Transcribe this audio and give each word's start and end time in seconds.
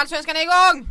Allsvenskan 0.00 0.36
är 0.36 0.42
igång! 0.42 0.86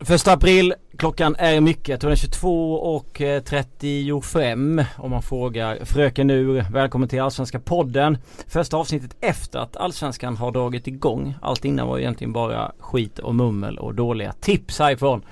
Första 0.00 0.32
april, 0.32 0.74
klockan 0.98 1.36
är 1.38 1.60
mycket, 1.60 1.88
jag 1.88 2.00
tror 2.00 2.08
den 2.08 2.12
är 2.12 2.16
22 2.16 2.74
och 2.74 3.20
eh, 3.20 3.42
35 3.42 4.84
om 4.98 5.10
man 5.10 5.22
frågar 5.22 5.84
Fröken 5.84 6.30
ur. 6.30 6.64
Välkommen 6.72 7.08
till 7.08 7.20
Allsvenska 7.20 7.60
podden. 7.60 8.18
Första 8.48 8.76
avsnittet 8.76 9.16
efter 9.20 9.58
att 9.58 9.76
Allsvenskan 9.76 10.36
har 10.36 10.52
dragit 10.52 10.86
igång. 10.86 11.36
Allt 11.42 11.64
innan 11.64 11.88
var 11.88 11.98
egentligen 11.98 12.32
bara 12.32 12.72
skit 12.78 13.18
och 13.18 13.34
mummel 13.34 13.78
och 13.78 13.94
dåliga 13.94 14.32
tips 14.32 14.78
härifrån. 14.78 15.22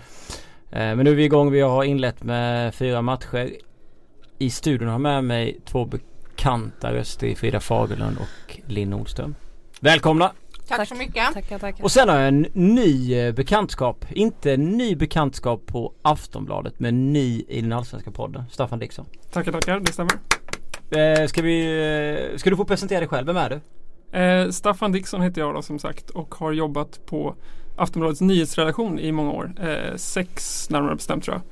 Eh, 0.74 0.80
Men 0.96 0.98
nu 0.98 1.10
är 1.10 1.14
vi 1.14 1.24
igång, 1.24 1.50
vi 1.50 1.60
har 1.60 1.84
inlett 1.84 2.22
med 2.22 2.74
fyra 2.74 3.02
matcher. 3.02 3.50
I 4.38 4.50
studion 4.50 4.86
har 4.88 4.94
jag 4.94 5.00
med 5.00 5.24
mig 5.24 5.60
två 5.64 5.84
bekanta 5.84 6.92
röster 6.92 7.26
i 7.26 7.34
Frida 7.34 7.60
Fagerlund 7.60 8.16
och 8.18 8.60
Linn 8.66 8.90
Nordström. 8.90 9.34
Välkomna! 9.80 10.32
Tack, 10.68 10.78
Tack. 10.78 10.88
så 10.88 10.94
mycket. 10.94 11.32
Tackar, 11.32 11.58
tackar. 11.58 11.84
Och 11.84 11.92
sen 11.92 12.08
har 12.08 12.16
jag 12.18 12.28
en 12.28 12.46
ny 12.52 13.14
eh, 13.14 13.34
bekantskap. 13.34 14.04
Inte 14.10 14.52
en 14.52 14.70
ny 14.70 14.96
bekantskap 14.96 15.66
på 15.66 15.92
Aftonbladet 16.02 16.80
men 16.80 17.12
ny 17.12 17.44
i 17.48 17.60
den 17.60 17.72
allsvenska 17.72 18.10
podden. 18.10 18.44
Staffan 18.50 18.78
Dixon. 18.78 19.06
Tackar, 19.32 19.52
tackar. 19.52 19.80
Det 19.80 19.92
stämmer. 19.92 20.12
Eh, 20.90 21.26
ska 21.26 21.42
vi... 21.42 22.34
Ska 22.36 22.50
du 22.50 22.56
få 22.56 22.64
presentera 22.64 22.98
dig 23.00 23.08
själv? 23.08 23.26
Vem 23.26 23.36
är 23.36 23.50
du? 23.50 23.60
Eh, 24.18 24.50
Staffan 24.50 24.92
Dixon 24.92 25.22
heter 25.22 25.40
jag 25.40 25.54
då 25.54 25.62
som 25.62 25.78
sagt 25.78 26.10
och 26.10 26.34
har 26.34 26.52
jobbat 26.52 27.06
på 27.06 27.34
Aftonbladets 27.76 28.20
nyhetsredaktion 28.20 28.98
i 28.98 29.12
många 29.12 29.32
år. 29.32 29.52
Eh, 29.60 29.96
sex 29.96 30.66
närmare 30.70 30.94
bestämt 30.94 31.24
tror 31.24 31.36
jag. 31.36 31.44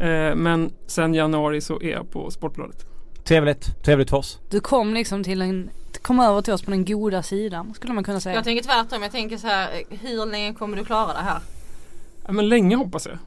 Eh, 0.00 0.34
men 0.34 0.72
sen 0.86 1.14
januari 1.14 1.60
så 1.60 1.82
är 1.82 1.90
jag 1.90 2.10
på 2.10 2.30
Sportbladet. 2.30 2.86
Trevligt. 3.24 3.84
Trevligt 3.84 4.10
för 4.10 4.16
oss. 4.16 4.38
Du 4.50 4.60
kom 4.60 4.94
liksom 4.94 5.24
till 5.24 5.42
en, 5.42 5.70
kom 6.02 6.20
över 6.20 6.42
till 6.42 6.52
oss 6.52 6.62
på 6.62 6.70
den 6.70 6.84
goda 6.84 7.22
sidan 7.22 7.74
skulle 7.74 7.92
man 7.92 8.04
kunna 8.04 8.20
säga. 8.20 8.34
Jag 8.34 8.44
tänker 8.44 8.64
tvärtom, 8.64 9.02
jag 9.02 9.12
tänker 9.12 9.36
så 9.36 9.46
här, 9.46 9.82
hur 9.88 10.26
länge 10.26 10.54
kommer 10.54 10.76
du 10.76 10.84
klara 10.84 11.12
det 11.12 11.18
här? 11.18 11.38
Ja, 12.26 12.32
men 12.32 12.48
länge 12.48 12.76
hoppas 12.76 13.06
jag. 13.06 13.18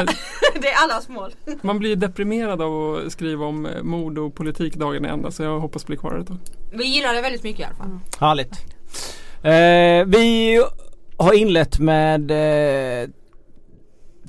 Eh, 0.00 0.06
det 0.60 0.68
är 0.68 0.84
allas 0.84 1.08
mål. 1.08 1.34
Man 1.62 1.78
blir 1.78 1.96
deprimerad 1.96 2.62
av 2.62 2.94
att 2.94 3.12
skriva 3.12 3.46
om 3.46 3.66
eh, 3.66 3.82
mord 3.82 4.18
och 4.18 4.34
politik 4.34 4.74
dagen 4.74 5.04
i 5.04 5.08
ända 5.08 5.30
så 5.30 5.42
jag 5.42 5.60
hoppas 5.60 5.86
bli 5.86 5.96
kvar 5.96 6.18
ett 6.18 6.26
tag. 6.26 6.38
Vi 6.72 6.84
gillar 6.84 7.14
det 7.14 7.22
väldigt 7.22 7.42
mycket 7.42 7.60
i 7.60 7.64
alla 7.64 7.74
fall. 7.74 7.98
Härligt. 8.20 8.52
Eh, 9.42 10.18
vi 10.18 10.62
har 11.16 11.32
inlett 11.32 11.78
med 11.78 12.30
eh, 12.30 13.08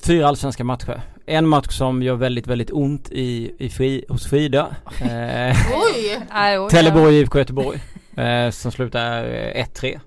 fyra 0.01 0.27
allsvenska 0.27 0.63
matcher. 0.63 1.01
En 1.25 1.47
match 1.47 1.77
som 1.77 2.03
gör 2.03 2.15
väldigt, 2.15 2.47
väldigt 2.47 2.71
ont 2.71 3.09
i, 3.11 3.51
i 3.57 3.69
fri, 3.69 4.05
hos 4.09 4.27
Frida. 4.27 4.75
Eh, 5.01 5.55
Oj! 5.75 6.69
Trelleborg 6.71 7.19
IFK 7.19 7.39
Göteborg. 7.39 7.79
Eh, 8.17 8.49
som 8.49 8.71
slutar 8.71 9.23
eh, 9.23 9.65
1-3. 9.65 9.99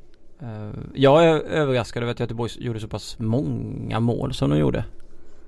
Eh, 0.42 0.78
jag 0.95 1.25
är 1.25 1.41
överraskad 1.41 2.03
över 2.03 2.12
att 2.12 2.20
Göteborg 2.20 2.50
gjorde 2.59 2.81
så 2.81 2.89
pass 2.89 3.17
många 3.19 4.00
mål 4.00 4.34
som 4.34 4.50
de 4.50 4.59
gjorde. 4.59 4.84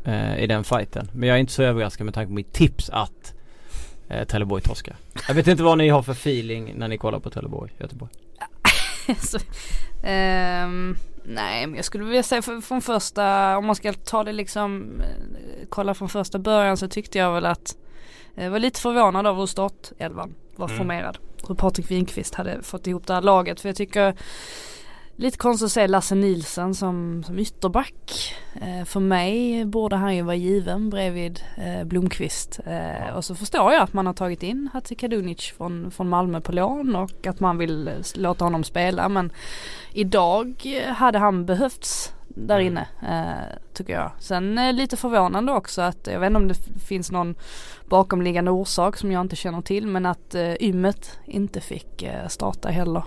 Eh, 0.04 0.38
I 0.38 0.46
den 0.46 0.64
fighten. 0.64 1.10
Men 1.12 1.28
jag 1.28 1.36
är 1.36 1.40
inte 1.40 1.52
så 1.52 1.62
överraskad 1.62 2.04
med 2.04 2.14
tanke 2.14 2.28
på 2.28 2.34
mitt 2.34 2.52
tips 2.52 2.90
att 2.90 3.34
eh, 4.08 4.24
Trelleborg 4.24 4.62
torskar. 4.62 4.96
Jag 5.28 5.34
vet 5.34 5.46
inte 5.46 5.62
vad 5.62 5.78
ni 5.78 5.88
har 5.88 6.02
för 6.02 6.12
feeling 6.12 6.74
när 6.76 6.88
ni 6.88 6.98
kollar 6.98 7.18
på 7.20 7.30
Trelleborg 7.30 7.72
Göteborg. 7.78 8.12
så, 9.18 9.38
ehm, 10.02 10.96
nej 11.24 11.66
men 11.66 11.76
jag 11.76 11.84
skulle 11.84 12.04
vilja 12.04 12.22
säga 12.22 12.42
för, 12.42 12.60
från 12.60 12.82
första, 12.82 13.56
om 13.58 13.66
man 13.66 13.76
ska 13.76 13.92
ta 13.92 14.24
det 14.24 14.32
liksom, 14.32 15.00
eh, 15.00 15.66
kolla 15.68 15.94
från 15.94 16.08
första 16.08 16.38
början 16.38 16.76
så 16.76 16.88
tyckte 16.88 17.18
jag 17.18 17.32
väl 17.32 17.46
att 17.46 17.76
jag 18.34 18.50
var 18.50 18.58
lite 18.58 18.80
förvånad 18.80 19.26
över 19.26 19.38
hur 19.38 19.46
startelvan 19.46 20.34
var 20.56 20.66
Mm. 20.66 20.78
formerad. 20.78 21.18
Hur 21.48 21.54
Patrik 21.54 21.90
Winqvist 21.90 22.34
hade 22.34 22.62
fått 22.62 22.86
ihop 22.86 23.06
det 23.06 23.14
här 23.14 23.22
laget 23.22 23.60
för 23.60 23.68
jag 23.68 23.76
tycker 23.76 24.14
Lite 25.16 25.38
konstigt 25.38 25.66
att 25.66 25.72
se 25.72 25.86
Lasse 25.86 26.14
Nilsson 26.14 26.74
som, 26.74 27.22
som 27.26 27.38
ytterback. 27.38 28.34
Eh, 28.62 28.84
för 28.84 29.00
mig 29.00 29.64
borde 29.64 29.96
han 29.96 30.16
ju 30.16 30.22
vara 30.22 30.34
given 30.36 30.90
bredvid 30.90 31.40
eh, 31.56 31.84
Blomqvist. 31.84 32.60
Eh, 32.66 33.16
Och 33.16 33.24
så 33.24 33.34
förstår 33.34 33.72
jag 33.72 33.82
att 33.82 33.92
man 33.92 34.06
har 34.06 34.12
tagit 34.14 34.42
in 34.42 34.68
Hatzi 34.72 34.94
Kadunic 34.94 35.52
från, 35.56 35.90
från 35.90 36.08
Malmö 36.08 36.40
på 36.40 36.52
lån 36.52 36.96
och 36.96 37.26
att 37.26 37.40
man 37.40 37.58
vill 37.58 37.88
eh, 37.88 37.94
låta 38.14 38.44
honom 38.44 38.64
spela. 38.64 39.08
Men 39.08 39.32
idag 39.92 40.62
eh, 40.64 40.92
hade 40.92 41.18
han 41.18 41.46
behövts 41.46 42.14
där 42.28 42.60
Mm. 42.60 42.66
inne 42.66 42.86
eh, 43.08 43.58
tycker 43.72 43.92
jag. 43.92 44.10
Sen 44.18 44.58
eh, 44.58 44.72
lite 44.72 44.96
förvånande 44.96 45.52
också 45.52 45.82
att 45.82 46.06
jag 46.06 46.20
vet 46.20 46.26
inte 46.26 46.36
om 46.36 46.48
det 46.48 46.80
finns 46.86 47.10
någon 47.12 47.34
bakomliggande 47.88 48.50
orsak 48.50 48.96
som 48.96 49.12
jag 49.12 49.20
inte 49.20 49.36
känner 49.36 49.62
till 49.62 49.86
men 49.86 50.06
att 50.06 50.34
eh, 50.34 50.54
Ymmet 50.62 51.18
inte 51.24 51.60
fick 51.60 52.02
eh, 52.02 52.28
starta 52.28 52.68
heller. 52.68 53.02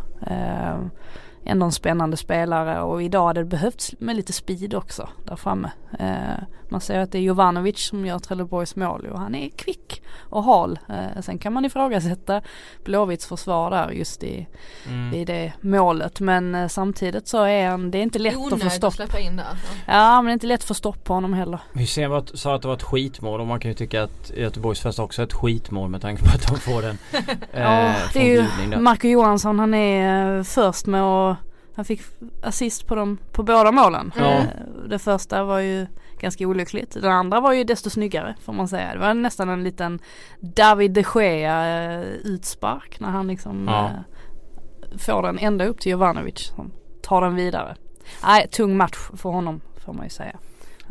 Ändå 1.47 1.66
en 1.66 1.72
spännande 1.72 2.17
spelare 2.17 2.81
och 2.81 3.03
idag 3.03 3.28
hade 3.28 3.39
det 3.41 3.45
behövts 3.45 3.94
med 4.00 4.16
lite 4.16 4.33
speed 4.33 4.73
också 4.73 5.09
där 5.25 5.35
framme. 5.35 5.72
Eh, 6.00 6.44
man 6.69 6.81
ser 6.81 7.00
att 7.00 7.11
det 7.11 7.17
är 7.17 7.22
Jovanovic 7.22 7.79
som 7.79 8.06
gör 8.06 8.19
Trelleborgs 8.19 8.75
mål 8.75 9.06
och 9.11 9.19
han 9.19 9.35
är 9.35 9.50
kvick 9.50 10.01
och 10.29 10.44
hal. 10.44 10.79
Eh, 10.89 11.22
sen 11.22 11.38
kan 11.38 11.53
man 11.53 11.66
ifrågasätta 11.66 12.41
Blåvitts 12.83 13.28
försvar 13.28 13.72
där 13.72 13.89
just 13.89 14.23
i, 14.23 14.47
Mm. 14.88 15.13
i 15.13 15.25
det 15.25 15.53
målet 15.61 16.19
men 16.19 16.56
eh, 16.56 16.67
samtidigt 16.67 17.28
så 17.28 17.44
är 17.44 17.69
han, 17.69 17.91
det 17.91 17.97
är 17.97 18.01
inte 18.03 18.19
lätt 18.19 18.33
att 18.33 18.39
få 18.39 18.45
Onödigt 18.45 18.66
att 18.67 18.73
stopp. 18.73 18.94
släppa 18.94 19.19
in 19.19 19.35
där. 19.35 19.44
Alltså. 19.50 19.67
Ja 19.88 20.16
men 20.22 20.25
det 20.25 20.31
är 20.31 20.33
inte 20.33 20.47
lätt 20.47 20.59
att 20.62 20.67
få 20.67 20.73
stopp 20.73 21.03
på 21.03 21.13
honom 21.13 21.33
heller. 21.33 21.59
Hysén 21.73 22.23
sa 22.33 22.56
att 22.56 22.62
det 22.62 22.67
var 22.67 22.75
ett 22.75 22.83
skitmål 22.83 23.41
och 23.41 23.47
man 23.47 23.59
kan 23.59 23.72
ju 23.72 23.75
tycka 23.75 24.03
att 24.03 24.31
Göteborgs 24.38 24.79
första 24.79 25.03
också 25.03 25.22
är 25.22 25.25
ett 25.25 25.33
skitmål 25.33 25.89
med 25.89 26.01
tanke 26.01 26.23
på 26.23 26.29
att 26.35 26.47
de 26.47 26.59
får 26.59 26.81
den 26.81 26.97
eh, 27.53 27.62
Ja, 27.62 27.94
det 28.13 28.19
är 28.35 28.47
ju. 28.72 28.77
Marco 28.79 29.07
Johansson 29.07 29.59
han 29.59 29.73
är 29.73 30.38
eh, 30.38 30.44
först 30.44 30.85
med 30.85 31.03
att 31.03 31.34
han 31.75 31.86
fick 31.86 32.02
assist 32.41 32.88
på, 32.88 32.96
dem, 32.96 33.18
på 33.31 33.44
båda 33.44 33.72
målen. 33.72 34.12
Ja. 34.18 34.24
Eh, 34.31 34.44
Det 34.90 35.00
första 35.00 35.44
var 35.44 35.59
ju 35.59 35.88
ganska 36.19 36.47
olyckligt. 36.47 36.97
Det 37.02 37.12
andra 37.12 37.40
var 37.40 37.53
ju 37.53 37.63
desto 37.63 37.90
snyggare 37.90 38.36
får 38.41 38.53
man 38.53 38.68
säga. 38.68 38.94
Det 38.94 39.00
var 39.00 39.13
nästan 39.13 39.50
en 39.50 39.63
liten 39.63 40.00
David 40.40 40.91
de 40.91 41.03
Gea 41.16 41.84
eh, 41.94 42.02
utspark 42.24 43.00
när 43.00 43.09
han 43.09 43.28
liksom 43.28 43.66
Ja. 43.68 43.86
eh, 43.86 44.97
får 44.97 45.22
den 45.22 45.40
ända 45.40 45.66
upp 45.66 45.80
till 45.80 45.91
Jovanovic 45.91 46.52
som 46.56 46.72
tar 47.02 47.22
den 47.22 47.36
vidare. 47.36 47.75
Nej, 48.24 48.47
tung 48.52 48.78
match 48.78 48.97
för 49.13 49.30
honom 49.30 49.62
får 49.86 49.94
man 49.94 50.03
ju 50.06 50.09
säga. 50.09 50.38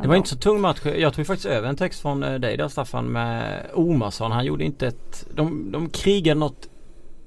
Det 0.01 0.07
var 0.07 0.15
inte 0.15 0.29
så 0.29 0.35
tung 0.37 0.61
match. 0.61 0.85
Jag 0.85 1.13
tog 1.13 1.27
faktiskt 1.27 1.45
över 1.45 1.69
en 1.69 1.75
text 1.75 2.01
från 2.01 2.19
dig 2.19 2.57
där 2.57 2.67
Staffan 2.67 3.05
med 3.05 3.65
Omarsson. 3.73 4.31
Han 4.31 4.45
gjorde 4.45 4.63
inte 4.63 4.87
ett... 4.87 5.27
De, 5.35 5.71
de 5.71 5.89
krigade 5.89 6.39
något 6.39 6.69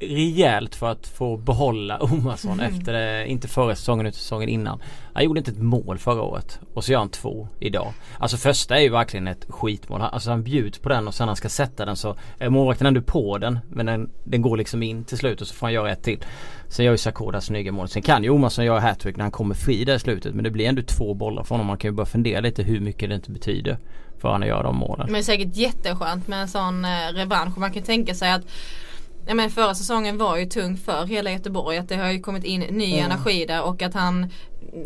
rejält 0.01 0.75
för 0.75 0.91
att 0.91 1.07
få 1.07 1.37
behålla 1.37 1.99
Omarsson 1.99 2.61
efter, 2.61 2.93
det, 2.93 3.27
inte 3.29 3.49
förra 3.49 3.75
säsongen 3.75 4.07
utan 4.07 4.19
säsongen 4.19 4.49
innan. 4.49 4.83
Han 5.13 5.25
gjorde 5.25 5.39
inte 5.39 5.51
ett 5.51 5.63
mål 5.63 5.99
förra 5.99 6.23
året 6.23 6.61
och 6.75 6.85
så 6.85 6.93
gör 6.93 6.99
han 6.99 7.09
två 7.09 7.49
idag. 7.61 7.93
Alltså 8.19 8.37
första 8.37 8.77
är 8.77 8.81
ju 8.81 8.89
verkligen 8.89 9.29
ett 9.29 9.47
skitmål. 9.49 10.01
Alltså 10.01 10.31
han 10.31 10.43
bjuds 10.43 10.79
på 10.79 10.89
den 10.89 11.09
och 11.09 11.15
sen 11.15 11.25
när 11.25 11.29
han 11.29 11.37
ska 11.37 11.49
sätta 11.49 11.85
den 11.85 11.97
så 11.97 12.17
är 12.39 12.49
målvakten 12.49 12.87
ändå 12.87 13.03
på 13.03 13.39
den 13.39 13.59
men 13.71 13.87
den, 13.87 14.11
den 14.25 14.43
går 14.43 14.57
liksom 14.57 14.83
in 14.83 15.05
till 15.05 15.19
slut 15.19 15.41
och 15.41 15.47
så 15.47 15.55
får 15.55 15.67
han 15.67 15.75
göra 15.75 15.93
ett 15.93 16.03
till. 16.03 16.25
Sen 16.69 16.85
gör 16.85 16.93
ju 16.93 16.99
Sakoda 16.99 17.41
snygga 17.41 17.73
mål. 17.73 17.89
Sen 17.89 18.03
kan 18.03 18.25
ju 18.25 18.31
Omarsson 18.31 18.65
göra 18.65 18.81
hattrick 18.81 19.17
när 19.17 19.25
han 19.25 19.33
kommer 19.33 19.55
fri 19.55 19.85
där 19.85 19.95
i 19.95 19.99
slutet 19.99 20.35
men 20.35 20.45
det 20.45 20.51
blir 20.51 20.69
ändå 20.69 20.83
två 20.83 21.15
bollar 21.15 21.43
för 21.43 21.55
honom. 21.55 21.67
Man 21.67 21.79
kan 21.79 21.91
ju 21.91 21.95
börja 21.95 22.07
fundera 22.07 22.41
lite 22.41 22.63
hur 22.63 22.81
mycket 22.81 23.09
det 23.09 23.15
inte 23.15 23.31
betyder 23.31 23.79
för 24.19 24.29
han 24.29 24.43
att 24.43 24.49
göra 24.49 24.63
de 24.63 24.77
målen. 24.77 25.07
Men 25.07 25.13
det 25.13 25.19
är 25.19 25.23
säkert 25.23 25.57
jätteskönt 25.57 26.29
med 26.29 26.43
en 26.43 26.49
sån 26.49 26.85
eh, 26.85 27.13
revansch. 27.13 27.59
Man 27.59 27.73
kan 27.73 27.83
tänka 27.83 28.15
sig 28.15 28.33
att 28.33 28.43
Ja, 29.29 29.35
men 29.35 29.51
förra 29.51 29.75
säsongen 29.75 30.19
var 30.19 30.37
ju 30.37 30.47
tung 30.47 30.77
för 30.77 31.07
hela 31.07 31.31
Göteborg. 31.33 31.79
Att 31.79 31.89
det 31.89 31.97
har 31.97 32.11
ju 32.11 32.21
kommit 32.21 32.45
in 32.45 32.61
ny 32.61 32.93
Mm. 32.95 33.05
energi 33.11 33.45
där 33.47 33.63
och 33.63 33.83
att 33.83 33.95
han 33.95 34.27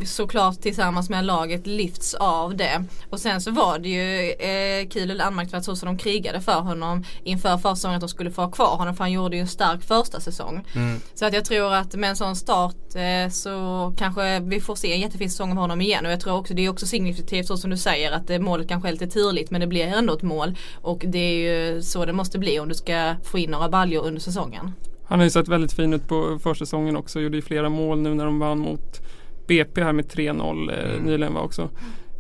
såklart 0.05 0.61
tillsammans 0.61 1.11
med 1.11 1.25
laget 1.25 1.67
lyfts 1.67 2.15
av 2.15 2.57
det. 2.57 2.85
Och 3.11 3.21
sen 3.21 3.41
så 3.41 3.51
var 3.51 3.79
det 3.79 3.89
ju 3.89 4.31
eh, 4.31 4.89
kul 4.89 5.11
eller 5.11 5.25
anmärkningsvärt 5.25 5.65
så 5.65 5.77
som 5.77 5.87
de 5.87 5.99
krigade 5.99 6.41
för 6.41 6.61
honom 6.61 7.05
inför 7.25 7.59
försäsongen 7.59 7.97
att 7.97 8.01
de 8.01 8.09
skulle 8.09 8.31
få 8.31 8.43
ha 8.43 8.51
kvar 8.51 8.77
honom 8.77 8.97
för 8.97 9.05
han 9.05 9.13
gjorde 9.13 9.37
ju 9.37 9.41
en 9.41 9.49
stark 9.49 9.83
första 9.83 10.21
säsong. 10.21 10.65
Mm. 10.75 11.01
Så 11.15 11.27
att 11.27 11.35
jag 11.35 11.45
tror 11.45 11.75
att 11.75 11.95
med 11.95 12.11
en 12.11 12.17
sån 12.17 12.37
start 12.37 12.95
eh, 12.95 13.31
så 13.31 13.95
kanske 13.99 14.41
vi 14.41 14.61
får 14.61 14.75
se 14.75 14.93
en 14.93 15.01
jättefin 15.01 15.31
säsong 15.31 15.51
av 15.51 15.57
honom 15.57 15.81
igen. 15.81 16.07
Och 16.07 16.13
jag 16.13 16.21
tror 16.21 16.37
också 16.37 16.55
det 16.55 16.65
är 16.65 16.69
också 16.69 16.87
signifikativt 16.87 17.47
så 17.47 17.57
som 17.57 17.71
du 17.71 17.77
säger 17.77 18.13
att 18.13 18.31
eh, 18.31 18.39
målet 18.39 18.69
kanske 18.69 18.89
är 18.89 18.93
lite 18.93 19.07
turligt 19.07 19.51
men 19.51 19.61
det 19.61 19.67
blir 19.67 19.87
ändå 19.87 20.15
ett 20.15 20.23
mål. 20.23 20.57
Och 20.83 21.05
det 21.07 21.19
är 21.19 21.73
ju 21.73 21.83
så 21.83 22.05
det 22.05 22.13
måste 22.13 22.39
bli 22.39 22.61
om 22.61 22.69
du 22.69 22.75
ska 22.75 23.15
få 23.25 23.39
in 23.39 23.51
några 23.51 23.69
baljor 23.69 24.07
under 24.07 24.21
säsongen. 24.21 24.73
Han 25.05 25.19
har 25.19 25.25
ju 25.25 25.31
sett 25.31 25.49
väldigt 25.49 25.73
fin 25.73 25.93
ut 25.93 26.09
på 26.09 26.39
försäsongen 26.43 26.97
också. 26.97 27.21
Gjorde 27.21 27.37
ju 27.37 27.43
flera 27.43 27.69
mål 27.69 28.01
nu 28.01 28.15
när 28.15 28.25
de 28.25 28.39
vann 28.39 28.59
mot 28.59 29.01
BP 29.47 29.83
här 29.83 29.93
med 29.93 30.05
3-0 30.09 30.71
eh, 30.73 30.91
Mm. 30.95 31.03
nyligen 31.07 31.35
var 31.35 31.43
också. 31.43 31.63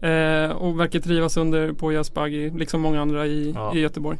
Eh, 0.06 0.50
och 0.50 0.80
verkar 0.80 1.00
trivas 1.00 1.36
under 1.36 1.72
på 1.72 1.88
Asbaghi 1.90 2.50
liksom 2.50 2.80
många 2.80 3.00
andra 3.02 3.26
i, 3.26 3.52
Ja. 3.56 3.74
i 3.74 3.80
Göteborg. 3.80 4.18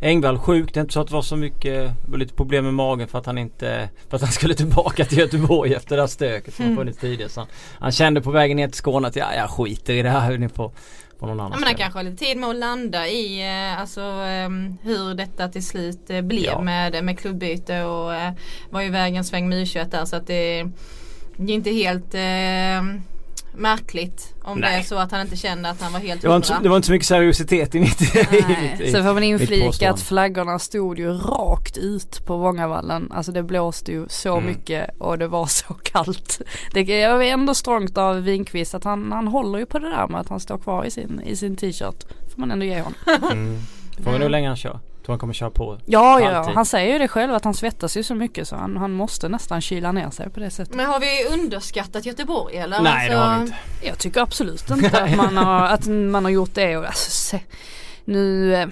Engvall 0.00 0.38
sjuk. 0.38 0.74
Det 0.74 0.80
är 0.80 0.82
inte 0.82 0.92
så 0.92 1.00
att 1.00 1.06
det 1.08 1.14
var 1.14 1.22
så 1.22 1.36
mycket, 1.36 1.84
det 2.04 2.10
var 2.10 2.18
lite 2.18 2.34
problem 2.34 2.64
med 2.64 2.74
magen 2.74 3.08
för 3.08 3.18
att 3.18 3.26
han 3.26 3.38
inte, 3.38 3.88
för 4.08 4.16
att 4.16 4.22
han 4.22 4.32
skulle 4.32 4.54
tillbaka 4.54 5.04
till 5.04 5.18
Göteborg 5.18 5.74
efter 5.74 5.96
det 5.96 6.02
här 6.02 6.06
stöket 6.06 6.54
som 6.54 6.64
Mm. 6.64 6.76
har 6.76 6.82
funnits 6.84 6.98
tidigare. 6.98 7.30
Så 7.30 7.40
han, 7.40 7.48
han 7.78 7.92
kände 7.92 8.20
på 8.20 8.30
vägen 8.30 8.56
ner 8.56 8.66
till 8.68 8.76
Skåne 8.76 9.08
att 9.08 9.16
ja, 9.16 9.34
jag 9.36 9.50
skiter 9.50 9.92
i 9.94 10.02
det 10.02 10.08
här. 10.10 10.38
Ni 10.38 10.48
får, 10.48 10.72
på 11.18 11.26
någon 11.26 11.40
annan 11.40 11.52
Ja, 11.52 11.58
men 11.58 11.66
han 11.66 11.74
kanske 11.76 11.98
har 11.98 12.04
lite 12.04 12.24
tid 12.24 12.36
med 12.36 12.48
att 12.50 12.56
landa 12.56 13.08
i 13.08 13.40
eh, 13.72 13.80
alltså, 13.80 14.00
eh, 14.00 14.48
hur 14.82 15.14
detta 15.14 15.48
till 15.48 15.66
slut 15.66 16.06
blev 16.22 16.44
Ja. 16.44 16.60
med, 16.60 17.04
med 17.04 17.18
klubbyte 17.18 17.82
och 17.84 18.12
var 18.70 18.80
ju 18.82 18.90
vägen 18.90 19.24
sväng 19.24 19.48
med 19.48 19.58
U21 19.58 19.90
där 19.90 20.04
så 20.04 20.16
att 20.16 20.26
det, 20.26 20.66
det 21.38 21.52
är 21.52 21.54
inte 21.54 21.70
helt 21.70 22.14
eh, 22.14 23.00
märkligt 23.54 24.34
om 24.42 24.58
Nej. 24.58 24.70
det 24.72 24.78
är 24.78 24.82
så 24.82 24.96
att 24.98 25.12
han 25.12 25.20
inte 25.20 25.36
kände 25.36 25.70
att 25.70 25.80
han 25.82 25.92
var 25.92 26.00
helt 26.00 26.22
Det 26.22 26.28
var, 26.28 26.36
inte, 26.36 26.58
det 26.62 26.68
var 26.68 26.76
inte 26.76 26.86
så 26.86 26.92
mycket 26.92 27.06
seriositet 27.08 27.74
i 27.74 27.80
mitt, 27.80 28.00
i 28.16 28.26
Nej. 28.48 28.76
mitt 28.80 28.92
Sen 28.92 29.04
får 29.04 29.14
man 29.14 29.22
inflika 29.22 29.90
att 29.90 30.00
flaggorna 30.00 30.58
stod 30.58 30.98
ju 30.98 31.12
rakt 31.12 31.76
ut 31.78 32.26
på 32.26 32.36
Vångavallen. 32.36 33.12
Alltså 33.14 33.32
det 33.32 33.42
blåste 33.42 33.92
ju 33.92 34.06
så 34.08 34.32
Mm. 34.36 34.46
mycket 34.50 34.90
och 34.98 35.18
det 35.18 35.26
var 35.28 35.46
så 35.46 35.74
kallt. 35.74 36.40
Det 36.72 37.02
är 37.02 37.20
ändå 37.22 37.54
strångt 37.54 37.98
av 37.98 38.20
Winqvist 38.22 38.74
att 38.74 38.84
han, 38.84 39.12
han 39.12 39.28
håller 39.28 39.58
ju 39.58 39.66
på 39.66 39.78
det 39.78 39.90
där 39.90 40.08
med 40.08 40.20
att 40.20 40.28
han 40.28 40.40
står 40.40 40.58
kvar 40.58 40.84
i 40.84 40.90
sin, 40.90 41.20
i 41.26 41.36
sin 41.36 41.56
t-shirt. 41.56 42.04
Får 42.34 42.40
man 42.40 42.50
ändå 42.50 42.64
ge 42.64 42.80
honom. 42.80 42.94
mm. 43.32 43.58
Får 44.04 44.04
vi 44.04 44.10
nog 44.18 44.22
hur 44.22 44.28
länge 44.28 44.48
han 44.48 44.56
kör. 44.56 44.78
Tror 45.08 45.12
han 45.14 45.18
kommer 45.20 45.34
köra 45.34 45.50
på. 45.50 45.78
Ja, 45.86 46.20
ja, 46.20 46.30
Alltid. 46.36 46.54
han 46.54 46.66
säger 46.66 46.92
ju 46.92 46.98
det 46.98 47.08
själv 47.08 47.34
att 47.34 47.44
han 47.44 47.54
svettas 47.54 47.96
ju 47.96 48.02
så 48.02 48.14
mycket 48.14 48.48
så 48.48 48.56
han, 48.56 48.76
han 48.76 48.92
måste 48.92 49.28
nästan 49.28 49.60
kyla 49.60 49.92
ner 49.92 50.10
sig 50.10 50.30
på 50.30 50.40
det 50.40 50.50
sättet. 50.50 50.74
Men 50.74 50.86
har 50.86 51.00
vi 51.00 51.06
underskattat 51.42 52.06
Göteborg 52.06 52.56
eller? 52.56 52.80
Nej 52.80 53.08
det 53.08 53.14
Alltså, 53.18 53.30
har 53.30 53.36
vi 53.36 53.42
inte. 53.42 53.56
Jag 53.82 53.98
tycker 53.98 54.20
absolut 54.20 54.70
inte 54.70 55.02
att 55.02 55.16
man 55.16 55.36
har, 55.36 55.66
att 55.66 55.86
man 55.86 56.24
har 56.24 56.30
gjort 56.30 56.54
det 56.54 56.76
och 56.76 56.84
alltså, 56.86 57.10
se, 57.10 57.40
nu, 58.04 58.54
eh, 58.54 58.68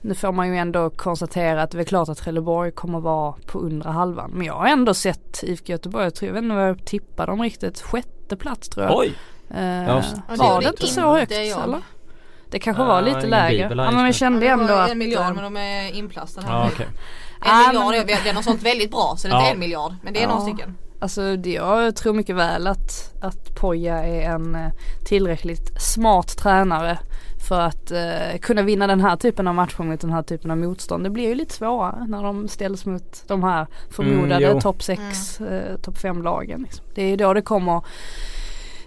nu 0.00 0.14
får 0.14 0.32
man 0.32 0.48
ju 0.48 0.56
ändå 0.56 0.90
konstatera 0.90 1.62
att 1.62 1.70
det 1.70 1.80
är 1.80 1.84
klart 1.84 2.08
att 2.08 2.18
Trelleborg 2.18 2.72
kommer 2.72 3.00
vara 3.00 3.34
på 3.46 3.58
undre 3.58 3.88
halvan. 3.90 4.30
Men 4.34 4.46
jag 4.46 4.54
har 4.54 4.66
ändå 4.66 4.94
sett 4.94 5.42
IFK 5.42 5.72
Göteborg, 5.72 6.04
jag, 6.04 6.14
tror, 6.14 6.26
jag 6.26 6.34
vet 6.34 6.42
inte 6.42 6.54
vad 6.56 6.68
jag 6.68 6.84
tippade 6.84 7.32
dem 7.32 7.42
riktigt, 7.42 7.80
sjätte 7.80 8.36
plats 8.36 8.68
tror 8.68 8.86
jag. 8.86 8.98
Oj! 8.98 9.12
Eh, 9.50 9.86
Ja, 9.88 10.02
det 10.28 10.36
var 10.36 10.60
det 10.60 10.68
inte 10.68 10.86
så 10.86 11.16
högt 11.16 11.32
jag. 11.32 11.64
eller? 11.64 11.80
Det 12.50 12.58
kanske 12.58 12.82
var 12.84 13.02
lite 13.02 13.26
lägre. 13.26 13.68
Ja, 13.76 13.90
men 13.90 14.04
nu. 14.04 14.12
kände 14.12 14.48
ändå 14.48 14.74
att 14.74 14.90
en 14.90 14.98
miljard 14.98 15.34
men 15.34 15.44
de 15.44 15.56
är 15.56 15.94
inplastade 15.94 16.46
här 16.46 16.54
Ja 16.58 16.64
nu. 16.64 16.70
okej. 16.74 16.86
En 16.86 16.94
Ja, 17.44 17.66
miljard, 17.68 17.94
men- 17.94 18.06
det 18.24 18.30
är 18.30 18.34
något 18.34 18.44
sånt 18.44 18.62
väldigt 18.62 18.90
bra 18.90 19.14
så 19.18 19.28
det 19.28 19.34
är 19.34 19.36
Ja. 19.36 19.40
inte 19.42 19.52
en 19.54 19.60
miljard. 19.60 19.94
Men 20.02 20.12
det 20.12 20.18
är 20.18 20.22
Ja. 20.22 20.28
några 20.28 20.40
stycken. 20.42 20.76
Alltså 21.00 21.36
det, 21.36 21.50
jag 21.52 21.96
tror 21.96 22.14
mycket 22.14 22.36
väl 22.36 22.66
att, 22.66 23.12
att 23.22 23.54
Poja 23.60 24.04
är 24.04 24.30
en 24.30 24.54
eh, 24.54 24.68
tillräckligt 25.06 25.82
smart 25.82 26.36
tränare 26.38 26.98
för 27.48 27.60
att 27.60 27.90
eh, 27.90 28.38
kunna 28.42 28.62
vinna 28.62 28.86
den 28.86 29.00
här 29.00 29.16
typen 29.16 29.48
av 29.48 29.54
matcher 29.54 29.82
mot 29.82 30.00
den 30.00 30.10
här 30.12 30.22
typen 30.22 30.50
av 30.50 30.56
motstånd. 30.56 31.04
Det 31.04 31.10
blir 31.10 31.28
ju 31.28 31.34
lite 31.34 31.54
svårare 31.54 32.06
när 32.08 32.22
de 32.22 32.48
ställs 32.48 32.86
mot 32.86 33.24
de 33.26 33.42
här 33.42 33.66
förmodade 33.90 34.46
Mm, 34.46 34.60
topp 34.60 34.82
6, 34.82 35.40
eh, 35.40 35.76
topp 35.76 35.98
5 35.98 36.22
lagen. 36.22 36.62
Liksom. 36.62 36.84
Det 36.94 37.02
är 37.02 37.16
då 37.16 37.34
det 37.34 37.42
kommer 37.42 37.82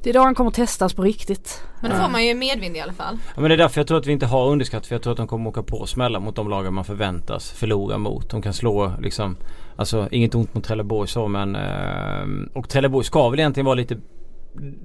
det 0.03 0.09
är 0.09 0.13
då 0.13 0.19
han 0.19 0.35
kommer 0.35 0.51
testas 0.51 0.93
på 0.93 1.03
riktigt. 1.03 1.63
Men 1.81 1.91
då 1.91 1.97
får 1.97 2.09
man 2.09 2.25
ju 2.25 2.35
medvind 2.35 2.77
i 2.77 2.79
alla 2.79 2.93
fall. 2.93 3.17
Ja, 3.35 3.41
men 3.41 3.49
det 3.49 3.55
är 3.55 3.57
därför 3.57 3.79
jag 3.79 3.87
tror 3.87 3.97
att 3.97 4.07
vi 4.07 4.11
inte 4.11 4.25
har 4.25 4.49
underskatt 4.49 4.85
för 4.85 4.95
jag 4.95 5.01
tror 5.03 5.11
att 5.11 5.17
de 5.17 5.27
kommer 5.27 5.49
åka 5.49 5.63
på 5.63 5.85
smällar 5.85 6.19
mot 6.19 6.35
de 6.35 6.49
lagen 6.49 6.73
man 6.73 6.85
förväntas 6.85 7.51
förlora 7.51 7.97
mot. 7.97 8.29
De 8.29 8.41
kan 8.41 8.53
slå 8.53 8.93
liksom 8.99 9.37
Alltså 9.75 10.07
inget 10.11 10.35
ont 10.35 10.53
mot 10.53 10.63
Trelleborg 10.63 11.07
så 11.07 11.27
men 11.27 11.55
eh, 11.55 12.49
Och 12.53 12.69
Trelleborg 12.69 13.05
ska 13.05 13.29
väl 13.29 13.39
egentligen 13.39 13.65
vara 13.65 13.75
lite 13.75 13.97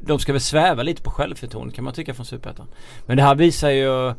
De 0.07 0.19
ska 0.19 0.33
väl 0.33 0.41
sväva 0.41 0.83
lite 0.83 1.03
på 1.03 1.11
självförtroende 1.11 1.75
kan 1.75 1.85
man 1.85 1.95
tycka 1.95 2.15
från 2.15 2.27
Superettan. 2.27 2.67
Men 3.07 3.17
det 3.17 3.23
här 3.23 3.35
visar 3.35 3.71
ju 3.71 4.15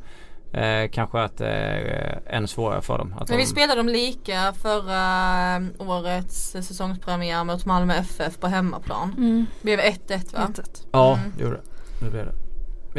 eh, 0.54 0.90
kanske 0.92 1.20
att 1.22 1.38
det 1.38 1.48
är 1.50 2.22
ännu 2.26 2.48
svårare 2.48 2.82
för 2.82 2.98
dem. 2.98 3.14
Att 3.20 3.30
Men 3.30 3.38
de, 3.38 3.44
vi 3.44 3.46
spelade 3.50 3.80
de 3.80 3.90
lika 3.90 4.54
förra 4.62 5.56
eh, 5.56 5.90
årets 5.90 6.52
säsongspremiär 6.52 7.44
mot 7.44 7.66
Malmö 7.66 7.94
FF 7.94 8.40
på 8.40 8.48
hemmaplan. 8.48 9.14
Mm. 9.18 9.46
Det 9.62 9.64
blev 9.64 9.80
1-1 9.80 10.34
va? 10.34 10.48
1-1. 10.54 10.86
Ja, 10.92 11.18
Mm. 11.18 11.34
det 11.38 11.44
gjorde 11.44 11.56
det. 11.56 12.06
Det 12.06 12.12
blev 12.12 12.26
det. 12.26 12.34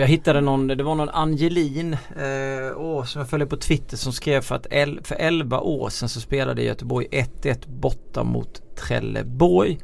Jag 0.01 0.07
hittade 0.07 0.41
någon, 0.41 0.67
det 0.67 0.83
var 0.85 0.95
någon 0.95 1.09
Angelin 1.09 1.93
eh, 1.93 2.77
åh, 2.77 3.05
som 3.05 3.19
jag 3.21 3.31
följer 3.31 3.47
på 3.47 3.57
Twitter 3.57 3.97
som 3.97 4.13
skrev 4.13 4.41
för 4.41 4.55
att 4.55 4.67
el, 4.71 5.01
för 5.05 5.15
11 5.15 5.61
år 5.61 5.89
sedan 5.89 6.09
så 6.09 6.21
spelade 6.21 6.63
Göteborg 6.63 7.07
1-1 7.13 7.69
borta 7.69 8.25
mot 8.25 8.77
Trelleborg. 8.77 9.79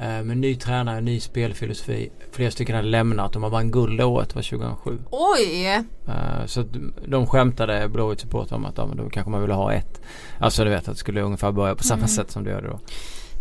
Eh, 0.00 0.22
med 0.22 0.36
ny 0.36 0.54
tränare, 0.56 1.00
ny 1.00 1.20
spelfilosofi. 1.20 2.10
Flera 2.32 2.50
stycken 2.50 2.76
hade 2.76 2.88
lämnat. 2.88 3.32
De 3.32 3.42
har 3.42 3.50
vann 3.50 3.70
guld 3.70 4.00
året, 4.00 4.34
var 4.34 4.42
2007. 4.42 4.98
Oj! 5.10 5.66
Eh, 6.06 6.46
så 6.46 6.64
de 7.06 7.26
skämtade 7.26 7.88
Blåvitt 7.88 8.20
support 8.20 8.52
om 8.52 8.64
att 8.64 8.78
ja, 8.78 8.88
då 8.96 9.10
kanske 9.10 9.30
man 9.30 9.40
ville 9.40 9.54
ha 9.54 9.72
ett. 9.72 10.00
Alltså 10.38 10.64
du 10.64 10.70
vet 10.70 10.78
att 10.88 10.94
det 10.94 11.00
skulle 11.00 11.20
ungefär 11.22 11.52
börja 11.52 11.74
på 11.74 11.82
samma 11.84 11.96
Mm. 11.98 12.08
sätt 12.08 12.30
som 12.30 12.44
det 12.44 12.50
gör 12.50 12.62
då. 12.62 12.78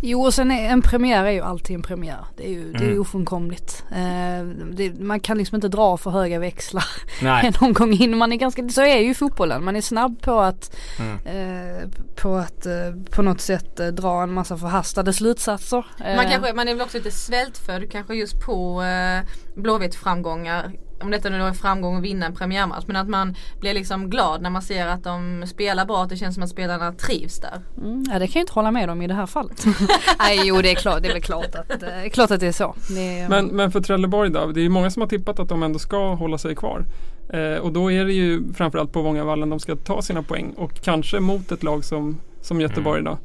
Jo 0.01 0.21
och 0.25 0.33
sen 0.33 0.51
är 0.51 0.69
en 0.69 0.81
premiär 0.81 1.23
är 1.25 1.31
ju 1.31 1.41
alltid 1.41 1.75
en 1.75 1.81
premiär. 1.81 2.25
Det 2.37 2.45
är 2.47 2.51
ju, 2.51 2.71
det 2.71 2.83
är 2.83 2.87
Mm. 2.87 3.01
ofrånkomligt. 3.01 3.83
Eh, 3.91 4.45
det, 4.71 4.99
man 4.99 5.19
kan 5.19 5.37
liksom 5.37 5.55
inte 5.55 5.67
dra 5.67 5.97
för 5.97 6.11
höga 6.11 6.39
växlar 6.39 6.85
Nej. 7.21 7.45
en 7.47 7.53
omgång 7.67 7.93
in. 7.93 8.17
Man 8.17 8.31
är 8.31 8.35
ganska, 8.35 8.69
så 8.69 8.81
är 8.81 8.97
ju 8.99 9.13
fotbollen. 9.13 9.63
Man 9.63 9.75
är 9.75 9.81
snabb 9.81 10.21
på 10.21 10.39
att, 10.39 10.75
Mm. 10.99 11.17
eh, 11.25 11.89
på, 12.21 12.35
att 12.35 12.65
eh, 12.65 12.73
på 13.11 13.21
något 13.21 13.41
sätt 13.41 13.79
eh, 13.79 13.87
dra 13.87 14.23
en 14.23 14.33
massa 14.33 14.57
förhastade 14.57 15.13
slutsatser. 15.13 15.85
Eh, 16.05 16.15
Man, 16.15 16.25
kanske, 16.29 16.53
man 16.53 16.67
är 16.67 16.73
väl 16.73 16.81
också 16.81 16.97
lite 16.97 17.11
svältfödd 17.11 17.91
kanske 17.91 18.15
just 18.15 18.39
på 18.45 18.83
eh, 18.83 19.19
Blåvitt 19.55 19.95
framgångar. 19.95 20.71
Om 21.01 21.11
detta 21.11 21.29
nu 21.29 21.41
är 21.41 21.53
framgång 21.53 21.97
att 21.97 22.03
vinna 22.03 22.25
en 22.25 22.35
premiärmatch. 22.35 22.83
Men 22.87 22.95
att 22.95 23.07
man 23.07 23.35
blir 23.59 23.73
liksom 23.73 24.09
glad 24.09 24.41
när 24.41 24.49
man 24.49 24.61
ser 24.61 24.87
att 24.87 25.03
de 25.03 25.43
spelar 25.47 25.85
bra. 25.85 26.03
Att 26.03 26.09
det 26.09 26.17
känns 26.17 26.35
som 26.35 26.43
att 26.43 26.49
spelarna 26.49 26.93
trivs 26.93 27.39
där. 27.39 27.61
mm, 27.77 28.05
ja, 28.11 28.19
det 28.19 28.27
kan 28.27 28.39
jag 28.39 28.43
inte 28.43 28.53
hålla 28.53 28.71
med 28.71 28.89
om 28.89 29.01
i 29.01 29.07
det 29.07 29.13
här 29.13 29.25
fallet. 29.25 29.65
Nej 30.19 30.41
jo 30.43 30.61
det 30.61 30.71
är 30.71 30.75
klart, 30.75 31.01
det 31.01 31.09
är 31.09 31.13
väl 31.13 31.21
klart 31.21 31.55
att, 31.55 31.83
eh, 31.83 32.09
klart 32.11 32.31
att 32.31 32.39
det 32.39 32.47
är 32.47 32.51
så. 32.51 32.75
Det 32.89 33.19
är, 33.19 33.29
Men, 33.29 33.45
men 33.47 33.71
för 33.71 33.81
Trelleborg 33.81 34.29
då? 34.29 34.45
Det 34.45 34.59
är 34.59 34.63
ju 34.63 34.69
många 34.69 34.91
som 34.91 35.01
har 35.01 35.07
tippat 35.07 35.39
att 35.39 35.49
de 35.49 35.63
ändå 35.63 35.79
ska 35.79 36.13
hålla 36.13 36.37
sig 36.37 36.55
kvar. 36.55 36.85
Eh, 37.33 37.57
och 37.57 37.73
då 37.73 37.91
är 37.91 38.05
det 38.05 38.13
ju 38.13 38.53
framförallt 38.53 38.91
på 38.91 39.01
Vångavallen 39.01 39.49
de 39.49 39.59
ska 39.59 39.75
ta 39.75 40.01
sina 40.01 40.23
poäng 40.23 40.53
och 40.57 40.81
kanske 40.81 41.19
mot 41.19 41.51
ett 41.51 41.63
lag 41.63 41.85
som, 41.85 42.17
som 42.41 42.61
Göteborg 42.61 43.03
då. 43.03 43.17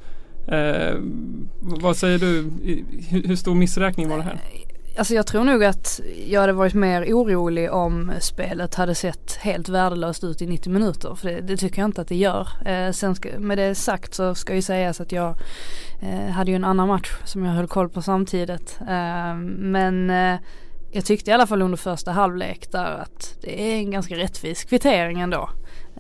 Eh, 0.54 0.94
vad 1.60 1.96
säger 1.96 2.18
du? 2.18 2.50
Hur, 3.08 3.28
hur 3.28 3.36
stor 3.36 3.54
missräkning 3.54 4.08
var 4.08 4.16
det 4.16 4.22
här? 4.22 4.38
Alltså 4.98 5.14
jag 5.14 5.26
tror 5.26 5.44
nog 5.44 5.64
att 5.64 6.00
jag 6.26 6.40
hade 6.40 6.52
varit 6.52 6.74
mer 6.74 7.04
orolig 7.04 7.72
om 7.72 8.12
spelet 8.20 8.74
hade 8.74 8.94
sett 8.94 9.36
helt 9.36 9.68
värdelöst 9.68 10.24
ut 10.24 10.42
i 10.42 10.46
90 10.46 10.72
minuter. 10.72 11.14
För 11.14 11.28
det, 11.28 11.40
det 11.40 11.56
tycker 11.56 11.82
jag 11.82 11.88
inte 11.88 12.00
att 12.00 12.08
det 12.08 12.16
gör. 12.16 12.48
Eh, 12.66 12.90
sen 12.90 13.14
ska, 13.14 13.28
med 13.38 13.58
det 13.58 13.74
sagt 13.74 14.14
så 14.14 14.34
ska 14.34 14.54
ju 14.54 14.62
sägas 14.62 15.00
att 15.00 15.12
jag 15.12 15.36
eh, 16.02 16.30
hade 16.30 16.50
ju 16.50 16.54
en 16.54 16.64
annan 16.64 16.88
match 16.88 17.16
som 17.24 17.44
jag 17.44 17.52
höll 17.52 17.68
koll 17.68 17.88
på 17.88 18.02
samtidigt. 18.02 18.78
Eh, 18.80 19.36
men 19.58 20.10
eh, 20.10 20.40
jag 20.92 21.04
tyckte 21.04 21.30
i 21.30 21.34
alla 21.34 21.46
fall 21.46 21.62
under 21.62 21.76
första 21.76 22.12
halvlek 22.12 22.72
där 22.72 22.98
att 23.02 23.38
det 23.40 23.62
är 23.62 23.76
en 23.76 23.90
ganska 23.90 24.16
rättvis 24.16 24.64
kvittering 24.64 25.20
ändå. 25.20 25.50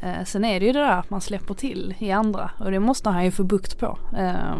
Eh, 0.02 0.24
sen 0.24 0.44
är 0.44 0.60
det 0.60 0.66
ju 0.66 0.72
det 0.72 0.78
där 0.78 0.98
att 0.98 1.10
man 1.10 1.20
släpper 1.20 1.54
till 1.54 1.94
i 1.98 2.10
andra 2.10 2.50
och 2.58 2.70
det 2.70 2.80
måste 2.80 3.10
han 3.10 3.24
ju 3.24 3.30
få 3.30 3.44
bukt 3.44 3.78
på. 3.78 3.98
Eh, 4.18 4.56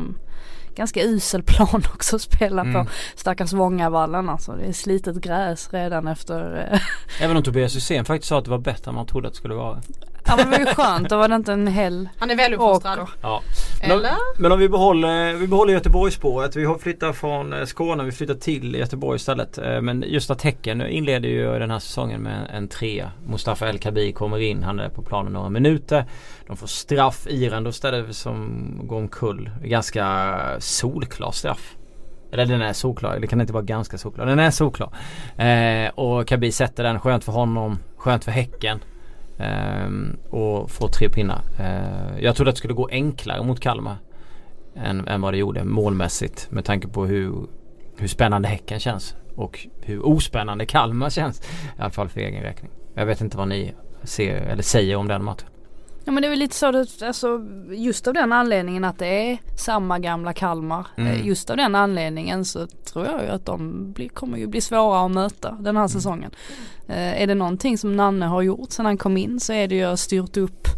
Ganska 0.76 1.02
usel 1.02 1.42
plan 1.42 1.82
också 1.94 2.16
att 2.16 2.22
spela 2.22 2.62
Mm. 2.62 2.72
på. 2.84 2.90
Stackars 3.16 3.52
Vångavallen 3.52 4.28
alltså. 4.28 4.52
Det 4.52 4.64
är 4.64 4.72
slitet 4.72 5.16
gräs 5.16 5.68
redan 5.72 6.08
efter. 6.08 6.68
eh, 6.72 6.80
Även 7.24 7.36
om 7.36 7.42
Tobias 7.42 7.76
Hysén 7.76 8.04
faktiskt 8.04 8.28
sa 8.28 8.38
att 8.38 8.44
det 8.44 8.50
var 8.50 8.58
bättre 8.58 8.88
än 8.88 8.94
man 8.94 9.06
trodde 9.06 9.28
att 9.28 9.34
det 9.34 9.38
skulle 9.38 9.54
vara. 9.54 9.80
Ja 10.26 10.36
men 10.36 10.50
det 10.50 10.58
var 10.58 10.58
ju 10.58 10.74
skönt. 10.74 11.08
Då 11.08 11.16
var 11.16 11.28
det 11.28 11.34
inte 11.34 11.52
en 11.52 11.66
hel 11.66 12.08
Han 12.18 12.30
är 12.30 12.36
väluppfostrad. 12.36 13.06
Ja. 13.22 13.42
Eller? 13.82 14.12
men 14.38 14.52
om 14.52 14.58
vi 14.58 14.68
behåller, 14.68 15.32
vi 15.34 15.46
behåller 15.46 15.72
Göteborgsspåret. 15.72 16.56
Vi 16.56 16.64
har 16.64 16.78
flyttat 16.78 17.16
från 17.16 17.52
eh, 17.52 17.64
Skåne, 17.64 18.04
vi 18.04 18.12
flyttar 18.12 18.34
till 18.34 18.74
Göteborg 18.74 19.16
istället. 19.16 19.58
Eh, 19.58 19.80
Men 19.80 20.04
just 20.06 20.30
att 20.30 20.42
Häcken 20.42 20.82
inleder 20.86 21.28
ju 21.28 21.58
den 21.58 21.70
här 21.70 21.78
säsongen 21.78 22.20
med 22.20 22.50
en 22.52 22.68
trea. 22.68 23.10
Mustafa 23.26 23.68
El 23.68 23.78
Kabi 23.78 24.12
kommer 24.12 24.38
in, 24.38 24.62
han 24.62 24.80
är 24.80 24.88
på 24.88 25.02
planen 25.02 25.32
några 25.32 25.48
minuter. 25.50 26.04
De 26.46 26.56
får 26.56 26.66
straff, 26.66 27.26
Iran 27.30 27.64
då 27.64 27.70
istället 27.70 28.16
som 28.16 28.64
går 28.82 28.96
omkull. 28.96 29.50
Ganska 29.64 30.36
solklar 30.58 31.30
straff. 31.30 31.74
Eller 32.32 32.46
den 32.46 32.62
är 32.62 32.72
solklar, 32.72 33.18
det 33.18 33.26
kan 33.26 33.40
inte 33.40 33.52
vara 33.52 33.62
ganska 33.62 33.98
solklar. 33.98 34.26
Den 34.26 34.38
är 34.38 34.50
solklar. 34.50 34.90
Eh, 35.36 35.88
och 35.94 36.28
Kabi 36.28 36.52
sätter 36.52 36.82
den, 36.84 37.00
skönt 37.00 37.24
för 37.24 37.32
honom, 37.32 37.78
skönt 37.96 38.24
för 38.24 38.32
Häcken. 38.32 38.78
Ehm, 39.38 40.16
och 40.30 40.70
få 40.70 40.88
tre 40.88 41.08
pinnar. 41.08 41.42
Ehm, 41.58 42.18
jag 42.20 42.36
trodde 42.36 42.48
att 42.48 42.54
det 42.54 42.58
skulle 42.58 42.74
gå 42.74 42.88
enklare 42.90 43.42
mot 43.42 43.60
Kalmar. 43.60 43.96
Än, 44.76 45.08
än 45.08 45.20
vad 45.20 45.34
det 45.34 45.38
gjorde 45.38 45.64
målmässigt. 45.64 46.50
Med 46.50 46.64
tanke 46.64 46.88
på 46.88 47.06
hur, 47.06 47.46
hur 47.96 48.08
spännande 48.08 48.48
Häcken 48.48 48.80
känns. 48.80 49.16
Och 49.36 49.66
hur 49.80 50.06
ospännande 50.06 50.66
Kalmar 50.66 51.10
känns. 51.10 51.40
I 51.78 51.80
alla 51.80 51.90
fall 51.90 52.08
för 52.08 52.20
egen 52.20 52.42
räkning. 52.42 52.70
Jag 52.94 53.06
vet 53.06 53.20
inte 53.20 53.36
vad 53.36 53.48
ni 53.48 53.74
ser 54.02 54.36
eller 54.36 54.62
säger 54.62 54.96
om 54.96 55.08
den 55.08 55.24
matchen. 55.24 55.48
Ja 56.06 56.12
men 56.12 56.22
det 56.22 56.26
är 56.26 56.30
väl 56.30 56.38
lite 56.38 56.54
så 56.56 56.70
det, 56.70 57.02
alltså 57.02 57.40
just 57.70 58.06
av 58.06 58.14
den 58.14 58.32
anledningen 58.32 58.84
att 58.84 58.98
det 58.98 59.06
är 59.30 59.38
samma 59.58 59.98
gamla 59.98 60.32
Kalmar. 60.32 60.86
Mm. 60.96 61.12
eh, 61.12 61.26
Just 61.26 61.50
av 61.50 61.56
den 61.56 61.74
anledningen 61.74 62.44
så 62.44 62.66
tror 62.66 63.06
jag 63.06 63.22
ju 63.22 63.28
att 63.28 63.46
de 63.46 63.92
blir, 63.92 64.08
kommer 64.08 64.38
ju 64.38 64.46
bli 64.46 64.60
svåra 64.60 65.04
att 65.04 65.10
möta 65.10 65.50
den 65.50 65.60
Mm. 65.66 65.76
här 65.76 65.88
säsongen. 65.88 66.30
Eh, 66.88 67.22
är 67.22 67.26
det 67.26 67.34
någonting 67.34 67.78
som 67.78 67.96
Nanne 67.96 68.26
har 68.26 68.42
gjort 68.42 68.70
sedan 68.72 68.86
han 68.86 68.98
kom 68.98 69.16
in 69.16 69.40
så 69.40 69.52
är 69.52 69.68
det 69.68 69.74
ju 69.74 69.84
att 69.84 70.00
styrt 70.00 70.36
upp 70.36 70.68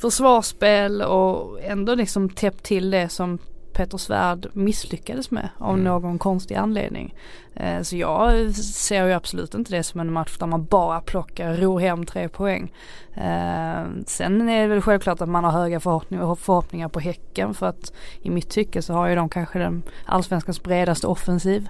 försvarsspel 0.00 1.02
och 1.02 1.60
ändå 1.62 1.94
liksom 1.94 2.28
täppt 2.28 2.62
till 2.64 2.90
det 2.90 3.08
som 3.08 3.38
Peter 3.76 3.98
Svärd 3.98 4.46
misslyckades 4.52 5.30
med 5.30 5.48
av 5.58 5.74
Mm. 5.74 5.84
någon 5.84 6.18
konstig 6.18 6.54
anledning. 6.54 7.14
Eh, 7.54 7.82
så 7.82 7.96
jag 7.96 8.54
ser 8.54 9.06
ju 9.06 9.12
absolut 9.12 9.54
inte 9.54 9.76
det 9.76 9.82
som 9.82 10.00
en 10.00 10.12
match 10.12 10.38
där 10.38 10.46
man 10.46 10.64
bara 10.64 11.00
plockar, 11.00 11.54
ror 11.54 11.80
hem 11.80 12.06
tre 12.06 12.28
poäng. 12.28 12.72
Eh, 13.14 13.84
sen 14.06 14.48
är 14.48 14.62
det 14.62 14.66
väl 14.66 14.82
självklart 14.82 15.20
att 15.20 15.28
man 15.28 15.44
har 15.44 15.50
höga 15.50 15.80
förhoppningar, 15.80 16.34
förhoppningar 16.34 16.88
på 16.88 17.00
Häcken 17.00 17.54
för 17.54 17.66
att 17.66 17.92
i 18.22 18.30
mitt 18.30 18.50
tycke 18.50 18.82
så 18.82 18.92
har 18.92 19.08
ju 19.08 19.14
de 19.14 19.28
kanske 19.28 19.58
den 19.58 19.82
allsvenskans 20.06 20.62
bredaste 20.62 21.06
offensiv. 21.06 21.68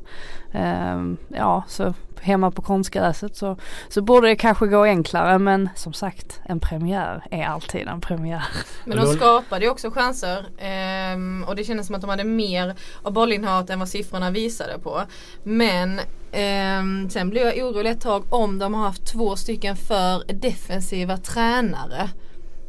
Eh, 0.53 1.03
ja, 1.29 1.63
så 1.69 1.95
hemma 2.21 2.51
på 2.51 2.63
konstgräset 2.63 3.37
så, 3.37 3.57
så 3.89 4.03
borde 4.03 4.29
det 4.29 4.37
kanske 4.37 4.67
gå 4.67 4.83
enklare 4.83 5.39
men 5.39 5.69
som 5.75 5.93
sagt 5.93 6.41
en 6.45 6.61
premiär 6.61 7.27
är 7.31 7.45
alltid 7.45 7.89
en 7.89 8.01
premiär. 8.01 8.45
Men 8.85 8.97
de 8.97 9.07
skapade 9.07 9.65
ju 9.65 9.71
också 9.71 9.91
chanser 9.91 10.47
ehm, 10.59 11.45
och 11.49 11.57
det 11.57 11.65
kändes 11.65 11.87
som 11.87 11.97
att 11.97 12.01
de 12.01 12.11
hade 12.11 12.25
mer 12.25 12.75
av 13.03 13.13
bollinnehavet 13.13 13.71
än 13.71 13.79
vad 13.79 13.89
siffrorna 13.89 14.31
visade 14.31 14.79
på. 14.79 15.03
Men 15.43 16.01
ehm, 16.33 17.11
sen 17.11 17.31
blev 17.31 17.47
jag 17.47 17.69
orolig 17.69 17.91
ett 17.91 18.01
tag 18.01 18.25
om 18.31 18.59
de 18.59 18.75
har 18.75 18.83
haft 18.83 19.07
två 19.07 19.37
stycken 19.37 19.77
för 19.77 20.33
defensiva 20.33 21.17
tränare. 21.17 22.11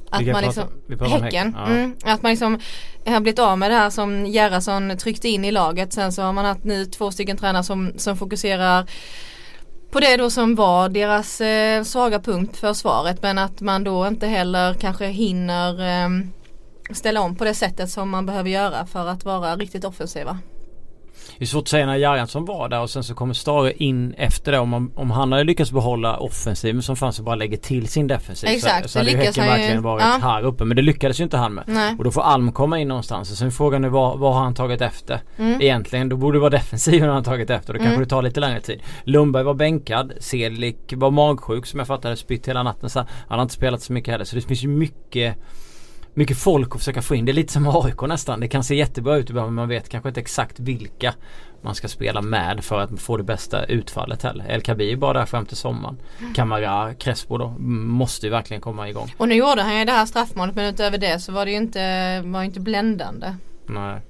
Att 0.10 0.25
man 0.25 0.44
liksom, 0.44 0.63
häcken. 0.89 1.24
Häcken, 1.24 1.56
ja. 1.58 1.66
Mm, 1.66 1.96
att 2.04 2.22
man 2.22 2.30
liksom 2.30 2.60
har 3.06 3.20
blivit 3.20 3.39
av 3.39 3.58
med 3.58 3.72
det 3.72 3.75
här 3.75 3.89
som 3.89 4.25
Gerhardsson 4.25 4.98
tryckte 4.98 5.30
in 5.30 5.46
i 5.46 5.51
laget. 5.51 5.94
Sen 5.94 6.12
så 6.12 6.22
har 6.22 6.34
man 6.34 6.46
haft 6.46 6.63
nu 6.63 6.86
två 6.86 7.12
stycken 7.12 7.38
tränare 7.38 7.63
som, 7.63 7.94
som 7.98 8.18
fokuserar 8.18 8.86
på 9.91 10.00
det 10.00 10.17
då 10.17 10.29
som 10.29 10.56
var 10.56 10.89
deras 10.89 11.41
eh, 11.41 11.84
svaga 11.84 12.20
punkt 12.20 12.58
för 12.58 12.74
svaret 12.74 13.22
men 13.22 13.38
att 13.38 13.62
man 13.62 13.84
då 13.84 14.08
inte 14.08 14.27
heller 14.27 14.74
kanske 14.74 15.06
hinner 15.06 15.82
eh, 15.82 16.10
ställa 16.94 17.22
om 17.22 17.36
på 17.36 17.44
det 17.44 17.53
sättet 17.53 17.89
som 17.89 18.10
man 18.10 18.25
behöver 18.25 18.50
göra 18.50 18.86
för 18.86 19.08
att 19.08 19.25
vara 19.25 19.56
riktigt 19.56 19.86
offensiva. 19.86 20.39
Det 21.38 21.44
är 21.44 21.48
svårt 21.48 21.62
att 21.64 21.68
säga 21.68 21.86
när 21.86 21.96
Jarjansson 21.96 22.46
var 22.46 22.70
där 22.70 22.82
och 22.82 22.90
sen 22.90 23.04
så 23.04 23.14
kommer 23.16 23.34
Stare 23.34 23.74
in 23.74 24.14
efter 24.18 24.52
det. 24.52 24.60
Om, 24.60 24.70
man, 24.70 24.92
om 24.96 25.12
han 25.12 25.32
hade 25.32 25.44
lyckats 25.44 25.72
behålla 25.72 26.18
offensiven 26.18 26.82
som 26.82 26.96
fanns 26.96 27.20
och 27.20 27.26
bara 27.26 27.36
lägger 27.36 27.58
till 27.58 27.88
sin 27.88 28.08
defensiv. 28.08 28.50
Exakt, 28.50 28.84
så, 28.84 28.90
så 28.90 29.00
det 29.00 29.06
hade 29.06 29.12
ju 29.12 29.18
Häcken 29.18 29.44
ju. 29.44 29.50
verkligen 29.50 29.82
varit 29.84 30.04
Ja. 30.04 30.20
här 30.22 30.44
uppe. 30.44 30.66
Men 30.66 30.76
det 30.78 30.82
lyckades 30.84 31.20
ju 31.20 31.24
inte 31.24 31.38
han 31.38 31.54
med. 31.54 31.64
Nej. 31.68 31.96
Och 31.98 32.04
då 32.04 32.12
får 32.12 32.22
Alm 32.22 32.52
komma 32.52 32.80
in 32.80 32.88
någonstans. 32.88 33.32
Och 33.32 33.38
sen 33.38 33.52
frågan 33.52 33.84
är 33.84 33.90
vad, 33.90 34.20
vad 34.20 34.34
har 34.34 34.42
han 34.42 34.54
tagit 34.54 34.82
efter? 34.82 35.20
Mm. 35.38 35.62
Egentligen, 35.62 36.10
då 36.10 36.16
borde 36.18 36.36
det 36.38 36.40
vara 36.42 36.50
defensiven 36.50 37.10
han 37.10 37.24
tagit 37.24 37.50
efter. 37.50 37.74
Då 37.74 37.78
kanske 37.80 37.94
Mm. 37.96 38.04
det 38.04 38.10
tar 38.10 38.22
lite 38.22 38.40
längre 38.40 38.62
tid. 38.62 38.82
Lundberg 39.04 39.44
var 39.44 39.54
bänkad. 39.54 40.14
Selik 40.20 40.94
var 40.96 41.12
magsjuk 41.12 41.66
som 41.66 41.80
jag 41.80 41.88
fattade. 41.88 42.16
Spytt 42.16 42.48
hela 42.48 42.64
natten. 42.64 42.90
Så 42.90 43.00
han 43.00 43.08
har 43.40 43.42
inte 43.42 43.54
spelat 43.54 43.82
så 43.82 43.94
mycket 43.94 44.12
heller. 44.12 44.26
Så 44.26 44.36
det 44.36 44.42
finns 44.42 44.64
ju 44.64 44.68
mycket 44.68 45.36
mycket 46.18 46.38
folk 46.38 46.76
att 46.76 46.82
försöka 46.82 47.02
få 47.02 47.16
in. 47.16 47.26
Det 47.26 47.32
är 47.32 47.34
lite 47.34 47.54
som 47.54 47.68
AIK 47.68 48.02
nästan. 48.02 48.40
Det 48.40 48.48
kan 48.48 48.64
se 48.64 48.76
jättebra 48.76 49.16
ut 49.18 49.30
ibland 49.30 49.48
men 49.48 49.54
man 49.54 49.70
vet 49.70 49.90
kanske 49.90 50.10
inte 50.10 50.20
exakt 50.20 50.60
vilka 50.60 51.14
man 51.62 51.76
ska 51.76 51.88
spela 51.88 52.22
med 52.22 52.64
för 52.64 52.80
att 52.80 53.00
få 53.00 53.18
det 53.18 53.24
bästa 53.24 53.66
utfallet 53.66 54.24
heller. 54.24 54.46
El 54.50 54.62
Kabi 54.62 54.92
är 54.92 54.96
bara 54.96 55.20
där 55.20 55.26
fram 55.26 55.46
till 55.46 55.58
sommaren. 55.58 55.98
Kamara, 56.36 56.94
Crespo 56.94 57.38
då 57.38 57.56
måste 57.60 58.26
ju 58.26 58.30
verkligen 58.30 58.62
komma 58.62 58.90
igång. 58.90 59.14
Och 59.18 59.28
nu 59.28 59.36
gjorde 59.36 59.62
han 59.62 59.80
ju 59.80 59.86
det 59.86 59.92
här 59.92 60.06
straffmålet 60.06 60.56
men 60.56 60.66
utöver 60.66 60.98
det 60.98 61.20
så 61.20 61.32
var 61.32 61.46
det 61.46 61.52
ju 61.52 61.58
inte, 61.58 62.22
var 62.26 62.40
ju 62.40 62.46
inte 62.46 62.60
bländande. 62.60 63.36
Nej. 63.66 64.02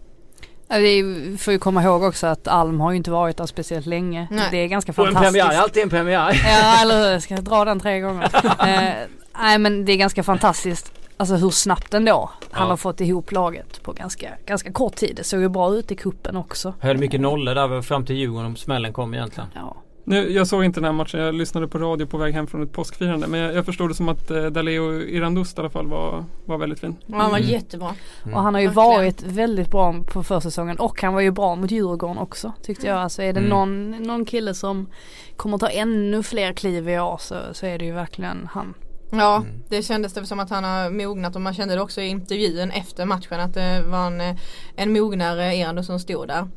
Vi 0.69 1.37
får 1.39 1.53
ju 1.53 1.59
komma 1.59 1.83
ihåg 1.83 2.03
också 2.03 2.27
att 2.27 2.47
Alm 2.47 2.79
har 2.79 2.91
ju 2.91 2.97
inte 2.97 3.11
varit 3.11 3.37
där 3.37 3.45
speciellt 3.45 3.85
länge. 3.85 4.27
Nej. 4.31 4.47
Det 4.51 4.57
är 4.57 4.67
ganska 4.67 4.91
Och 4.91 5.07
en 5.07 5.13
fantastiskt. 5.13 5.43
premiär, 5.43 5.61
alltid 5.61 5.83
en 5.83 5.89
premiär. 5.89 6.41
Ja 6.45 6.81
eller 6.81 7.03
hur, 7.03 7.11
jag 7.11 7.23
ska 7.23 7.35
dra 7.35 7.65
den 7.65 7.79
tre 7.79 7.99
gånger. 7.99 8.29
eh, 8.59 9.07
nej 9.39 9.57
men 9.57 9.85
det 9.85 9.91
är 9.91 9.97
ganska 9.97 10.23
fantastiskt. 10.23 10.93
Alltså 11.19 11.35
hur 11.35 11.49
snabbt 11.49 11.93
ändå 11.93 12.29
han 12.51 12.63
Ja. 12.65 12.69
har 12.69 12.77
fått 12.77 13.01
ihop 13.01 13.31
laget 13.31 13.83
på 13.83 13.91
ganska, 13.93 14.29
ganska 14.45 14.71
kort 14.71 14.95
tid. 14.95 15.13
Det 15.15 15.23
såg 15.23 15.39
ju 15.41 15.49
bra 15.49 15.73
ut 15.75 15.91
i 15.91 15.95
kuppen 15.95 16.35
också. 16.37 16.73
Höll 16.79 16.97
mycket 16.97 17.21
nollor 17.21 17.55
där 17.55 17.81
fram 17.81 18.05
till 18.05 18.15
Djurgården 18.15 18.45
om 18.45 18.55
smällen 18.55 18.93
kom 18.93 19.13
egentligen. 19.13 19.49
Ja. 19.55 19.75
Nu, 20.09 20.31
jag 20.31 20.47
såg 20.47 20.63
inte 20.63 20.79
den 20.79 20.85
här 20.85 20.91
matchen, 20.91 21.19
jag 21.19 21.35
lyssnade 21.35 21.67
på 21.67 21.77
radio 21.77 22.05
på 22.05 22.17
väg 22.17 22.33
hem 22.33 22.47
från 22.47 22.63
ett 22.63 22.71
påskfirande. 22.73 23.27
Men 23.27 23.39
jag, 23.39 23.53
jag 23.55 23.65
förstod 23.65 23.89
det 23.89 23.93
som 23.95 24.09
att 24.09 24.31
eh, 24.31 24.45
Daleo 24.45 24.93
Irandust 25.01 25.57
i 25.57 25.61
alla 25.61 25.69
fall 25.69 25.87
var, 25.87 26.25
var 26.45 26.57
väldigt 26.57 26.79
fin. 26.79 26.95
Och 27.07 27.13
han 27.15 27.31
var 27.31 27.37
Mm. 27.37 27.49
jättebra. 27.49 27.93
Och 28.33 28.41
han 28.41 28.53
har 28.53 28.61
ju 28.61 28.67
Verkligen. 28.67 28.89
varit 28.89 29.23
väldigt 29.23 29.71
bra 29.71 29.95
på 30.13 30.23
försäsongen 30.23 30.77
och 30.79 31.01
han 31.01 31.13
var 31.13 31.21
ju 31.21 31.31
bra 31.31 31.55
mot 31.55 31.71
Djurgården 31.71 32.17
också 32.17 32.53
tyckte 32.63 32.87
jag. 32.87 32.97
Alltså 32.97 33.21
är 33.21 33.33
det 33.33 33.39
Mm. 33.39 33.49
någon, 33.49 33.91
någon 33.91 34.25
kille 34.25 34.53
som 34.53 34.87
kommer 35.35 35.57
ta 35.57 35.67
ännu 35.67 36.23
fler 36.23 36.53
kliv 36.53 36.89
i 36.89 36.99
år 36.99 37.17
så, 37.19 37.35
så 37.51 37.65
är 37.65 37.79
det 37.79 37.85
ju 37.85 37.91
verkligen 37.93 38.49
han. 38.51 38.73
Ja, 39.09 39.35
Mm. 39.35 39.63
det 39.69 39.83
kändes 39.83 40.13
det 40.13 40.25
som 40.25 40.39
att 40.39 40.49
han 40.49 40.63
har 40.63 40.89
mognat 40.89 41.35
och 41.35 41.41
man 41.41 41.53
kände 41.53 41.75
det 41.75 41.81
också 41.81 42.01
i 42.01 42.07
intervjun 42.07 42.71
efter 42.71 43.05
matchen 43.05 43.39
att 43.39 43.53
det 43.53 43.81
var 43.87 44.07
en, 44.07 44.21
eh, 44.21 44.35
en 44.75 44.93
mognare 44.93 45.55
Erando 45.55 45.83
som 45.83 45.99
stod 45.99 46.27
där. 46.27 46.37
Mm. 46.39 46.49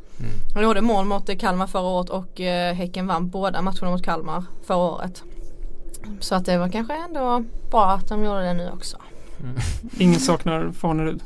Han 0.54 0.62
gjorde 0.62 0.80
mål 0.80 1.04
mot 1.04 1.38
Kalmar 1.40 1.66
förra 1.66 1.82
året 1.82 2.10
och 2.10 2.40
eh, 2.40 2.74
Häcken 2.74 3.06
vann 3.06 3.28
båda 3.28 3.62
matcherna 3.62 3.90
mot 3.90 4.04
Kalmar 4.04 4.44
förra 4.66 4.76
året. 4.78 5.22
Så 6.20 6.34
att 6.34 6.46
det 6.46 6.58
var 6.58 6.68
kanske 6.68 6.94
ändå 6.94 7.44
bra 7.70 7.86
att 7.90 8.08
de 8.08 8.24
gjorde 8.24 8.42
det 8.42 8.54
nu 8.54 8.70
också. 8.74 8.96
Ingen 9.98 10.20
saknar 10.20 10.72
Farnerud. 10.72 11.20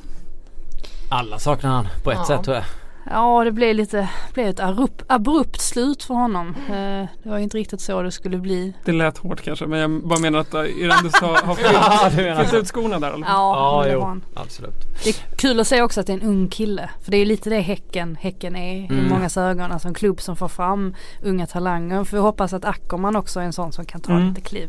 Alla 1.09 1.39
saknar 1.39 1.71
han 1.71 1.89
på 2.05 2.11
ett 2.11 2.19
Ja. 2.21 2.25
sätt 2.27 2.45
tror 2.45 2.57
jag. 2.57 2.65
Ja 3.11 3.45
det 3.45 3.53
blev 3.53 3.75
lite, 3.77 4.09
blev 4.35 4.47
ett 4.49 4.61
abrupt, 4.61 5.03
abrupt 5.07 5.61
slut 5.61 6.03
för 6.03 6.15
honom. 6.15 6.49
Eh, 6.69 7.09
det 7.23 7.29
var 7.29 7.37
ju 7.37 7.43
inte 7.43 7.57
riktigt 7.59 7.81
så 7.81 8.03
det 8.03 8.11
skulle 8.11 8.39
bli. 8.39 8.73
Det 8.85 8.93
lät 8.93 9.19
hårt 9.19 9.41
kanske 9.43 9.67
men 9.67 9.79
jag 9.79 9.91
bara 10.09 10.19
menar 10.19 10.39
att 10.39 10.55
eh, 10.55 10.61
Irandust 10.63 11.17
har, 11.17 11.29
har 11.47 11.59
Ja, 11.63 12.11
fyllt, 12.11 12.17
menar 12.27 12.45
fyllt 12.45 12.63
ut 12.63 12.69
skorna 12.69 12.99
där 12.99 13.09
i 13.09 13.11
fall. 13.13 13.23
Ja, 13.27 13.77
men 13.81 13.89
det 13.89 13.95
jo. 13.95 14.01
var 14.01 14.07
han. 14.07 14.25
Absolut. 14.35 14.75
Det 15.05 15.11
är 15.11 15.15
kul 15.37 15.61
att 15.61 15.67
se 15.67 15.83
också 15.83 16.01
att 16.01 16.07
det 16.07 16.13
är 16.13 16.17
en 16.21 16.23
ung 16.29 16.49
kille. 16.49 16.91
För 17.03 17.11
det 17.11 17.17
är 17.17 17.27
lite 17.27 17.51
det 17.51 17.61
Häcken, 17.61 18.17
häcken 18.21 18.57
är 18.57 18.75
i 18.77 18.87
Mm. 18.87 19.09
många 19.09 19.29
ögon. 19.37 19.73
Alltså 19.73 19.89
en 19.89 19.95
klubb 19.95 20.21
som 20.21 20.37
får 20.37 20.49
fram 20.49 20.95
unga 21.23 21.47
talanger. 21.47 22.05
För 22.05 22.17
vi 22.17 22.23
hoppas 22.23 22.53
att 22.53 22.65
Ackerman 22.65 23.17
också 23.17 23.41
är 23.41 23.45
en 23.45 23.53
sån 23.53 23.73
som 23.73 23.85
kan 23.85 24.01
ta 24.01 24.13
Mm. 24.13 24.29
lite 24.29 24.41
kliv. 24.41 24.69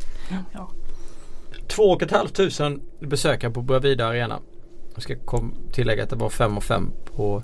Ja. 0.54 0.68
Två 1.68 1.84
och 1.84 2.02
ett 2.04 2.12
halvt 2.12 2.34
tusen 2.36 2.82
besökare 3.00 3.52
på 3.52 3.62
Bravida 3.62 4.06
Arena. 4.08 4.40
Jag 4.94 5.04
ska 5.04 5.16
kom, 5.16 5.54
tillägga 5.72 6.04
att 6.04 6.10
det 6.10 6.16
var 6.16 6.30
fem 6.30 6.58
och 6.58 6.64
fem 6.64 6.92
på, 7.16 7.44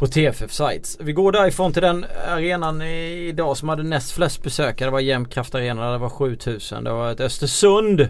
på 0.00 0.06
TFF 0.06 0.52
Sites. 0.52 0.96
Vi 1.00 1.12
går 1.12 1.32
därifrån 1.32 1.72
till 1.72 1.82
den 1.82 2.06
arenan 2.28 2.82
idag 2.82 3.56
som 3.56 3.68
hade 3.68 3.82
näst 3.82 4.12
flest 4.12 4.42
besökare. 4.42 4.88
Det 4.88 4.92
var 4.92 5.00
Jämtkraft 5.00 5.54
Arena 5.54 5.84
där 5.84 5.92
det 5.92 5.98
var 5.98 6.08
7000. 6.08 6.84
Det 6.84 6.92
var 6.92 7.12
ett 7.12 7.20
Östersund 7.20 8.08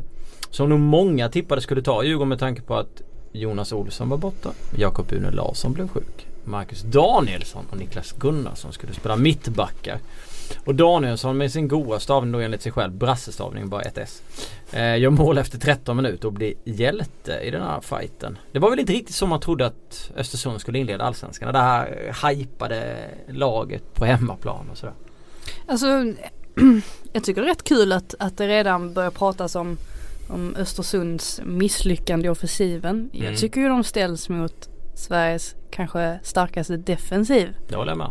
som 0.50 0.68
nog 0.68 0.80
många 0.80 1.28
tippade 1.28 1.60
skulle 1.60 1.82
ta 1.82 2.04
Djurgården 2.04 2.28
med 2.28 2.38
tanke 2.38 2.62
på 2.62 2.74
att 2.74 3.02
Jonas 3.32 3.72
Olsson 3.72 4.08
var 4.08 4.16
borta. 4.16 4.50
Jakob 4.76 5.12
Une 5.12 5.30
Larsson 5.30 5.72
blev 5.72 5.88
sjuk. 5.88 6.26
Marcus 6.44 6.82
Danielsson 6.82 7.64
och 7.70 7.78
Niklas 7.78 8.14
Gunnarsson 8.18 8.72
skulle 8.72 8.92
spela 8.92 9.16
mittbackar. 9.16 9.98
Och 10.64 10.74
Danielsson 10.74 11.36
med 11.36 11.52
sin 11.52 11.68
goa 11.68 12.00
stavning 12.00 12.32
då 12.32 12.38
enligt 12.38 12.62
sig 12.62 12.72
själv, 12.72 12.92
brassestavning 12.92 13.68
bara 13.68 13.82
ett 13.82 13.98
S. 13.98 14.22
Eh, 14.72 14.98
gör 14.98 15.10
mål 15.10 15.38
efter 15.38 15.58
13 15.58 15.96
minuter 15.96 16.28
och 16.28 16.32
blir 16.32 16.54
hjälte 16.64 17.32
i 17.42 17.50
den 17.50 17.62
här 17.62 17.80
fighten. 17.80 18.38
Det 18.52 18.58
var 18.58 18.70
väl 18.70 18.78
inte 18.78 18.92
riktigt 18.92 19.14
som 19.14 19.28
man 19.28 19.40
trodde 19.40 19.66
att 19.66 20.10
Östersund 20.16 20.60
skulle 20.60 20.78
inleda 20.78 21.04
Allsvenskan. 21.04 21.52
Det 21.52 21.58
här 21.58 22.14
hypade 22.28 23.10
laget 23.28 23.94
på 23.94 24.04
hemmaplan 24.04 24.70
och 24.70 24.78
sådär. 24.78 24.94
Alltså 25.66 25.86
jag 27.12 27.24
tycker 27.24 27.40
det 27.40 27.46
är 27.46 27.50
rätt 27.50 27.64
kul 27.64 27.92
att, 27.92 28.14
att 28.18 28.36
det 28.36 28.48
redan 28.48 28.94
börjar 28.94 29.10
pratas 29.10 29.54
om, 29.54 29.78
om 30.28 30.54
Östersunds 30.58 31.40
misslyckande 31.44 32.26
i 32.26 32.30
offensiven. 32.30 33.10
Mm. 33.12 33.26
Jag 33.26 33.38
tycker 33.38 33.60
ju 33.60 33.68
de 33.68 33.84
ställs 33.84 34.28
mot 34.28 34.68
Sveriges 34.94 35.54
kanske 35.70 36.20
starkaste 36.22 36.76
defensiv 36.76 37.56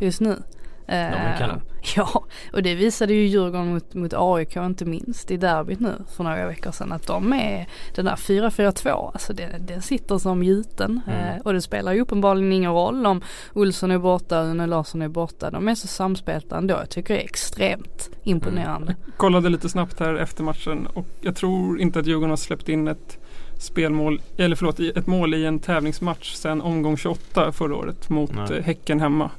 just 0.01 0.21
nu. 0.21 0.43
Eh, 0.89 1.57
ja, 1.95 2.25
och 2.53 2.63
det 2.63 2.75
visade 2.75 3.13
ju 3.13 3.27
Djurgården 3.27 3.73
mot, 3.73 3.93
mot 3.93 4.13
AIK 4.15 4.55
inte 4.55 4.85
minst 4.85 5.31
i 5.31 5.37
derbyt 5.37 5.79
nu 5.79 5.93
för 6.15 6.23
några 6.23 6.47
veckor 6.47 6.71
sedan. 6.71 6.91
Att 6.91 7.07
de 7.07 7.33
är, 7.33 7.67
den 7.95 8.05
där 8.05 8.15
4-4-2, 8.15 9.11
alltså 9.13 9.33
den, 9.33 9.65
den 9.65 9.81
sitter 9.81 10.17
som 10.17 10.43
gjuten. 10.43 11.01
Mm. 11.07 11.19
Eh, 11.19 11.41
och 11.41 11.53
det 11.53 11.61
spelar 11.61 11.93
ju 11.93 12.01
uppenbarligen 12.01 12.53
ingen 12.53 12.71
roll 12.71 13.05
om 13.05 13.21
Olsson 13.53 13.91
är 13.91 13.97
borta, 13.97 14.41
Une 14.41 14.65
Larsson 14.67 15.01
är 15.01 15.07
borta. 15.07 15.51
De 15.51 15.67
är 15.67 15.75
så 15.75 15.87
samspelta 15.87 16.57
ändå. 16.57 16.73
Jag 16.73 16.89
tycker 16.89 17.13
det 17.13 17.21
är 17.21 17.25
extremt 17.25 18.09
imponerande. 18.23 18.95
Kollade 19.17 19.49
lite 19.49 19.69
snabbt 19.69 19.99
här 19.99 20.15
efter 20.15 20.43
matchen 20.43 20.87
och 20.93 21.07
jag 21.21 21.35
tror 21.35 21.81
inte 21.81 21.99
att 21.99 22.05
Djurgården 22.05 22.29
har 22.29 22.37
släppt 22.37 22.69
in 22.69 22.87
ett 22.87 23.17
spelmål, 23.59 24.21
eller 24.37 24.55
förlåt, 24.55 24.79
ett 24.79 25.07
mål 25.07 25.33
i 25.33 25.45
en 25.45 25.59
tävlingsmatch 25.59 26.33
sedan 26.33 26.61
omgång 26.61 26.97
28 26.97 27.51
förra 27.51 27.75
året 27.75 28.09
mot 28.09 28.31
Nej. 28.35 28.57
eh, 28.57 28.63
Häcken 28.63 28.99
hemma. 28.99 29.31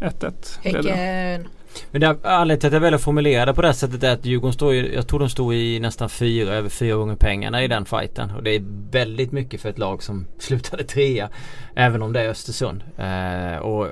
1-1 0.00 0.62
blev 0.62 0.82
det. 0.82 0.92
Häcken. 0.92 1.48
Men 1.90 2.00
det, 2.00 2.16
anledningen 2.22 2.60
till 2.60 2.66
att 2.66 2.72
jag 2.72 2.80
väljer 2.80 2.96
att 2.96 3.04
formulera 3.04 3.46
det 3.46 3.54
på 3.54 3.62
det 3.62 3.68
här 3.68 3.72
sättet 3.72 4.02
är 4.02 4.12
att 4.12 4.24
Djurgården 4.24 4.52
står 4.52 4.74
ju, 4.74 4.94
jag 4.94 5.08
tror 5.08 5.20
de 5.20 5.28
stod 5.28 5.54
i 5.54 5.80
nästan 5.80 6.08
fyra, 6.08 6.54
över 6.54 6.68
fyra 6.68 6.96
gånger 6.96 7.16
pengarna 7.16 7.64
i 7.64 7.68
den 7.68 7.84
fighten. 7.84 8.30
Och 8.30 8.42
det 8.42 8.50
är 8.50 8.62
väldigt 8.90 9.32
mycket 9.32 9.60
för 9.60 9.68
ett 9.68 9.78
lag 9.78 10.02
som 10.02 10.26
slutade 10.38 10.84
trea. 10.84 11.28
Även 11.74 12.02
om 12.02 12.12
det 12.12 12.20
är 12.20 12.28
Östersund. 12.28 12.82
Eh, 12.96 13.58
och 13.58 13.88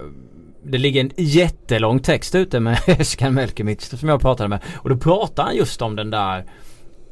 det 0.62 0.78
ligger 0.78 1.00
en 1.00 1.10
jättelång 1.16 2.00
text 2.00 2.34
ute 2.34 2.60
med 2.60 2.78
Özcan 3.00 3.34
Melkemic 3.34 3.98
som 3.98 4.08
jag 4.08 4.20
pratade 4.20 4.48
med. 4.48 4.60
Och 4.76 4.88
då 4.88 4.96
pratar 4.96 5.42
han 5.42 5.56
just 5.56 5.82
om 5.82 5.96
den 5.96 6.10
där 6.10 6.38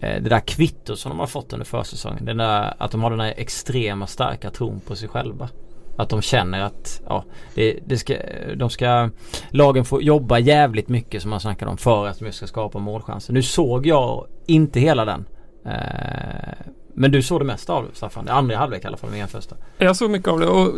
eh, 0.01 0.23
det 0.23 0.29
där 0.29 0.41
kvittot 0.41 0.99
som 0.99 1.11
de 1.11 1.19
har 1.19 1.27
fått 1.27 1.53
under 1.53 1.67
försäsongen. 1.67 2.25
Den 2.25 2.37
där, 2.37 2.75
att 2.79 2.91
de 2.91 3.03
har 3.03 3.11
den 3.11 3.19
där 3.19 3.35
extrema 3.37 4.07
starka 4.07 4.51
tron 4.51 4.81
på 4.81 4.97
sig 4.97 5.09
själva. 5.09 5.49
Att 5.97 6.09
de 6.09 6.23
känner 6.23 6.61
att 6.61 7.03
ja, 7.07 7.25
det, 7.55 7.79
det 7.87 7.99
ska, 7.99 8.15
de 8.57 8.71
ska 8.71 9.11
Lagen 9.51 9.85
får 9.85 10.03
jobba 10.03 10.39
jävligt 10.39 10.89
mycket 10.89 11.23
som 11.23 11.31
man 11.31 11.41
snackade 11.41 11.71
om 11.71 11.77
för 11.77 12.07
att 12.07 12.19
de 12.19 12.33
ska 12.33 12.47
skapa 12.47 12.79
målchanser. 12.79 13.33
Nu 13.33 13.43
såg 13.43 13.87
jag 13.87 14.27
inte 14.47 14.81
hela 14.81 15.05
den. 15.05 15.25
Eh, 15.67 16.55
men 16.95 17.11
du 17.11 17.23
såg 17.23 17.41
det 17.41 17.45
mesta 17.45 17.73
av 17.73 17.85
det 17.85 17.97
Staffan? 17.97 18.29
Andra 18.29 18.57
halvlek 18.57 18.85
i 18.85 18.87
alla 18.87 18.97
fall 18.97 19.11
med 19.11 19.31
första. 19.31 19.57
Jag 19.79 19.97
såg 19.97 20.11
mycket 20.11 20.29
av 20.29 20.41
det 20.41 20.47
och 20.47 20.73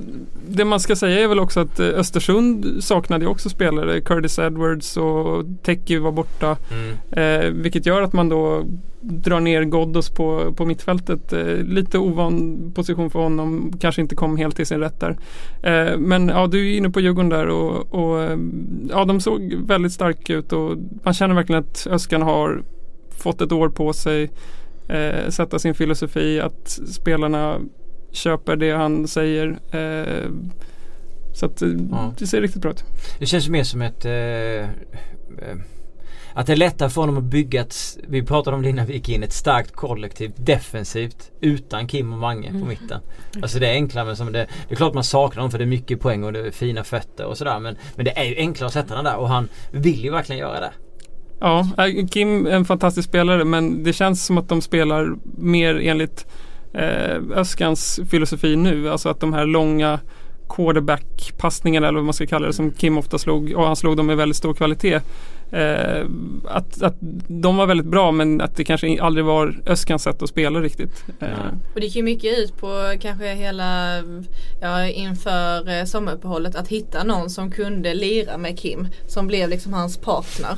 det 0.48 0.64
man 0.64 0.80
ska 0.80 0.96
säga 0.96 1.20
är 1.20 1.28
väl 1.28 1.40
också 1.40 1.60
att 1.60 1.80
eh, 1.80 1.86
Östersund 1.86 2.84
saknade 2.84 3.26
också 3.26 3.48
spelare. 3.48 4.00
Curtis 4.00 4.38
Edwards 4.38 4.96
och 4.96 5.44
Teki 5.62 5.96
var 5.96 6.12
borta. 6.12 6.56
Mm. 6.72 6.96
Eh, 7.10 7.50
vilket 7.62 7.86
gör 7.86 8.02
att 8.02 8.12
man 8.12 8.28
då 8.28 8.64
drar 9.00 9.40
ner 9.40 9.62
Ghoddos 9.62 10.10
på, 10.10 10.54
på 10.56 10.64
mittfältet. 10.64 11.32
Eh, 11.32 11.56
lite 11.56 11.98
ovan 11.98 12.56
position 12.74 13.10
för 13.10 13.18
honom. 13.18 13.72
Kanske 13.80 14.02
inte 14.02 14.14
kom 14.14 14.36
helt 14.36 14.56
till 14.56 14.66
sin 14.66 14.80
rätt 14.80 15.00
där. 15.00 15.16
Eh, 15.62 15.98
men 15.98 16.28
ja, 16.28 16.46
du 16.46 16.72
är 16.72 16.76
inne 16.76 16.90
på 16.90 17.00
Djurgården 17.00 17.28
där 17.28 17.46
och, 17.48 17.94
och 17.94 18.22
eh, 18.22 18.38
ja, 18.90 19.04
de 19.04 19.20
såg 19.20 19.54
väldigt 19.66 19.92
starka 19.92 20.34
ut 20.34 20.52
och 20.52 20.76
man 21.02 21.14
känner 21.14 21.34
verkligen 21.34 21.62
att 21.62 21.86
Öskan 21.90 22.22
har 22.22 22.62
fått 23.10 23.40
ett 23.40 23.52
år 23.52 23.68
på 23.68 23.92
sig 23.92 24.30
eh, 24.88 25.28
sätta 25.28 25.58
sin 25.58 25.74
filosofi, 25.74 26.40
att 26.40 26.68
spelarna 26.86 27.60
köper 28.12 28.56
det 28.56 28.70
han 28.70 29.08
säger. 29.08 29.58
Eh, 29.70 30.30
så 31.34 31.46
att 31.46 31.62
eh, 31.62 31.68
ja. 31.90 32.14
det 32.18 32.26
ser 32.26 32.40
riktigt 32.40 32.62
bra 32.62 32.70
ut. 32.70 32.84
Det 33.18 33.26
känns 33.26 33.48
mer 33.48 33.64
som 33.64 33.82
ett 33.82 34.04
eh, 34.04 34.12
eh, 34.12 35.56
att 36.36 36.46
det 36.46 36.52
är 36.52 36.56
lättare 36.56 36.90
för 36.90 37.00
honom 37.00 37.18
att 37.18 37.24
bygga 37.24 37.60
ett, 37.60 37.76
vi 38.08 38.22
pratade 38.22 38.56
om 38.56 38.62
det 38.62 38.68
innan 38.68 38.86
vi 38.86 38.94
gick 38.94 39.08
in, 39.08 39.22
ett 39.22 39.32
starkt 39.32 39.72
kollektivt 39.72 40.34
defensivt 40.36 41.30
utan 41.40 41.88
Kim 41.88 42.12
och 42.12 42.18
Mange 42.18 42.48
mm. 42.48 42.60
på 42.60 42.66
mitten. 42.66 43.00
Alltså 43.42 43.58
det 43.58 43.68
är 43.68 43.72
enklare 43.72 44.04
men 44.04 44.16
som 44.16 44.32
det, 44.32 44.46
det 44.68 44.74
är 44.74 44.76
klart 44.76 44.94
man 44.94 45.04
saknar 45.04 45.40
honom 45.40 45.50
för 45.50 45.58
det 45.58 45.64
är 45.64 45.66
mycket 45.66 46.00
poäng 46.00 46.24
och 46.24 46.32
det 46.32 46.46
är 46.46 46.50
fina 46.50 46.84
fötter 46.84 47.26
och 47.26 47.38
sådär 47.38 47.58
men, 47.60 47.76
men 47.94 48.04
det 48.04 48.18
är 48.18 48.24
ju 48.24 48.36
enklare 48.36 48.66
att 48.66 48.72
sätta 48.72 48.94
den 48.94 49.04
där 49.04 49.16
och 49.16 49.28
han 49.28 49.48
vill 49.70 50.04
ju 50.04 50.10
verkligen 50.10 50.40
göra 50.40 50.60
det. 50.60 50.72
Ja, 51.40 51.68
äh, 51.78 52.06
Kim 52.06 52.46
är 52.46 52.50
en 52.50 52.64
fantastisk 52.64 53.08
spelare 53.08 53.44
men 53.44 53.84
det 53.84 53.92
känns 53.92 54.26
som 54.26 54.38
att 54.38 54.48
de 54.48 54.60
spelar 54.60 55.14
mer 55.38 55.74
enligt 55.74 56.26
eh, 56.72 57.16
Öskans 57.34 58.00
filosofi 58.10 58.56
nu. 58.56 58.90
Alltså 58.90 59.08
att 59.08 59.20
de 59.20 59.32
här 59.32 59.46
långa 59.46 60.00
quarterback-passningarna 60.48 61.88
eller 61.88 61.98
vad 61.98 62.04
man 62.04 62.14
ska 62.14 62.26
kalla 62.26 62.46
det 62.46 62.52
som 62.52 62.70
Kim 62.70 62.98
ofta 62.98 63.18
slog 63.18 63.52
och 63.52 63.66
han 63.66 63.76
slog 63.76 63.96
dem 63.96 64.06
med 64.06 64.16
väldigt 64.16 64.36
stor 64.36 64.54
kvalitet. 64.54 65.00
Eh, 65.50 66.06
att, 66.44 66.82
att 66.82 66.96
de 67.28 67.56
var 67.56 67.66
väldigt 67.66 67.86
bra 67.86 68.12
men 68.12 68.40
att 68.40 68.56
det 68.56 68.64
kanske 68.64 69.02
aldrig 69.02 69.24
var 69.24 69.60
Öskans 69.66 70.02
sätt 70.02 70.22
att 70.22 70.28
spela 70.28 70.60
riktigt. 70.60 71.04
Eh. 71.20 71.28
Och 71.74 71.80
det 71.80 71.86
gick 71.86 71.96
ju 71.96 72.02
mycket 72.02 72.38
ut 72.38 72.56
på 72.56 72.96
kanske 73.00 73.34
hela 73.34 74.02
ja, 74.60 74.86
inför 74.86 75.68
eh, 75.68 75.84
sommaruppehållet 75.84 76.56
att 76.56 76.68
hitta 76.68 77.04
någon 77.04 77.30
som 77.30 77.50
kunde 77.50 77.94
lira 77.94 78.38
med 78.38 78.58
Kim 78.58 78.88
som 79.06 79.26
blev 79.26 79.48
liksom 79.48 79.72
hans 79.72 79.96
partner. 79.96 80.56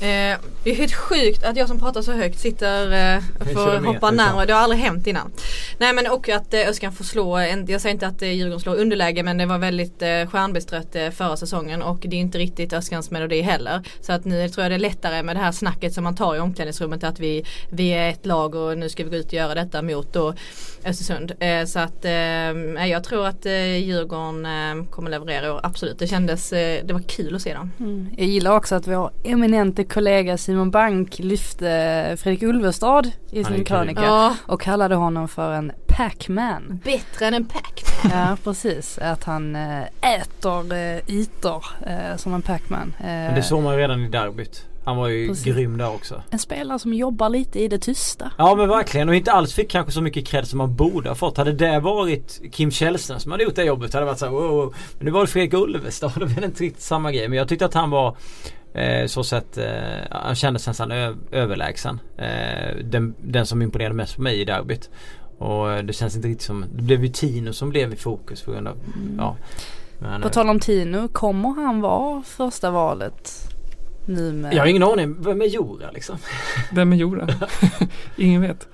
Eh, 0.00 0.38
det 0.64 0.70
är 0.70 0.74
helt 0.74 0.94
sjukt 0.94 1.44
att 1.44 1.56
jag 1.56 1.68
som 1.68 1.78
pratar 1.78 2.02
så 2.02 2.12
högt 2.12 2.38
sitter 2.38 3.14
eh, 3.16 3.22
och 3.40 3.46
får 3.46 3.86
hoppa 3.86 4.10
närmare. 4.10 4.46
Det 4.46 4.52
har 4.52 4.60
aldrig 4.60 4.80
hänt 4.80 5.06
innan. 5.06 5.32
Nej 5.78 5.92
men 5.92 6.06
och 6.06 6.28
att 6.28 6.54
eh, 6.54 6.60
Öskan 6.68 6.92
får 6.92 7.04
slå, 7.04 7.36
en, 7.36 7.66
jag 7.66 7.80
säger 7.80 7.94
inte 7.94 8.06
att 8.06 8.22
eh, 8.22 8.30
Djurgården 8.30 8.60
slår 8.60 8.74
underläge 8.74 9.22
men 9.22 9.38
det 9.38 9.46
var 9.46 9.58
väldigt 9.58 10.02
eh, 10.02 10.08
stjärnbestrött 10.08 10.96
eh, 10.96 11.10
förra 11.10 11.36
säsongen 11.36 11.82
och 11.82 11.98
det 12.00 12.16
är 12.16 12.20
inte 12.20 12.38
riktigt 12.38 12.72
Öskans 12.72 13.10
melodi 13.10 13.40
heller. 13.40 13.82
Så 14.00 14.12
att 14.12 14.24
nu 14.24 14.48
tror 14.48 14.64
jag 14.64 14.70
det 14.70 14.76
är 14.76 14.78
lättare 14.78 15.22
med 15.22 15.36
det 15.36 15.40
här 15.40 15.52
snacket 15.52 15.94
som 15.94 16.04
man 16.04 16.16
tar 16.16 16.36
i 16.36 16.38
omklädningsrummet 16.38 17.04
att 17.04 17.20
vi, 17.20 17.44
vi 17.70 17.90
är 17.90 18.10
ett 18.10 18.26
lag 18.26 18.54
och 18.54 18.78
nu 18.78 18.88
ska 18.88 19.04
vi 19.04 19.10
gå 19.10 19.16
ut 19.16 19.26
och 19.26 19.32
göra 19.32 19.54
detta 19.54 19.82
mot 19.82 20.12
då 20.12 20.34
Östersund. 20.84 21.32
Eh, 21.40 21.64
så 21.64 21.78
att 21.78 22.04
eh, 22.04 22.12
jag 22.86 23.04
tror 23.04 23.26
att 23.26 23.46
eh, 23.46 23.76
Djurgården 23.76 24.46
eh, 24.46 24.90
kommer 24.90 25.10
leverera 25.10 25.52
och 25.52 25.66
absolut 25.66 25.98
det 25.98 26.06
kändes, 26.06 26.52
eh, 26.52 26.84
det 26.84 26.92
var 26.92 27.02
kul 27.02 27.36
att 27.36 27.42
se 27.42 27.54
dem. 27.54 27.72
Mm. 27.80 28.08
Jag 28.16 28.26
gillar 28.26 28.56
också 28.56 28.74
att 28.74 28.86
vår 28.86 29.10
eminente 29.24 29.84
kollega 29.88 30.38
Simon 30.38 30.70
Bank 30.70 31.18
lyfte 31.18 32.16
Fredrik 32.20 32.42
Ulvestad 32.42 33.10
i 33.30 33.44
sin 33.44 33.64
krönika 33.64 34.02
ja. 34.02 34.36
och 34.46 34.60
kallade 34.60 34.94
honom 34.94 35.28
för 35.28 35.52
en 35.52 35.72
Pac-Man. 35.86 36.80
Bättre 36.84 37.26
än 37.26 37.34
en 37.34 37.46
Pac-Man. 37.46 38.18
Ja 38.18 38.36
precis, 38.44 38.98
att 38.98 39.24
han 39.24 39.56
äh, 39.56 39.82
äter 40.00 40.72
äh, 40.72 40.98
ytor 41.08 41.64
äh, 41.86 42.16
som 42.16 42.34
en 42.34 42.42
Pac-Man. 42.42 42.94
Men 43.00 43.34
det 43.34 43.42
såg 43.42 43.62
man 43.62 43.74
ju 43.74 43.80
redan 43.80 44.04
i 44.04 44.08
derbyt. 44.08 44.66
Han 44.88 44.96
var 44.96 45.08
ju 45.08 45.28
Precis. 45.28 45.44
grym 45.44 45.78
där 45.78 45.94
också. 45.94 46.22
En 46.30 46.38
spelare 46.38 46.78
som 46.78 46.94
jobbar 46.94 47.28
lite 47.28 47.60
i 47.60 47.68
det 47.68 47.78
tysta. 47.78 48.30
Ja 48.38 48.54
men 48.54 48.68
verkligen 48.68 49.08
och 49.08 49.14
inte 49.14 49.32
alls 49.32 49.54
fick 49.54 49.70
kanske 49.70 49.92
så 49.92 50.02
mycket 50.02 50.26
cred 50.26 50.48
som 50.48 50.60
han 50.60 50.76
borde 50.76 51.08
ha 51.08 51.14
fått. 51.14 51.36
Hade 51.36 51.52
det 51.52 51.80
varit 51.80 52.40
Kim 52.52 52.70
Källström 52.70 53.20
som 53.20 53.32
hade 53.32 53.44
gjort 53.44 53.54
det 53.54 53.64
jobbet 53.64 53.92
hade 53.92 54.04
det 54.04 54.06
varit 54.06 54.18
så 54.18 54.24
här, 54.24 54.32
wow, 54.32 54.74
Men 54.98 55.04
nu 55.04 55.10
var 55.10 55.20
det 55.20 55.26
Fredrik 55.26 55.54
Ulvestad 55.54 56.12
och 56.14 56.20
det 56.20 56.26
blev 56.26 56.44
inte 56.44 56.64
riktigt 56.64 56.82
samma 56.82 57.12
grej. 57.12 57.28
Men 57.28 57.38
jag 57.38 57.48
tyckte 57.48 57.66
att 57.66 57.74
han 57.74 57.90
var 57.90 58.16
eh, 58.74 59.06
så 59.06 59.24
sett, 59.24 59.58
eh, 59.58 59.66
han 60.10 60.34
kändes 60.34 60.66
nästan 60.66 60.92
överlägsen. 61.30 62.00
Eh, 62.16 62.76
den, 62.84 63.14
den 63.20 63.46
som 63.46 63.62
imponerade 63.62 63.94
mest 63.94 64.16
på 64.16 64.22
mig 64.22 64.40
i 64.40 64.44
derbyt. 64.44 64.90
Och 65.38 65.84
det 65.84 65.92
känns 65.92 66.16
inte 66.16 66.28
riktigt 66.28 66.46
som, 66.46 66.64
det 66.74 66.82
blev 66.82 67.04
ju 67.04 67.08
Tino 67.08 67.52
som 67.52 67.70
blev 67.70 67.92
i 67.92 67.96
fokus 67.96 68.42
på 68.42 68.52
grund 68.52 68.68
av, 68.68 68.74
mm. 68.74 69.16
ja. 69.18 69.36
Men, 69.98 70.22
på 70.22 70.28
tal 70.28 70.48
om 70.48 70.60
Tino, 70.60 71.08
kommer 71.08 71.48
han 71.48 71.80
vara 71.80 72.22
första 72.22 72.70
valet? 72.70 73.48
nu 74.08 74.32
med... 74.32 74.54
Jag 74.54 74.58
har 74.60 74.66
ingen 74.66 74.82
aning. 74.82 75.16
Vem 75.22 75.42
är 75.42 75.46
Jora 75.46 75.90
liksom? 75.90 76.16
Vem 76.72 76.92
är 76.92 76.96
Jora? 76.96 77.28
ingen 78.16 78.40
vet. 78.42 78.68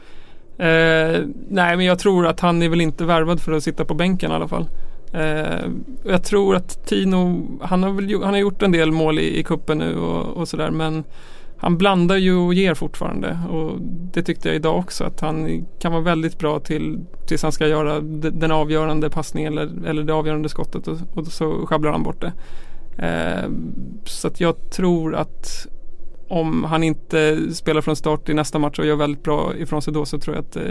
Eh, 0.58 1.26
nej 1.48 1.76
men 1.76 1.80
jag 1.80 1.98
tror 1.98 2.26
att 2.26 2.40
han 2.40 2.62
är 2.62 2.68
väl 2.68 2.80
inte 2.80 3.04
värvad 3.04 3.40
för 3.40 3.52
att 3.52 3.64
sitta 3.64 3.84
på 3.84 3.94
bänken 3.94 4.30
i 4.30 4.34
alla 4.34 4.48
fall. 4.48 4.68
Eh, 5.14 5.70
jag 6.04 6.24
tror 6.24 6.56
att 6.56 6.86
Tino, 6.86 7.46
han 7.62 7.82
har, 7.82 7.90
väl, 7.90 8.22
han 8.22 8.34
har 8.34 8.40
gjort 8.40 8.62
en 8.62 8.72
del 8.72 8.92
mål 8.92 9.18
i, 9.18 9.38
i 9.38 9.42
kuppen 9.42 9.78
nu 9.78 9.96
och, 9.96 10.36
och 10.36 10.48
sådär 10.48 10.70
men 10.70 11.04
han 11.56 11.78
blandar 11.78 12.16
ju 12.16 12.36
och 12.36 12.54
ger 12.54 12.74
fortfarande 12.74 13.38
och 13.50 13.78
det 14.12 14.22
tyckte 14.22 14.48
jag 14.48 14.56
idag 14.56 14.78
också 14.78 15.04
att 15.04 15.20
han 15.20 15.66
kan 15.78 15.92
vara 15.92 16.02
väldigt 16.02 16.38
bra 16.38 16.60
till 16.60 16.98
tills 17.26 17.42
han 17.42 17.52
ska 17.52 17.66
göra 17.66 18.00
den 18.00 18.50
avgörande 18.50 19.10
passningen 19.10 19.58
eller, 19.58 19.88
eller 19.88 20.02
det 20.02 20.14
avgörande 20.14 20.48
skottet 20.48 20.88
och, 20.88 20.98
och 21.14 21.26
så 21.26 21.66
sjabblar 21.66 21.92
han 21.92 22.02
bort 22.02 22.20
det. 22.20 22.32
Eh, 23.06 23.50
så 24.04 24.28
att 24.28 24.40
jag 24.40 24.70
tror 24.70 25.14
att 25.14 25.66
om 26.28 26.64
han 26.64 26.82
inte 26.82 27.38
spelar 27.54 27.80
från 27.80 27.96
start 27.96 28.28
i 28.28 28.34
nästa 28.34 28.58
match 28.58 28.78
och 28.78 28.86
gör 28.86 28.96
väldigt 28.96 29.22
bra 29.22 29.56
ifrån 29.56 29.82
sig 29.82 29.92
då 29.92 30.04
så 30.04 30.18
tror 30.18 30.36
jag 30.36 30.44
att 30.44 30.56
eh, 30.56 30.62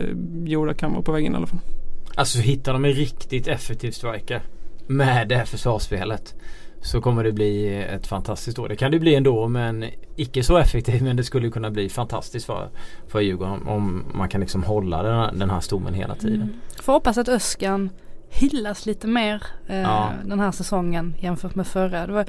Jura 0.45 0.73
kan 0.73 0.91
vara 0.91 1.01
på 1.01 1.11
väg 1.11 1.25
in 1.25 1.33
i 1.33 1.35
alla 1.35 1.47
fall. 1.47 1.59
Alltså 2.15 2.39
hittar 2.39 2.73
de 2.73 2.85
en 2.85 2.93
riktigt 2.93 3.47
effektiv 3.47 3.91
striker 3.91 4.41
med 4.87 5.27
det 5.27 5.35
här 5.35 5.45
försvarsspelet 5.45 6.35
så 6.81 7.01
kommer 7.01 7.23
det 7.23 7.31
bli 7.31 7.83
ett 7.83 8.07
fantastiskt 8.07 8.59
år. 8.59 8.69
Det 8.69 8.75
kan 8.75 8.91
det 8.91 8.99
bli 8.99 9.15
ändå 9.15 9.47
men 9.47 9.85
icke 10.15 10.43
så 10.43 10.57
effektiv 10.57 11.03
men 11.03 11.15
det 11.15 11.23
skulle 11.23 11.49
kunna 11.49 11.71
bli 11.71 11.89
fantastiskt 11.89 12.45
för, 12.45 12.69
för 13.07 13.19
Djurgården 13.19 13.67
om 13.67 14.05
man 14.13 14.29
kan 14.29 14.41
liksom 14.41 14.63
hålla 14.63 15.03
den 15.03 15.15
här, 15.15 15.31
den 15.31 15.49
här 15.49 15.59
stommen 15.59 15.93
hela 15.93 16.15
tiden. 16.15 16.41
Mm. 16.41 16.53
Får 16.81 16.93
hoppas 16.93 17.17
att 17.17 17.29
Öskan 17.29 17.89
hyllas 18.29 18.85
lite 18.85 19.07
mer 19.07 19.43
eh, 19.67 19.77
ja. 19.77 20.11
den 20.25 20.39
här 20.39 20.51
säsongen 20.51 21.15
jämfört 21.19 21.55
med 21.55 21.67
förra. 21.67 22.07
Det 22.07 22.13
var 22.13 22.25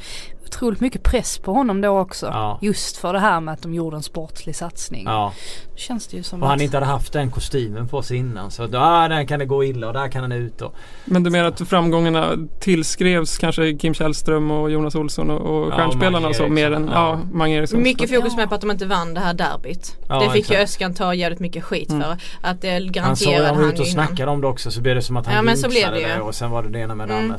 otroligt 0.46 0.80
mycket 0.80 1.02
press 1.02 1.38
på 1.38 1.52
honom 1.52 1.80
då 1.80 1.98
också. 1.98 2.26
Ja. 2.26 2.58
Just 2.62 2.96
för 2.96 3.12
det 3.12 3.18
här 3.18 3.40
med 3.40 3.54
att 3.54 3.62
de 3.62 3.74
gjorde 3.74 3.96
en 3.96 4.02
sportslig 4.02 4.56
satsning. 4.56 5.04
Ja. 5.06 5.32
Känns 5.76 6.06
det 6.06 6.16
ju 6.16 6.22
som 6.22 6.42
och 6.42 6.48
att... 6.48 6.50
han 6.50 6.60
inte 6.60 6.76
hade 6.76 6.86
haft 6.86 7.12
den 7.12 7.30
kostymen 7.30 7.88
på 7.88 8.02
sig 8.02 8.16
innan. 8.16 8.50
Så 8.50 8.66
då, 8.66 8.78
ah, 8.78 9.08
där 9.08 9.24
kan 9.24 9.38
det 9.38 9.46
gå 9.46 9.64
illa 9.64 9.86
och 9.86 9.92
där 9.92 10.08
kan 10.08 10.22
han 10.22 10.32
ut. 10.32 10.62
Och... 10.62 10.74
Men 11.04 11.22
du 11.22 11.30
menar 11.30 11.48
att 11.48 11.68
framgångarna 11.68 12.36
tillskrevs 12.60 13.38
kanske 13.38 13.76
Kim 13.76 13.94
Källström 13.94 14.50
och 14.50 14.70
Jonas 14.70 14.94
Olsson 14.94 15.30
och, 15.30 15.40
och 15.40 15.72
ja, 15.72 15.76
stjärnspelarna 15.76 16.28
och 16.28 16.36
så 16.36 16.48
mer 16.48 16.72
än 16.72 16.90
ja. 16.92 16.92
ja 16.94 17.20
Mange 17.32 17.56
Eriksson. 17.56 17.82
Mycket 17.82 18.10
fokus 18.10 18.36
med 18.36 18.48
på 18.48 18.54
att 18.54 18.60
de 18.60 18.70
inte 18.70 18.86
vann 18.86 19.14
det 19.14 19.20
här 19.20 19.34
derbyt. 19.34 19.96
Ja, 20.08 20.20
det 20.20 20.30
fick 20.30 20.40
exakt. 20.40 20.58
ju 20.58 20.62
Öskan 20.62 20.94
ta 20.94 21.14
jävligt 21.14 21.40
mycket 21.40 21.64
skit 21.64 21.90
mm. 21.90 22.02
för. 22.02 22.16
Att 22.42 22.60
det 22.60 22.80
garanterade 22.80 23.46
han 23.46 23.56
Han 23.56 23.64
sa 23.64 23.72
ut 23.72 23.80
och 23.80 23.86
snackade 23.86 24.30
om 24.30 24.40
det 24.40 24.46
också 24.46 24.70
så 24.70 24.80
blev 24.80 24.94
det 24.94 25.02
som 25.02 25.16
att 25.16 25.26
han 25.26 25.34
ja, 25.34 25.42
men 25.42 25.56
så 25.56 25.68
blev 25.68 25.92
det, 25.92 26.14
det 26.14 26.20
och 26.20 26.34
sen 26.34 26.50
var 26.50 26.62
det 26.62 26.68
det 26.68 26.78
ena 26.78 26.94
med 26.94 27.08
det 27.08 27.14
mm. 27.14 27.24
andra. 27.24 27.38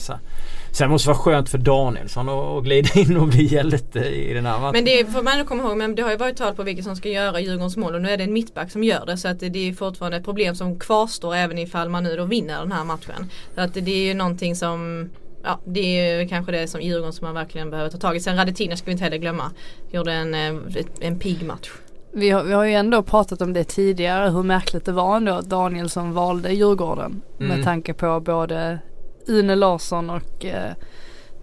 Sen 0.72 0.90
måste 0.90 1.10
det 1.10 1.14
vara 1.14 1.24
skönt 1.24 1.50
för 1.50 1.58
Danielsson 1.58 2.30
att 2.30 2.64
glida 2.64 2.90
in 3.10 3.18
och 3.18 3.28
bli 3.28 3.44
hjälte 3.44 4.00
i 4.00 4.34
den 4.34 4.46
här 4.46 4.60
matchen. 4.60 4.72
Men 4.74 4.86
det 4.86 5.12
får 5.12 5.22
man 5.22 5.46
komma 5.46 5.64
ihåg, 5.64 5.78
men 5.78 5.96
det 5.96 6.02
har 6.02 6.12
ju 6.12 6.18
varit 6.18 6.38
tal 6.38 6.56
på 6.56 6.64
vilka 6.64 6.84
som 6.84 6.96
ska 6.96 7.10
göra 7.10 7.40
Djurgårdens 7.40 7.78
mål 7.78 7.96
och 7.96 8.02
nu 8.02 8.10
är 8.10 8.18
det 8.18 8.24
en 8.24 8.34
mittback 8.34 8.72
som 8.72 8.84
gör 8.84 9.06
det 9.06 9.18
så 9.18 9.28
att 9.28 9.40
det 9.40 9.70
är 9.70 9.74
fortfarande 9.74 10.18
ett 10.18 10.24
problem 10.24 10.56
som 10.56 10.80
kvarstår 10.80 11.36
även 11.36 11.58
ifall 11.58 11.90
man 11.90 12.04
nu 12.04 12.16
då 12.16 12.26
vinner 12.26 12.60
den 12.60 12.72
här 12.72 12.84
matchen. 12.84 13.30
Så 13.56 13.62
att 13.62 13.74
det 13.74 13.92
är 13.92 14.08
ju 14.08 14.14
någonting 14.14 14.56
som 14.56 15.10
Ja, 15.48 15.60
det 15.66 15.80
är 15.80 16.22
ju 16.22 16.28
kanske 16.28 16.52
det 16.52 16.68
som 16.68 16.82
Djurgården 16.82 17.14
som 17.14 17.26
man 17.26 17.34
verkligen 17.34 17.70
behöver 17.70 17.90
ta 17.90 17.98
tag 17.98 18.16
i. 18.16 18.20
Sen 18.20 18.36
Radetina 18.36 18.76
ska 18.76 18.86
vi 18.86 18.92
inte 18.92 19.04
heller 19.04 19.18
glömma. 19.18 19.52
Gjorde 19.92 20.14
en, 20.14 20.34
eh, 20.34 20.86
en 21.00 21.20
pigg 21.20 21.46
match. 21.46 21.72
Vi 22.12 22.30
har, 22.30 22.44
vi 22.44 22.54
har 22.54 22.64
ju 22.64 22.74
ändå 22.74 23.04
pratat 23.04 23.42
om 23.42 23.54
det 23.54 23.64
tidigare 23.64 24.30
hur 24.30 24.44
märkligt 24.44 24.86
det 24.86 24.92
var 24.92 25.18
ändå 25.18 25.34
att 25.34 25.50
Danielsson 25.50 26.14
valde 26.14 26.54
Djurgården. 26.54 27.22
Mm. 27.40 27.56
Med 27.56 27.66
tanke 27.66 27.94
på 27.94 28.20
både 28.20 28.80
Une 29.28 29.56
Larsson 29.56 30.10
och 30.10 30.46
eh, 30.46 30.72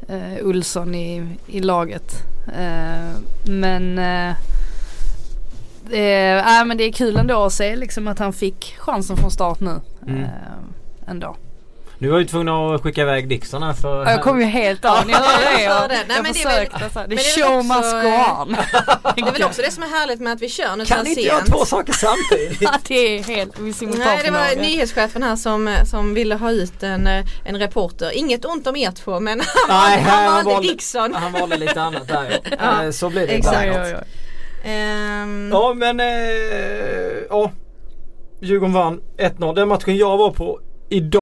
eh, 0.08 0.46
Olsson 0.46 0.94
i, 0.94 1.36
i 1.46 1.60
laget. 1.60 2.14
Eh, 2.46 3.20
men 3.44 3.98
eh, 3.98 4.30
äh, 5.90 6.64
men 6.66 6.76
det 6.76 6.84
är 6.84 6.92
kul 6.92 7.16
ändå 7.16 7.44
att 7.44 7.52
se 7.52 7.76
liksom 7.76 8.08
att 8.08 8.18
han 8.18 8.32
fick 8.32 8.74
chansen 8.78 9.16
från 9.16 9.30
start 9.30 9.60
nu. 9.60 9.80
Mm. 10.06 10.28
ändå. 11.06 11.36
Nu 12.02 12.08
var 12.08 12.18
vi 12.18 12.26
tvungna 12.26 12.74
att 12.74 12.82
skicka 12.82 13.02
iväg 13.02 13.28
Dixon 13.28 13.62
här 13.62 13.72
för... 13.72 14.06
Jag 14.10 14.22
kom 14.22 14.40
ju 14.40 14.46
helt 14.46 14.84
av, 14.84 14.94
hörde 14.96 15.56
det. 15.56 15.62
Jag. 15.62 15.88
Nej, 15.88 16.04
jag 16.08 16.22
men 16.22 16.32
det 16.32 16.42
är 16.42 16.44
väl- 16.44 16.52
försökte 16.52 16.78
the 16.78 17.06
det 17.06 17.14
är 17.14 17.42
show 17.44 17.56
också, 17.58 17.74
must 17.74 17.92
go 17.92 18.42
on. 18.42 18.56
Det 19.16 19.20
är 19.20 19.32
väl 19.32 19.42
också 19.44 19.62
det 19.62 19.70
som 19.70 19.82
är 19.82 19.86
härligt 19.88 20.20
med 20.20 20.32
att 20.32 20.40
vi 20.40 20.48
kör 20.48 20.76
nu 20.76 20.84
Kan 20.84 21.06
inte 21.06 21.20
göra 21.20 21.38
sent. 21.38 21.50
två 21.52 21.64
saker 21.64 21.92
samtidigt? 21.92 22.70
Det 22.88 22.94
är 23.18 23.22
helt 23.22 23.58
Nej 23.98 24.20
det 24.24 24.30
var 24.30 24.56
nyhetschefen 24.62 25.22
här 25.22 25.36
som, 25.36 25.76
som 25.90 26.14
ville 26.14 26.34
ha 26.34 26.50
ut 26.50 26.82
en, 26.82 27.06
en 27.44 27.58
reporter. 27.58 28.10
Inget 28.14 28.44
ont 28.44 28.66
om 28.66 28.76
er 28.76 28.90
två 28.90 29.20
men 29.20 29.40
han, 29.68 29.90
Nej, 29.90 30.00
han 30.00 30.18
han 30.24 30.34
valde 30.34 30.50
valde- 30.50 30.68
Dixon. 30.68 31.14
Han 31.14 31.32
valde 31.32 31.56
lite 31.56 31.82
annat 31.82 32.08
där 32.08 32.40
ja. 32.50 32.56
Ja, 32.60 32.84
Eh, 32.84 32.90
Så 32.90 33.10
blir 33.10 33.26
det 33.26 33.32
exakt. 33.32 33.66
ibland. 33.66 33.84
Oj. 33.84 34.70
Ehm, 34.70 35.50
Ja 35.52 35.74
men 35.74 36.00
eh, 36.00 36.06
ja. 37.30 37.50
Djurgården 38.42 38.72
vann 38.74 39.00
1-0. 39.18 39.54
Den 39.54 39.68
matchen 39.68 39.96
jag 39.96 40.16
var 40.16 40.30
på 40.30 40.60
idag. 40.90 41.21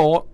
Ja. 0.00 0.24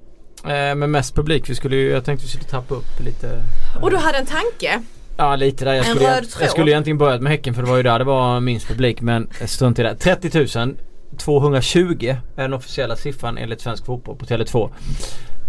Eh, 0.44 0.74
med 0.74 0.88
mest 0.90 1.14
publik. 1.14 1.50
Vi 1.50 1.54
skulle 1.54 1.76
ju, 1.76 1.90
jag 1.90 2.04
tänkte 2.04 2.24
vi 2.26 2.30
skulle 2.30 2.44
tappa 2.44 2.74
upp 2.74 3.00
lite. 3.00 3.28
eh, 3.76 3.82
och 3.82 3.90
du 3.90 3.96
hade 3.96 4.18
en 4.18 4.26
tanke. 4.26 4.82
Ja 5.16 5.36
lite 5.36 5.64
där. 5.64 5.72
Jag 5.74 5.86
En 5.86 5.94
skulle, 5.96 6.16
röd 6.16 6.30
tråd. 6.30 6.42
jag 6.42 6.50
skulle 6.50 6.70
egentligen 6.70 6.98
börjat 6.98 7.20
med 7.22 7.32
Häcken 7.32 7.54
för 7.54 7.62
det 7.62 7.68
var 7.68 7.76
ju 7.76 7.82
där 7.82 7.98
det 7.98 8.04
var 8.04 8.40
minst 8.40 8.68
publik 8.68 9.00
men 9.00 9.28
strunt 9.46 9.78
i 9.78 9.82
det. 9.82 9.94
30 9.96 10.58
000 10.58 10.76
220 11.18 12.16
är 12.36 12.42
den 12.42 12.54
officiella 12.54 12.96
siffran 12.96 13.38
enligt 13.38 13.60
Svensk 13.60 13.84
Fotboll 13.86 14.16
på 14.16 14.24
Tele2. 14.26 14.70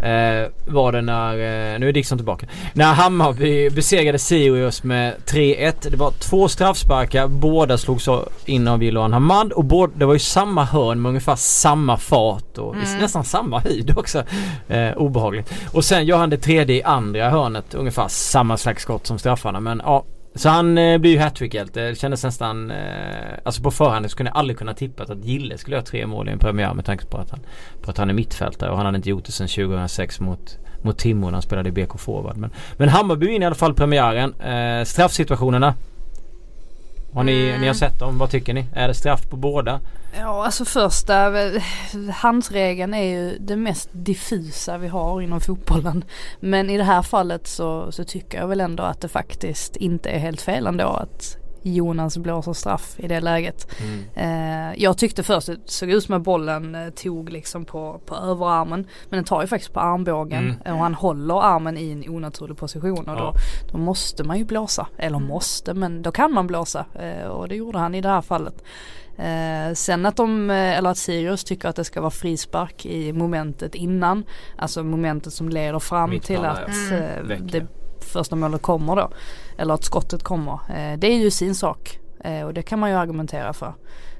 Eh, 0.01 0.47
var 0.65 0.91
det 0.91 1.01
när, 1.01 1.33
eh, 1.33 1.79
nu 1.79 1.89
är 1.89 1.93
Dixon 1.93 2.17
tillbaka. 2.17 2.47
När 2.73 2.93
Hammarby 2.93 3.69
besegrade 3.69 4.19
Sirius 4.19 4.83
med 4.83 5.13
3-1. 5.25 5.87
Det 5.91 5.97
var 5.97 6.11
två 6.11 6.47
straffsparkar. 6.47 7.27
Båda 7.27 7.77
slogs 7.77 8.09
in 8.45 8.67
av 8.67 8.83
Ilan 8.83 9.13
Hamad 9.13 9.51
och 9.51 9.65
båda, 9.65 9.93
det 9.95 10.05
var 10.05 10.13
ju 10.13 10.19
samma 10.19 10.65
hörn 10.65 11.01
med 11.01 11.09
ungefär 11.09 11.35
samma 11.35 11.97
fart 11.97 12.57
och 12.57 12.75
i 12.75 13.01
nästan 13.01 13.23
samma 13.23 13.59
höjd 13.59 13.93
också. 13.97 14.23
Eh, 14.67 14.91
obehagligt. 14.97 15.53
Och 15.71 15.85
sen 15.85 16.05
gör 16.05 16.17
han 16.17 16.29
det 16.29 16.37
tredje 16.37 16.75
i 16.75 16.83
andra 16.83 17.29
hörnet. 17.29 17.73
Ungefär 17.73 18.07
samma 18.07 18.57
slags 18.57 18.83
skott 18.83 19.07
som 19.07 19.19
straffarna 19.19 19.59
men 19.59 19.81
ja. 19.85 20.03
Så 20.35 20.49
han 20.49 20.77
eh, 20.77 20.97
blir 20.97 21.11
ju 21.11 21.19
hattrickhjälte. 21.19 21.81
Det 21.81 21.95
kändes 21.95 22.23
nästan... 22.23 22.71
Eh, 22.71 22.77
alltså 23.43 23.61
på 23.61 23.71
förhand 23.71 24.11
så 24.11 24.17
kunde 24.17 24.29
jag 24.29 24.37
aldrig 24.37 24.57
kunna 24.57 24.73
tippa 24.73 25.03
att 25.03 25.25
Gille 25.25 25.57
skulle 25.57 25.75
göra 25.75 25.85
tre 25.85 26.07
mål 26.07 26.29
i 26.29 26.31
en 26.31 26.39
premiär 26.39 26.73
med 26.73 26.85
tanke 26.85 27.05
på 27.05 27.17
att 27.17 27.31
han, 27.31 27.39
på 27.81 27.91
att 27.91 27.97
han 27.97 28.09
är 28.09 28.13
mittfältare 28.13 28.69
och 28.69 28.77
han 28.77 28.85
hade 28.85 28.95
inte 28.95 29.09
gjort 29.09 29.25
det 29.25 29.31
sedan 29.31 29.47
2006 29.47 30.19
mot, 30.19 30.57
mot 30.81 30.97
Timrå 30.97 31.25
när 31.25 31.33
han 31.33 31.41
spelade 31.41 31.69
i 31.69 31.71
BK 31.71 31.99
Forward. 31.99 32.37
Men, 32.37 32.49
men 32.77 32.89
Hammarby 32.89 33.27
vinner 33.27 33.41
i 33.41 33.45
alla 33.45 33.55
fall 33.55 33.73
premiären. 33.73 34.33
Eh, 34.33 34.83
straffsituationerna. 34.85 35.75
Har 37.13 37.23
ni, 37.23 37.47
Mm. 37.49 37.61
ni 37.61 37.67
har 37.67 37.73
sett 37.73 37.99
dem? 37.99 38.17
Vad 38.17 38.29
tycker 38.29 38.53
ni? 38.53 38.65
Är 38.73 38.87
det 38.87 38.93
straff 38.93 39.29
på 39.29 39.35
båda? 39.35 39.79
Ja 40.19 40.45
alltså 40.45 40.65
första, 40.65 41.41
eh, 41.45 41.61
handsregeln 42.13 42.93
är 42.93 43.03
ju 43.03 43.37
det 43.39 43.55
mest 43.55 43.89
diffusa 43.91 44.77
vi 44.77 44.87
har 44.87 45.21
inom 45.21 45.41
fotbollen. 45.41 46.03
Men 46.39 46.69
i 46.69 46.77
det 46.77 46.83
här 46.83 47.01
fallet 47.01 47.47
så, 47.47 47.91
så 47.91 48.03
tycker 48.03 48.37
jag 48.37 48.47
väl 48.47 48.61
ändå 48.61 48.83
att 48.83 49.01
det 49.01 49.07
faktiskt 49.07 49.75
inte 49.75 50.09
är 50.09 50.19
helt 50.19 50.41
fel 50.41 50.67
ändå 50.67 50.85
att 50.87 51.37
Jonas 51.61 52.17
blåser 52.17 52.53
straff 52.53 52.95
i 52.97 53.07
det 53.07 53.19
läget. 53.19 53.67
Eh, 54.15 54.73
jag 54.77 54.97
tyckte 54.97 55.23
först 55.23 55.49
att 55.49 55.55
det 55.65 55.71
såg 55.71 55.89
ut 55.89 56.03
som 56.03 56.15
att 56.15 56.21
bollen 56.21 56.75
eh, 56.75 56.89
tog 56.89 57.29
liksom 57.29 57.65
på, 57.65 58.01
på 58.05 58.15
överarmen. 58.15 58.87
Men 59.09 59.17
den 59.17 59.23
tar 59.23 59.41
ju 59.41 59.47
faktiskt 59.47 59.73
på 59.73 59.79
armbågen 59.79 60.43
Mm. 60.43 60.55
eh, 60.65 60.73
och 60.73 60.79
han 60.79 60.93
håller 60.93 61.41
armen 61.43 61.77
i 61.77 61.91
en 61.91 62.09
onaturlig 62.15 62.57
position 62.57 63.09
och 63.09 63.15
Ja. 63.15 63.19
då, 63.19 63.33
då 63.71 63.77
måste 63.77 64.23
man 64.23 64.37
ju 64.37 64.45
blåsa. 64.45 64.87
Eller 64.97 65.19
måste 65.19 65.73
men 65.73 66.01
då 66.01 66.11
kan 66.11 66.33
man 66.33 66.47
blåsa 66.47 66.85
eh, 66.99 67.27
och 67.27 67.47
det 67.47 67.55
gjorde 67.55 67.77
han 67.79 67.95
i 67.95 68.01
det 68.01 68.09
här 68.09 68.21
fallet. 68.21 68.63
Eh, 69.17 69.73
sen 69.73 70.05
att 70.05 70.15
de, 70.15 70.49
eh, 70.49 70.77
eller 70.77 70.89
att 70.89 70.97
Sirius 70.97 71.43
tycker 71.43 71.69
att 71.69 71.75
det 71.75 71.83
ska 71.83 72.01
vara 72.01 72.11
frispark 72.11 72.85
i 72.85 73.13
momentet 73.13 73.75
innan. 73.75 74.23
Alltså 74.57 74.83
momentet 74.83 75.33
som 75.33 75.49
leder 75.49 75.79
fram 75.79 76.09
till 76.09 76.15
Mittbanan, 76.35 76.51
att 76.57 76.91
ja. 76.91 76.97
eh, 76.97 77.23
Väcker. 77.23 77.43
det 77.51 77.67
första 78.03 78.35
målet 78.35 78.61
kommer 78.61 78.95
då. 78.95 79.09
Eller 79.57 79.73
att 79.73 79.83
skottet 79.83 80.23
kommer. 80.23 80.53
Eh, 80.53 80.97
det 80.97 81.07
är 81.07 81.17
ju 81.17 81.31
sin 81.31 81.55
sak. 81.55 81.99
Eh, 82.23 82.41
och 82.41 82.53
det 82.53 82.61
kan 82.61 82.79
man 82.79 82.89
ju 82.89 82.95
argumentera 82.95 83.53
för. 83.53 83.73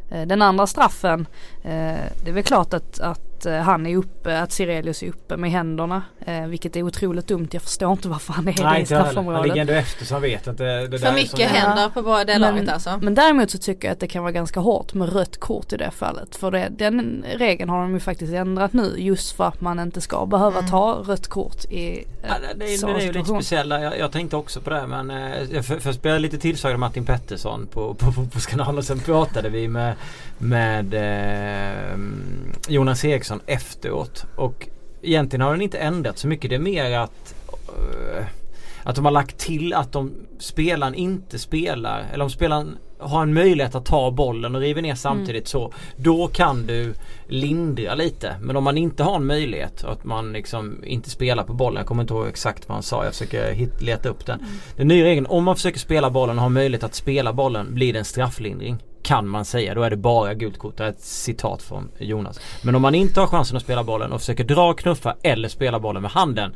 Eh, 0.10 0.28
den 0.28 0.41
andra 0.41 0.67
straffen, 0.67 1.28
det 1.62 2.28
är 2.28 2.32
väl 2.32 2.44
klart 2.44 2.74
att, 2.74 3.00
att 3.00 3.31
eh, 3.45 3.54
han 3.56 3.86
är 3.86 3.95
uppe, 3.97 4.39
att 4.41 4.51
Sirelius 4.51 5.04
är 5.04 5.08
uppe 5.08 5.38
med 5.38 5.51
händerna. 5.51 6.01
Eh, 6.25 6.45
vilket 6.45 6.75
är 6.75 6.84
otroligt 6.84 7.27
dumt. 7.27 7.47
Jag 7.51 7.62
förstår 7.62 7.91
inte 7.91 8.10
varför 8.10 8.34
han 8.34 8.47
är 8.47 8.54
det 8.54 8.60
i 8.60 8.63
heller. 8.63 8.75
Han 8.77 8.86
straffområdet. 8.86 9.43
ligger 9.47 9.62
ändå 9.62 9.73
efter 9.73 10.06
så 10.06 10.15
han 10.15 10.21
vet 10.21 10.47
att 10.47 10.58
det, 10.58 10.88
det 10.88 10.88
där 10.88 10.97
För 10.97 11.13
mycket 11.13 11.49
händer 11.51 11.89
på 11.89 12.01
båda 12.01 12.23
det 12.23 12.38
laget 12.38 12.69
alltså. 12.69 12.99
men 13.01 13.15
däremot 13.15 13.51
så 13.51 13.58
tycker 13.58 13.88
jag 13.88 13.93
att 13.93 13.99
det 13.99 14.08
kan 14.08 14.23
vara 14.23 14.32
ganska 14.32 14.60
hårt 14.60 14.93
med 14.93 15.13
rött 15.13 15.38
kort 15.39 15.73
i 15.73 15.77
det 15.77 15.91
fallet. 15.91 16.36
För 16.36 16.51
det, 16.51 16.67
den 16.77 17.25
regeln 17.36 17.69
har 17.69 17.82
de 17.82 17.93
ju 17.93 17.99
faktiskt 17.99 18.34
ändrat 18.34 18.73
nu 18.73 18.93
just 18.97 19.32
för 19.32 19.43
att 19.47 19.62
man 19.62 19.80
inte 19.80 20.01
ska 20.01 20.25
behöva 20.25 20.60
Mm. 20.60 20.71
ta 20.71 21.04
rött 21.08 21.27
kort 21.27 21.65
i 21.65 22.06
Ja, 22.23 22.27
eh, 22.27 22.34
det, 22.58 22.65
det, 22.65 22.77
sådana 22.77 22.97
det 22.97 23.04
är 23.04 23.08
ju 23.08 23.12
lite 23.13 23.25
speciella. 23.25 23.82
Jag, 23.82 23.99
jag 23.99 24.12
tänkte 24.12 24.36
också 24.36 24.62
på 24.62 24.69
det 24.69 24.88
men 24.88 25.12
eh, 25.12 25.43
jag 25.51 25.65
för, 25.65 25.80
först 25.80 26.01
blev 26.01 26.13
jag 26.13 26.21
lite 26.21 26.38
tillsagd 26.38 26.73
av 26.73 26.80
Martin 26.80 27.06
Pettersson 27.06 27.67
på, 27.73 27.93
på 27.93 28.12
Fotbollskanalen 28.12 28.77
och 28.77 28.84
sen 28.86 28.99
pratade 28.99 29.49
vi 29.49 29.67
med, 29.67 29.93
med 30.38 30.93
eh, 30.93 31.97
Jonas 32.67 33.06
Eriksson 33.06 33.31
efteråt. 33.46 34.26
Och 34.36 34.67
egentligen 35.02 35.41
har 35.41 35.52
den 35.52 35.62
inte 35.62 35.78
ändrat 35.78 36.17
så 36.17 36.28
mycket. 36.28 36.50
Det 36.50 36.56
är 36.56 36.60
mer 36.60 36.91
att 36.91 37.36
eh, 37.67 38.26
att 38.84 38.96
de 38.96 39.06
har 39.06 39.12
lagt 39.12 39.38
till 39.38 39.74
att 39.74 39.91
de 39.91 40.12
spelaren 40.39 40.96
inte 40.96 41.39
spelar 41.39 42.06
eller 42.13 42.24
om 42.24 42.30
spelaren 42.30 42.78
har 43.00 43.24
en 43.24 43.34
möjlighet 43.34 43.76
att 43.76 43.86
ta 43.86 44.12
bollen 44.12 44.56
och 44.56 44.62
river 44.62 44.82
ner 44.82 44.96
samtidigt 44.96 45.48
så 45.48 45.74
då 45.96 46.28
kan 46.28 46.65
du 46.65 46.94
lindra 47.28 47.96
lite. 47.96 48.36
Men 48.41 48.56
om 48.56 48.63
man 48.63 48.78
inte 48.78 49.04
har 49.04 49.15
en 49.15 49.26
möjlighet 49.26 49.84
att 49.84 50.04
man 50.04 50.34
liksom 50.34 50.84
inte 50.84 51.10
spelar 51.10 51.44
på 51.44 51.54
bollen. 51.54 51.78
Jag 51.78 51.88
kommer 51.88 52.04
inte 52.04 52.13
ihåg 52.13 52.28
exakt 52.28 52.67
vad 52.70 52.76
han 52.76 52.84
sa. 52.84 53.04
Jag 53.04 53.13
försöker 53.13 53.54
hit, 53.54 53.82
leta 53.82 54.10
upp 54.10 54.26
den. 54.26 54.39
Den 54.76 54.88
nya 54.88 55.06
regeln, 55.06 55.26
om 55.26 55.44
man 55.44 55.56
försöker 55.56 55.80
spela 55.80 56.10
bollen 56.10 56.38
och 56.38 56.41
har 56.41 56.50
möjlighet 56.50 56.84
att 56.84 56.96
spela 56.96 57.34
bollen 57.34 57.74
blir 57.74 57.94
det 57.94 58.00
en 58.00 58.06
strafflindring. 58.06 58.78
Kan 59.04 59.28
man 59.28 59.46
säga. 59.46 59.74
Då 59.74 59.84
är 59.84 59.90
det 59.90 59.98
bara 59.98 60.34
gult 60.34 60.58
kort. 60.58 60.78
Det 60.78 60.84
är 60.84 60.90
ett 60.90 61.02
citat 61.02 61.64
från 61.64 61.90
Jonas. 62.00 62.40
Men 62.64 62.76
om 62.76 62.82
man 62.82 62.96
inte 62.96 63.20
har 63.20 63.28
chansen 63.28 63.58
att 63.58 63.64
spela 63.64 63.84
bollen 63.84 64.12
och 64.12 64.20
försöker 64.20 64.44
dra, 64.44 64.74
knuffa 64.74 65.16
eller 65.24 65.50
spela 65.50 65.80
bollen 65.80 66.02
med 66.02 66.12
handen 66.12 66.56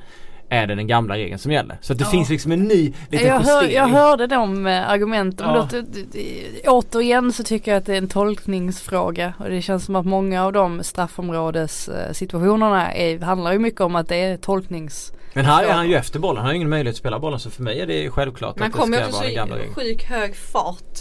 är 0.50 0.68
det 0.68 0.76
den 0.76 0.88
gamla 0.88 1.16
regeln 1.16 1.40
som 1.40 1.52
gäller. 1.52 1.78
Så 1.82 1.94
att 1.94 2.00
det 2.00 2.06
Ja. 2.06 2.10
finns 2.12 2.30
liksom 2.30 2.52
en 2.52 2.64
ny 2.64 2.94
liten 3.10 3.28
Jag, 3.28 3.40
hör, 3.40 3.62
justering. 3.62 3.76
jag 3.76 3.88
hörde 3.88 4.28
de 4.28 4.68
eh, 4.68 4.90
argumenten 4.90 5.48
men 5.48 5.56
Ja. 5.56 5.68
då, 5.72 5.82
d- 5.82 6.04
d- 6.12 6.20
återigen 6.68 7.34
så 7.34 7.44
tycker 7.44 7.72
jag 7.72 7.78
att 7.80 7.86
det 7.86 7.94
är 7.94 7.98
en 7.98 8.08
tolkningsfråga 8.08 9.34
och 9.40 9.50
det 9.50 9.62
känns 9.62 9.86
som 9.86 9.96
att 9.96 10.06
många 10.06 10.46
av 10.46 10.54
de 10.54 10.84
straffområdessituationerna 10.84 12.94
är, 12.94 13.20
handlar 13.20 13.52
ju 13.52 13.60
mycket 13.60 13.82
om 13.82 13.96
att 13.96 14.08
det 14.10 14.16
är 14.16 14.38
tolknings 14.38 15.14
Men 15.34 15.46
här 15.46 15.64
är 15.64 15.74
han 15.74 15.90
ju 15.90 15.96
efter 15.96 16.20
bollen. 16.20 16.38
Han 16.38 16.46
har 16.46 16.52
ju 16.52 16.56
ingen 16.56 16.70
möjlighet 16.70 16.94
att 16.94 16.98
spela 17.00 17.20
bollen 17.20 17.40
så 17.40 17.50
för 17.50 17.64
mig 17.64 17.82
är 17.82 17.88
det 17.88 18.10
självklart 18.10 18.60
Man 18.60 18.68
att 18.68 18.74
det 18.74 18.80
kommer 18.80 18.98
ska 18.98 19.06
också 19.06 19.18
vara 19.18 19.26
den 19.28 19.36
gamla 19.36 19.56
regeln. 19.56 19.74
sjuk 19.76 20.04
hög 20.04 20.36
fart. 20.36 21.00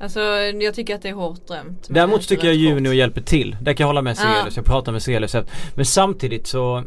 Alltså 0.00 0.20
jag 0.60 0.74
tycker 0.74 0.94
att 0.94 1.02
det 1.02 1.08
är 1.08 1.12
hårt 1.14 1.48
med 1.48 1.74
Däremot 1.88 2.28
tycker 2.28 2.46
jag. 2.46 2.54
Junior 2.56 2.94
hjälper 2.94 3.20
till. 3.20 3.56
Det 3.60 3.74
kan 3.74 3.84
jag 3.84 3.88
hålla 3.88 4.02
med 4.02 4.10
Ja. 4.10 4.34
Selius. 4.40 4.56
Jag 4.56 4.64
pratar 4.64 4.92
med 4.92 5.02
Selius. 5.02 5.36
Men 5.74 5.84
samtidigt 5.84 6.46
så 6.46 6.82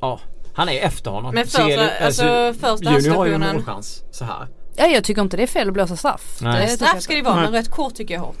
Ja 0.00 0.20
Han 0.54 0.68
är 0.68 0.80
efter 0.80 1.10
honom. 1.10 1.34
Men 1.34 1.44
första- 1.44 1.62
Selius- 1.62 2.02
alltså, 2.04 2.54
första 2.60 2.92
Junior 2.92 3.14
har 3.16 3.26
ju 3.26 3.34
en 3.34 3.40
målchans 3.40 4.02
så 4.10 4.24
här. 4.24 4.46
Ja 4.76 4.86
jag 4.86 5.04
tycker 5.04 5.22
inte 5.22 5.36
det 5.36 5.42
är 5.42 5.46
fel 5.46 5.68
att 5.68 5.74
blåsa 5.74 5.96
straff. 5.96 6.38
Nej. 6.42 6.68
Straff 6.68 7.00
ska 7.02 7.14
det 7.14 7.22
vara 7.22 7.36
men 7.36 7.52
rött 7.52 7.70
kort 7.70 7.94
tycker 7.94 8.14
jag 8.14 8.22
är 8.22 8.26
hårt. 8.26 8.36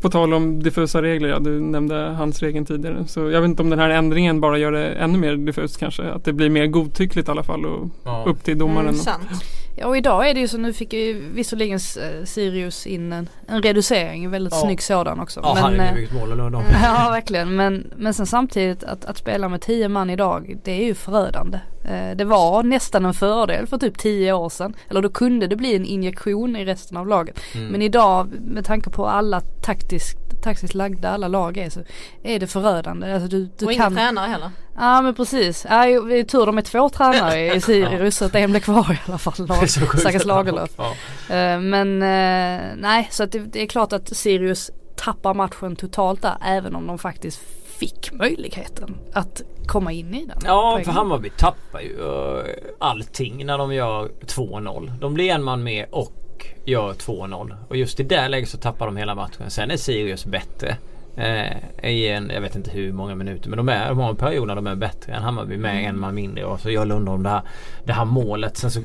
På 0.00 0.10
tal 0.10 0.34
om 0.34 0.62
diffusa 0.62 1.02
regler, 1.02 1.28
ja, 1.28 1.38
du 1.38 1.60
nämnde 1.60 1.96
hans 1.96 2.42
regeln 2.42 2.66
tidigare. 2.66 3.04
Så 3.06 3.30
jag 3.30 3.40
vet 3.40 3.48
inte 3.48 3.62
om 3.62 3.70
den 3.70 3.78
här 3.78 3.90
ändringen 3.90 4.40
bara 4.40 4.58
gör 4.58 4.72
det 4.72 4.86
ännu 4.88 5.18
mer 5.18 5.36
diffust 5.36 5.78
kanske. 5.78 6.02
Att 6.02 6.24
det 6.24 6.32
blir 6.32 6.50
mer 6.50 6.66
godtyckligt 6.66 7.28
i 7.28 7.30
alla 7.30 7.42
fall 7.42 7.66
och 7.66 7.88
Ja. 8.04 8.24
upp 8.26 8.44
till 8.44 8.58
domaren. 8.58 8.80
Mm, 8.88 8.98
och- 8.98 9.04
sant. 9.04 9.28
Ja 9.76 9.86
och 9.86 9.96
idag 9.96 10.28
är 10.28 10.34
det 10.34 10.40
ju 10.40 10.48
så 10.48 10.58
nu 10.58 10.72
fick 10.72 10.92
ju 10.92 11.28
visserligen 11.34 11.74
eh, 12.00 12.24
Sirius 12.24 12.86
in 12.86 13.12
en, 13.12 13.28
en 13.48 13.62
reducering, 13.62 14.24
en 14.24 14.30
väldigt 14.30 14.54
Ja. 14.54 14.60
snygg 14.60 14.82
sådan 14.82 15.20
också. 15.20 15.40
Ja 15.42 15.54
men, 15.54 15.62
herregud 15.64 15.88
eh, 15.88 15.94
vilket 15.94 16.16
mål 16.18 16.32
eller 16.32 16.50
de. 16.50 16.62
Ja 16.82 17.08
verkligen 17.10 17.56
men, 17.56 17.90
men 17.96 18.14
sen 18.14 18.26
samtidigt 18.26 18.84
att, 18.84 19.04
att 19.04 19.18
spela 19.18 19.48
med 19.48 19.60
tio 19.60 19.88
man 19.88 20.10
idag 20.10 20.56
det 20.64 20.72
är 20.72 20.84
ju 20.84 20.94
förödande. 20.94 21.58
Eh, 21.84 22.16
det 22.16 22.24
var 22.24 22.62
nästan 22.62 23.04
en 23.04 23.14
fördel 23.14 23.66
för 23.66 23.78
typ 23.78 23.98
tio 23.98 24.32
år 24.32 24.48
sedan. 24.48 24.74
Eller 24.90 25.02
då 25.02 25.08
kunde 25.08 25.46
det 25.46 25.56
bli 25.56 25.76
en 25.76 25.84
injektion 25.84 26.56
i 26.56 26.64
resten 26.64 26.96
av 26.96 27.06
laget. 27.08 27.38
Mm. 27.54 27.66
Men 27.68 27.82
idag 27.82 28.28
med 28.40 28.64
tanke 28.64 28.90
på 28.90 29.06
alla 29.06 29.40
taktisk, 29.40 30.16
taktiskt 30.44 30.74
lagda 30.74 31.10
alla 31.10 31.28
lag 31.28 31.56
är 31.56 31.70
så 31.70 31.80
är 32.22 32.38
det 32.38 32.46
förödande. 32.46 33.12
Alltså 33.12 33.28
du, 33.28 33.48
du 33.58 33.66
och 33.66 33.72
kan... 33.72 33.92
inga 33.92 34.00
tränare 34.00 34.28
heller. 34.28 34.50
Ja 34.76 35.02
men 35.02 35.14
precis. 35.14 35.66
Ja, 35.68 35.86
jo, 35.86 36.02
vi 36.02 36.20
är 36.20 36.24
tur 36.24 36.46
de 36.46 36.58
är 36.58 36.62
två 36.62 36.88
tränare 36.88 37.54
i 37.54 37.60
Sirius 37.60 38.16
så 38.16 38.24
att 38.24 38.34
en 38.34 38.50
blir 38.50 38.60
kvar 38.60 38.92
i 38.92 38.98
alla 39.06 39.18
fall. 39.18 39.46
Det. 39.60 39.68
Stackars 39.68 40.24
Lagerlöf. 40.24 40.70
Ja. 40.76 40.90
Eh, 41.34 41.60
Men 41.60 42.02
eh, 42.02 42.76
nej 42.76 43.08
så 43.10 43.22
att 43.22 43.32
det, 43.32 43.38
det 43.38 43.62
är 43.62 43.66
klart 43.66 43.92
att 43.92 44.16
Sirius 44.16 44.70
tappar 44.96 45.34
matchen 45.34 45.76
totalt 45.76 46.22
där 46.22 46.36
även 46.46 46.76
om 46.76 46.86
de 46.86 46.98
faktiskt 46.98 47.40
fick 47.78 48.12
möjligheten 48.12 48.96
att 49.12 49.42
komma 49.66 49.92
in 49.92 50.14
i 50.14 50.26
den. 50.26 50.38
Ja, 50.44 50.70
poängen. 50.70 50.84
för 50.84 50.92
Hammarby 50.92 51.30
tappar 51.30 51.80
ju 51.80 51.96
uh, 51.98 52.44
allting 52.78 53.46
när 53.46 53.58
de 53.58 53.74
gör 53.74 54.10
2-0. 54.26 54.98
De 55.00 55.14
blir 55.14 55.30
en 55.30 55.42
man 55.42 55.62
med 55.62 55.86
och 55.90 56.23
gör 56.64 56.92
2-0. 56.92 57.56
Och 57.68 57.76
just 57.76 58.00
i 58.00 58.02
det 58.02 58.28
läget 58.28 58.48
så 58.48 58.58
tappar 58.58 58.86
de 58.86 58.96
hela 58.96 59.14
matchen. 59.14 59.50
Sen 59.50 59.70
är 59.70 59.76
Sirius 59.76 60.26
bättre. 60.26 60.76
Eh, 61.16 61.90
i 61.90 62.08
en, 62.08 62.30
jag 62.34 62.40
vet 62.40 62.56
inte 62.56 62.70
hur 62.70 62.92
många 62.92 63.14
minuter 63.14 63.50
men 63.50 63.56
de 63.56 63.68
är, 63.68 63.88
de 63.88 63.98
har 63.98 64.10
en 64.10 64.16
period 64.16 64.46
när 64.46 64.54
de 64.54 64.66
är 64.66 64.74
bättre 64.74 65.12
än 65.12 65.22
Hammarby 65.22 65.56
med 65.56 65.88
en 65.88 65.98
man 65.98 66.14
mindre 66.14 66.44
och 66.44 66.60
så 66.60 66.70
gör 66.70 66.84
Lundholm 66.84 67.22
det 67.22 67.28
här, 67.28 67.42
det 67.84 67.92
här 67.92 68.04
målet. 68.04 68.56
Sen 68.56 68.70
så 68.70 68.80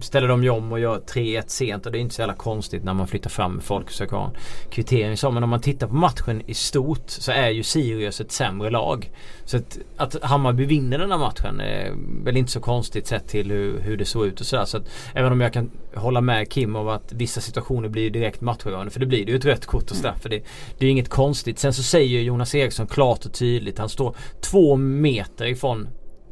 ställer 0.00 0.28
de 0.28 0.44
ju 0.44 0.50
om 0.50 0.72
och 0.72 0.80
gör 0.80 0.98
3-1 0.98 1.42
sent 1.46 1.86
och 1.86 1.92
det 1.92 1.98
är 1.98 2.00
inte 2.00 2.14
så 2.14 2.22
jävla 2.22 2.34
konstigt 2.34 2.84
när 2.84 2.94
man 2.94 3.06
flyttar 3.06 3.30
fram 3.30 3.60
folk 3.60 3.84
och 3.84 3.90
försöker 3.90 4.16
ha 4.16 4.24
en 4.24 4.34
kvittering 4.70 5.16
så. 5.16 5.30
Men 5.30 5.42
om 5.42 5.50
man 5.50 5.60
tittar 5.60 5.86
på 5.86 5.94
matchen 5.94 6.42
i 6.46 6.54
stort 6.54 7.10
så 7.10 7.32
är 7.32 7.48
ju 7.50 7.62
Sirius 7.62 8.20
ett 8.20 8.32
sämre 8.32 8.70
lag. 8.70 9.10
Så 9.44 9.56
att, 9.56 9.78
att 9.96 10.22
Hammarby 10.22 10.64
vinner 10.64 10.98
den 10.98 11.10
här 11.10 11.18
matchen 11.18 11.60
är 11.60 11.92
väl 12.24 12.36
inte 12.36 12.52
så 12.52 12.60
konstigt 12.60 13.06
sett 13.06 13.28
till 13.28 13.50
hur, 13.50 13.80
hur 13.80 13.96
det 13.96 14.04
såg 14.04 14.26
ut 14.26 14.40
och 14.40 14.46
sådär. 14.46 14.64
Så 14.64 14.76
att 14.76 14.88
även 15.14 15.32
om 15.32 15.40
jag 15.40 15.52
kan 15.52 15.70
hålla 15.94 16.20
med 16.20 16.50
Kim 16.50 16.76
om 16.76 16.88
att 16.88 17.12
vissa 17.12 17.40
situationer 17.40 17.88
blir 17.88 18.10
direkt 18.10 18.40
matchavgörande. 18.40 18.90
För 18.90 19.00
det 19.00 19.06
blir 19.06 19.26
det 19.26 19.32
ju 19.32 19.38
ett 19.38 19.44
rött 19.44 19.66
kort 19.66 19.90
och 19.90 19.96
straff. 19.96 20.22
För 20.22 20.28
det, 20.28 20.36
det 20.78 20.84
är 20.84 20.86
ju 20.86 20.90
inget 20.90 21.08
konstigt. 21.08 21.58
Sen 21.58 21.74
så 21.74 21.82
säger 21.82 22.20
Jonas 22.20 22.54
Eriksson 22.54 22.86
klart 22.86 23.26
och 23.26 23.32
tydligt. 23.32 23.78
Han 23.78 23.88
står 23.88 24.16
två 24.40 24.76
meter 24.76 25.46
ifrån 25.46 25.88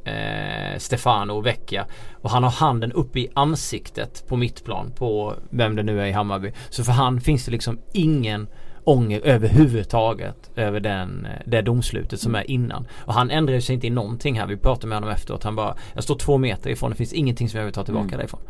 eh, 0.08 0.78
Stefano 0.78 1.40
Vecchia. 1.40 1.86
Och 2.22 2.30
han 2.30 2.42
har 2.42 2.50
handen 2.50 2.92
uppe 2.92 3.20
i 3.20 3.28
ansiktet 3.34 4.24
på 4.28 4.36
mittplan 4.36 4.90
på 4.96 5.34
vem 5.50 5.76
det 5.76 5.82
nu 5.82 6.00
är 6.00 6.06
i 6.06 6.12
Hammarby. 6.12 6.52
Så 6.70 6.84
för 6.84 6.92
han 6.92 7.20
finns 7.20 7.44
det 7.44 7.50
liksom 7.50 7.78
ingen 7.92 8.48
ånger 8.84 9.20
överhuvudtaget 9.24 10.50
över 10.56 10.80
den, 10.80 11.26
eh, 11.26 11.42
det 11.46 11.62
domslutet 11.62 12.20
som 12.20 12.34
är 12.34 12.50
innan. 12.50 12.86
Och 12.98 13.14
han 13.14 13.30
ändrar 13.30 13.60
sig 13.60 13.74
inte 13.74 13.86
i 13.86 13.90
någonting 13.90 14.38
här. 14.38 14.46
Vi 14.46 14.56
pratade 14.56 14.86
med 14.86 14.96
honom 14.96 15.10
efteråt. 15.10 15.44
Han 15.44 15.56
bara, 15.56 15.76
jag 15.94 16.04
står 16.04 16.14
två 16.14 16.38
meter 16.38 16.70
ifrån. 16.70 16.90
Det 16.90 16.96
finns 16.96 17.12
ingenting 17.12 17.48
som 17.48 17.58
jag 17.58 17.64
vill 17.64 17.74
ta 17.74 17.84
tillbaka 17.84 18.14
Mm. 18.14 18.18
därifrån. 18.18 18.40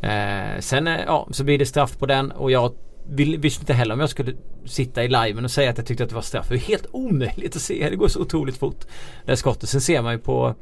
Eh, 0.00 0.60
sen 0.60 0.86
eh, 0.88 1.00
ja, 1.06 1.28
så 1.30 1.44
blir 1.44 1.58
det 1.58 1.66
straff 1.66 1.98
på 1.98 2.06
den 2.06 2.30
och 2.30 2.50
jag 2.50 2.72
vill, 3.08 3.38
visste 3.38 3.62
inte 3.62 3.74
heller 3.74 3.94
om 3.94 4.00
jag 4.00 4.10
skulle 4.10 4.32
sitta 4.64 5.04
i 5.04 5.08
liven 5.08 5.44
och 5.44 5.50
säga 5.50 5.70
att 5.70 5.78
jag 5.78 5.86
tyckte 5.86 6.04
att 6.04 6.10
det 6.10 6.14
var 6.14 6.22
straff. 6.22 6.46
Det 6.48 6.54
är 6.54 6.58
helt 6.58 6.86
omöjligt 6.90 7.56
att 7.56 7.62
se. 7.62 7.90
Det 7.90 7.96
går 7.96 8.08
så 8.08 8.20
otroligt 8.20 8.56
fort. 8.56 8.80
Det 9.24 9.30
här 9.30 9.36
skottet. 9.36 9.68
Sen 9.68 9.80
ser 9.80 10.02
man 10.02 10.12
ju 10.12 10.18
på 10.18 10.54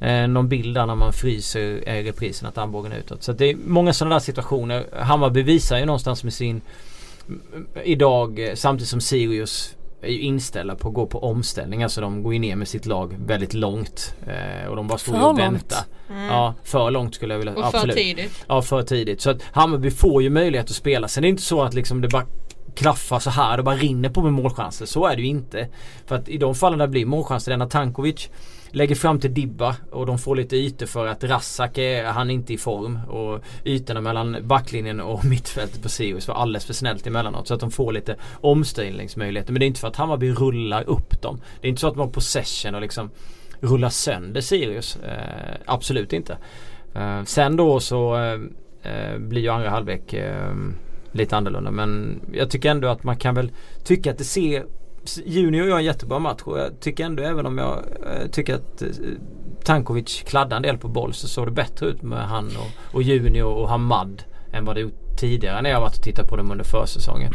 eh, 0.00 0.26
någon 0.26 0.48
bild 0.48 0.74
där 0.74 0.86
när 0.86 0.94
man 0.94 1.12
fryser 1.12 1.88
i 1.88 2.02
reprisen 2.02 2.48
att 2.48 2.58
armbågen 2.58 2.92
är 2.92 2.96
utåt. 2.96 3.22
Så 3.22 3.32
det 3.32 3.50
är 3.50 3.56
många 3.66 3.92
sådana 3.92 4.14
där 4.14 4.20
situationer. 4.20 4.86
Hammarby 5.00 5.42
visar 5.42 5.78
ju 5.78 5.84
någonstans 5.84 6.24
med 6.24 6.32
sin 6.32 6.60
mm, 7.28 7.66
idag 7.84 8.48
eh, 8.48 8.54
samtidigt 8.54 8.88
som 8.88 9.00
Sirius 9.00 9.76
är 10.02 10.12
ju 10.12 10.20
inställda 10.20 10.74
på 10.74 10.88
att 10.88 10.94
gå 10.94 11.06
på 11.06 11.24
omställning. 11.24 11.82
Alltså 11.82 12.00
de 12.00 12.22
går 12.22 12.32
ju 12.32 12.38
ner 12.38 12.56
med 12.56 12.68
sitt 12.68 12.86
lag 12.86 13.16
väldigt 13.26 13.54
långt. 13.54 14.14
Eh, 14.26 14.68
och 14.68 14.76
de 14.76 14.88
bara 14.88 14.98
står 14.98 15.12
För 15.12 15.28
och 15.28 15.38
väntar. 15.38 15.84
Ja, 16.28 16.54
för 16.64 16.90
långt 16.90 17.14
skulle 17.14 17.34
jag 17.34 17.38
vilja. 17.38 17.54
Och 17.54 17.70
för 17.70 17.78
absolut. 17.78 17.96
tidigt. 17.96 18.44
Ja, 18.48 18.62
för 18.62 18.82
tidigt. 18.82 19.20
Så 19.20 19.30
att 19.30 19.42
Hammarby 19.42 19.90
får 19.90 20.22
ju 20.22 20.30
möjlighet 20.30 20.70
att 20.70 20.76
spela. 20.76 21.08
Sen 21.08 21.24
är 21.24 21.26
det 21.26 21.30
inte 21.30 21.42
så 21.42 21.62
att 21.62 21.74
liksom 21.74 22.00
det 22.00 22.08
bara 22.08 22.26
klaffar 22.74 23.18
så 23.18 23.30
här. 23.30 23.56
Det 23.56 23.62
bara 23.62 23.76
rinner 23.76 24.08
på 24.08 24.22
med 24.22 24.32
målchanser. 24.32 24.86
Så 24.86 25.06
är 25.06 25.16
det 25.16 25.22
ju 25.22 25.28
inte. 25.28 25.68
För 26.06 26.16
att 26.16 26.28
i 26.28 26.38
de 26.38 26.54
fallen 26.54 26.78
där 26.78 26.86
det 26.86 26.90
blir 26.90 27.06
målchanser. 27.06 27.50
Denna 27.50 27.66
Tankovic 27.66 28.28
lägger 28.70 28.94
fram 28.94 29.20
till 29.20 29.34
Dibba 29.34 29.76
och 29.90 30.06
de 30.06 30.18
får 30.18 30.36
lite 30.36 30.56
ytor 30.56 30.86
för 30.86 31.06
att 31.06 31.24
Rassak 31.24 31.78
är 31.78 32.04
han 32.04 32.30
är 32.30 32.34
inte 32.34 32.52
i 32.52 32.58
form. 32.58 32.98
Och 33.08 33.44
ytorna 33.64 34.00
mellan 34.00 34.36
backlinjen 34.42 35.00
och 35.00 35.24
mittfältet 35.30 35.82
på 35.82 35.88
Sirius 35.88 36.28
var 36.28 36.34
alldeles 36.34 36.64
för 36.64 36.74
snällt 36.74 37.06
emellanåt. 37.06 37.48
Så 37.48 37.54
att 37.54 37.60
de 37.60 37.70
får 37.70 37.92
lite 37.92 38.16
omställningsmöjligheter. 38.40 39.52
Men 39.52 39.60
det 39.60 39.64
är 39.64 39.68
inte 39.68 39.80
för 39.80 39.88
att 39.88 39.96
Hammarby 39.96 40.32
rullar 40.32 40.88
upp 40.88 41.22
dem. 41.22 41.40
Det 41.60 41.66
är 41.66 41.68
inte 41.68 41.80
så 41.80 41.88
att 41.88 41.94
de 41.94 42.00
har 42.00 42.08
possession 42.08 42.74
och 42.74 42.80
liksom 42.80 43.10
rullar 43.60 43.88
sönder 43.88 44.40
Sirius. 44.40 44.96
Eh, 44.96 45.56
absolut 45.66 46.12
inte. 46.12 46.38
Eh, 46.94 47.24
sen 47.24 47.56
då 47.56 47.80
så 47.80 48.16
eh, 48.16 48.40
eh 48.82 49.18
blir 49.18 49.42
ju 49.42 49.48
andra 49.48 49.70
halvlek 49.70 50.12
eh, 50.12 50.54
lite 51.12 51.36
annorlunda. 51.36 51.70
Men 51.70 52.20
jag 52.32 52.50
tycker 52.50 52.70
ändå 52.70 52.88
att 52.88 53.04
man 53.04 53.16
kan 53.16 53.34
väl 53.34 53.50
tycka 53.84 54.10
att 54.10 54.18
det 54.18 54.24
ser 54.24 54.66
Junior 55.26 55.66
gör 55.68 55.78
en 55.78 55.84
jättebra 55.84 56.18
match 56.18 56.40
och 56.44 56.58
jag 56.58 56.80
tycker 56.80 57.04
ändå 57.04 57.22
även 57.22 57.46
om 57.46 57.58
jag 57.58 57.76
eh, 57.78 58.28
tycker 58.32 58.54
att 58.54 58.82
eh, 58.82 58.88
Tankovic 59.64 60.22
kladdade 60.26 60.56
en 60.56 60.62
del 60.62 60.78
på 60.78 60.88
boll 60.88 61.14
så 61.14 61.28
såg 61.28 61.46
det 61.46 61.50
bättre 61.50 61.86
ut 61.86 62.02
med 62.02 62.28
han 62.28 62.46
och, 62.46 62.94
och 62.94 63.02
Junior 63.02 63.52
och 63.52 63.68
Hamad 63.68 64.22
än 64.52 64.64
vad 64.64 64.76
det 64.76 64.80
gjort 64.80 65.16
tidigare 65.20 65.62
när 65.62 65.70
jag 65.70 65.80
varit 65.80 65.96
och 65.96 66.02
tittat 66.02 66.28
på 66.28 66.36
dem 66.36 66.50
under 66.50 66.64
försäsongen. 66.64 67.32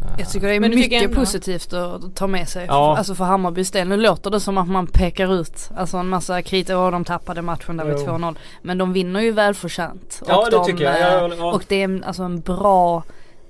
Eh, 0.00 0.06
Jag 0.18 0.30
tycker 0.30 0.46
det 0.48 0.54
är 0.54 0.60
mycket 0.60 1.02
ändå- 1.02 1.16
positivt 1.16 1.72
att 1.72 2.16
ta 2.16 2.26
med 2.26 2.48
sig. 2.48 2.66
Ja. 2.68 2.96
Alltså 2.98 3.14
för 3.14 3.24
Hammarbys 3.24 3.70
del. 3.70 3.88
Nu 3.88 3.96
låter 3.96 4.30
det 4.30 4.40
som 4.40 4.58
att 4.58 4.68
man 4.68 4.86
pekar 4.86 5.34
ut 5.40 5.70
alltså 5.76 5.96
en 5.96 6.08
massa 6.08 6.42
kritik. 6.42 6.76
Och 6.76 6.92
de 6.92 7.04
tappade 7.04 7.42
matchen 7.42 7.76
där 7.76 7.84
vid 7.84 7.94
Jo. 7.98 8.06
2-0. 8.06 8.36
Men 8.62 8.78
de 8.78 8.92
vinner 8.92 9.20
ju 9.20 9.32
välförtjänt. 9.32 10.22
Ja, 10.28 10.36
och 10.38 10.44
det 10.50 10.56
de, 10.56 10.66
tycker 10.66 10.84
jag. 10.84 10.94
eh, 10.96 11.02
Ja, 11.02 11.30
ja. 11.38 11.52
Och 11.54 11.64
det 11.68 11.82
är 11.82 12.00
alltså 12.06 12.22
en 12.22 12.40
bra 12.40 13.02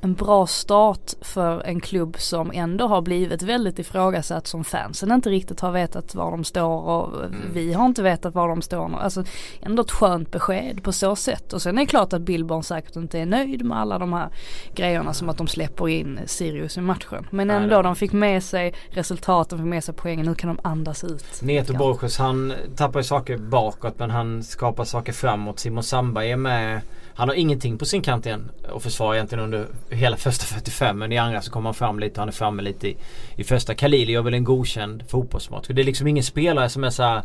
en 0.04 0.14
bra 0.14 0.46
start 0.46 1.12
för 1.20 1.60
en 1.66 1.80
klubb 1.80 2.16
som 2.18 2.50
ändå 2.54 2.86
har 2.86 3.02
blivit 3.02 3.42
väldigt 3.42 3.78
ifrågasatt 3.78 4.46
som 4.46 4.64
fansen 4.64 5.12
inte 5.12 5.30
riktigt 5.30 5.60
har 5.60 5.72
vetat 5.72 6.14
var 6.14 6.30
de 6.30 6.44
står 6.44 6.88
och 6.88 7.24
Mm. 7.24 7.40
vi 7.52 7.72
har 7.72 7.86
inte 7.86 8.02
vetat 8.02 8.34
var 8.34 8.48
de 8.48 8.62
står. 8.62 8.98
Alltså 9.00 9.24
ändå 9.62 9.82
ett 9.82 9.90
skönt 9.90 10.30
besked 10.30 10.82
på 10.82 10.92
så 10.92 11.16
sätt. 11.16 11.52
Och 11.52 11.62
sen 11.62 11.78
är 11.78 11.82
det 11.82 11.86
klart 11.86 12.12
att 12.12 12.22
Billborn 12.22 12.62
säkert 12.62 12.96
inte 12.96 13.18
är 13.18 13.26
nöjd 13.26 13.64
med 13.64 13.78
alla 13.78 13.98
de 13.98 14.12
här 14.12 14.28
grejerna 14.74 15.14
som 15.14 15.28
att 15.28 15.38
de 15.38 15.46
släpper 15.46 15.88
in 15.88 16.20
Sirius 16.26 16.76
i 16.76 16.80
matchen. 16.80 17.26
Men 17.30 17.50
ändå, 17.50 17.74
nej. 17.74 17.82
de 17.82 17.96
fick 17.96 18.12
med 18.12 18.42
sig 18.42 18.74
resultaten, 18.90 19.58
fick 19.58 19.66
med 19.66 19.84
sig 19.84 19.94
poängen. 19.94 20.26
Nu 20.26 20.34
kan 20.34 20.48
de 20.56 20.68
andas 20.68 21.04
ut. 21.04 21.42
Neto. 21.42 21.76
Borges 21.76 22.18
han 22.18 22.52
tappar 22.76 23.00
ju 23.00 23.04
saker 23.04 23.38
bakåt 23.38 23.98
men 23.98 24.10
han 24.10 24.42
skapar 24.42 24.84
saker 24.84 25.12
framåt. 25.12 25.58
Simon 25.58 25.82
Samba 25.84 26.24
är 26.24 26.36
med. 26.36 26.80
Han 27.14 27.28
har 27.28 27.36
ingenting 27.36 27.78
på 27.78 27.84
sin 27.84 28.02
kant 28.02 28.26
igen 28.26 28.50
och 28.72 28.82
försvara 28.82 29.16
egentligen 29.16 29.44
under 29.44 29.66
hela 29.90 30.16
första 30.16 30.44
45 30.44 30.98
men 30.98 31.12
i 31.12 31.18
andra 31.18 31.42
så 31.42 31.50
kommer 31.50 31.68
han 31.68 31.74
fram 31.74 31.98
lite 31.98 32.12
och 32.12 32.18
han 32.18 32.28
är 32.28 32.32
framme 32.32 32.62
lite 32.62 32.88
i, 32.88 32.96
i 33.36 33.44
första. 33.44 33.74
Khalili 33.74 34.12
gör 34.12 34.22
väl 34.22 34.34
en 34.34 34.44
godkänd 34.44 35.04
fotbollsmatch. 35.08 35.66
Det 35.68 35.82
är 35.82 35.84
liksom 35.84 36.06
ingen 36.06 36.24
spelare 36.24 36.68
som 36.68 36.84
är 36.84 36.90
så 36.90 37.02
här, 37.02 37.22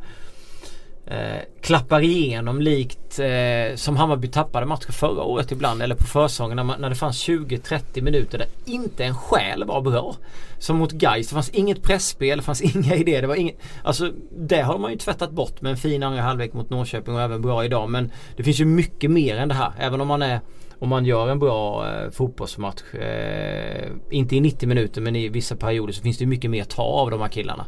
eh, 1.10 1.42
klappar 1.62 2.02
igenom 2.02 2.62
likt 2.62 3.20
eh, 3.20 3.76
som 3.76 3.98
Hammarby 3.98 4.28
tappade 4.28 4.66
matcher 4.66 4.92
förra 4.92 5.24
året 5.24 5.52
ibland 5.52 5.82
eller 5.82 5.96
på 5.96 6.04
försäsongen 6.04 6.56
när, 6.56 6.64
man, 6.64 6.82
när 6.82 6.90
det 6.90 6.96
fanns 6.96 7.28
20-30 7.28 8.02
minuter 8.02 8.38
där 8.38 8.48
inte 8.66 9.06
en 9.06 9.16
själ 9.16 9.64
var 9.64 9.82
bra. 9.82 10.16
Som 10.60 10.78
mot 10.78 10.92
Gais. 10.92 11.28
Det 11.28 11.34
fanns 11.34 11.50
inget 11.50 11.84
pressspel, 11.84 12.38
det 12.38 12.44
fanns 12.44 12.62
inga 12.76 12.96
idéer. 12.96 13.22
Det 13.22 13.28
var 13.28 13.36
inget, 13.36 13.58
alltså 13.84 14.12
det 14.32 14.62
har 14.62 14.78
man 14.78 14.92
ju 14.92 14.98
tvättat 14.98 15.32
bort 15.32 15.62
med 15.62 15.70
en 15.70 15.78
fin 15.78 16.04
andra 16.04 16.22
halvlek 16.22 16.54
mot 16.54 16.70
Norrköping 16.70 17.16
och 17.16 17.22
även 17.22 17.42
bra 17.42 17.66
idag. 17.66 17.90
Men 17.90 18.12
det 18.36 18.44
finns 18.44 18.60
ju 18.60 18.66
mycket 18.66 19.12
mer 19.12 19.38
än 19.38 19.50
det 19.50 19.56
här. 19.56 19.72
Även 19.80 20.02
om 20.02 20.08
man 20.08 20.22
är 20.22 20.40
om 20.80 20.90
man 20.90 21.06
gör 21.06 21.28
en 21.28 21.40
bra 21.40 21.88
eh, 21.88 22.10
fotbollsmatch. 22.10 22.94
Eh, 22.94 23.92
inte 24.10 24.36
i 24.36 24.42
90 24.42 24.70
minuter 24.70 25.02
men 25.02 25.16
i 25.16 25.30
vissa 25.30 25.56
perioder 25.56 25.94
så 25.94 26.02
finns 26.02 26.18
det 26.18 26.26
mycket 26.26 26.52
mer 26.52 26.62
att 26.62 26.70
ta 26.70 26.84
av 26.84 27.12
de 27.12 27.22
här 27.22 27.28
killarna. 27.28 27.66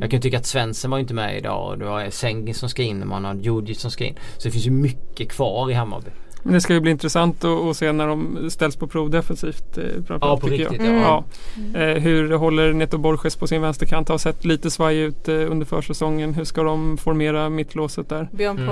Jag 0.00 0.10
kan 0.10 0.20
tycka 0.20 0.38
att 0.38 0.46
Svensson 0.46 0.90
var 0.90 0.98
inte 0.98 1.14
med 1.14 1.38
idag 1.38 1.68
och 1.70 1.78
du 1.78 1.86
har 1.86 2.10
Sengin 2.10 2.54
som 2.54 2.68
ska 2.68 2.82
in 2.82 3.02
och 3.02 3.08
man 3.08 3.24
har 3.24 3.34
Djurdjic 3.34 3.80
som 3.80 3.90
ska 3.90 4.04
in. 4.04 4.14
Så 4.38 4.48
det 4.48 4.52
finns 4.52 4.66
ju 4.66 4.70
mycket 4.70 5.28
kvar 5.32 5.70
i 5.70 5.74
Hammarby. 5.74 6.10
Men 6.42 6.54
det 6.54 6.60
ska 6.60 6.74
ju 6.74 6.80
bli 6.80 6.90
intressant 6.90 7.44
att, 7.44 7.76
se 7.76 7.92
när 7.92 8.06
de 8.06 8.50
ställs 8.50 8.76
på 8.76 8.86
prov 8.86 9.10
defensivt. 9.10 9.78
eh, 9.78 9.84
Ja, 10.08 10.38
på 10.40 10.46
riktigt, 10.46 10.82
jag. 10.82 10.96
ja. 10.96 11.24
Ja. 11.74 11.80
Eh, 11.80 11.98
hur 12.02 12.32
håller 12.32 12.72
Neto 12.72 12.98
Borges 12.98 13.36
på 13.36 13.46
sin 13.46 13.62
vänsterkant? 13.62 14.08
Har 14.08 14.18
sett 14.18 14.44
lite 14.44 14.70
svaj 14.70 14.98
ut 14.98 15.28
eh, 15.28 15.34
under 15.34 15.66
försäsongen. 15.66 16.34
Hur 16.34 16.44
ska 16.44 16.62
de 16.62 16.96
formera 16.96 17.48
mittlåset 17.48 18.08
där? 18.08 18.28
Björn 18.32 18.58
Mm. 18.58 18.68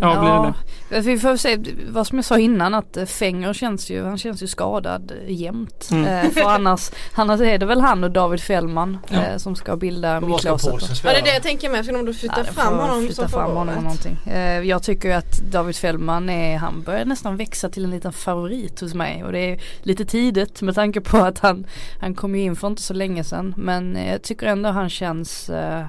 Paulsen. 0.00 0.24
Ja, 0.24 0.54
blir 0.90 1.00
det 1.00 1.00
Vi 1.00 1.18
får 1.18 1.36
se 1.36 1.58
vad 1.88 2.06
som 2.06 2.18
jag 2.18 2.24
sa 2.24 2.38
innan 2.38 2.74
att 2.74 2.96
eh, 2.96 3.04
Fenger 3.04 3.52
känns 3.52 3.90
ju, 3.90 4.04
han 4.04 4.18
känns 4.18 4.42
ju 4.42 4.46
skadad 4.46 5.12
eh, 5.26 5.34
jämt. 5.40 5.88
Mm. 5.90 6.06
Eh, 6.26 6.30
för 6.30 6.50
annars, 6.50 6.90
annars 7.14 7.40
är 7.40 7.58
det 7.58 7.66
väl 7.66 7.80
han 7.80 8.04
och 8.04 8.10
David 8.10 8.40
Fällman 8.40 8.98
Ja. 9.08 9.22
eh, 9.22 9.36
som 9.36 9.56
ska 9.56 9.76
bilda 9.76 10.20
mittlåset. 10.20 11.00
Ja 11.04 11.10
det 11.12 11.18
är 11.18 11.22
det 11.22 11.32
jag 11.34 11.42
tänker 11.42 11.70
med. 11.70 11.84
Ska 11.84 11.94
de 11.94 12.06
då 12.06 12.12
flytta 12.12 12.34
Ja, 12.36 12.42
det 12.42 12.52
fram 12.52 12.78
honom 12.78 13.06
flytta 13.06 13.28
fram 13.28 13.50
honom 13.50 13.74
någonting. 13.74 14.18
Eh, 14.26 14.60
jag 14.60 14.82
tycker 14.82 15.08
ju 15.08 15.14
att 15.14 15.40
David 15.52 15.76
Fällman 15.76 16.28
är, 16.30 16.56
han 16.58 16.82
börjar 16.82 17.04
nästan 17.04 17.36
växa 17.36 17.68
till 17.68 17.84
en 17.84 17.90
liten 17.90 18.12
favorit 18.12 18.80
hos 18.80 18.94
mig 18.94 19.24
och 19.24 19.32
det 19.32 19.38
är 19.52 19.60
lite 19.82 20.04
tidigt 20.04 20.62
med 20.62 20.74
tanke 20.74 21.00
på 21.00 21.16
att 21.16 21.38
han, 21.38 21.66
han 22.00 22.14
kom 22.14 22.34
ju 22.34 22.42
in 22.42 22.56
för 22.56 22.68
inte 22.68 22.82
så 22.82 22.94
länge 22.94 23.24
sedan 23.24 23.54
men 23.56 23.98
jag 24.10 24.22
tycker 24.22 24.46
ändå 24.46 24.68
han 24.68 24.90
känns, 24.90 25.50
eh, 25.50 25.84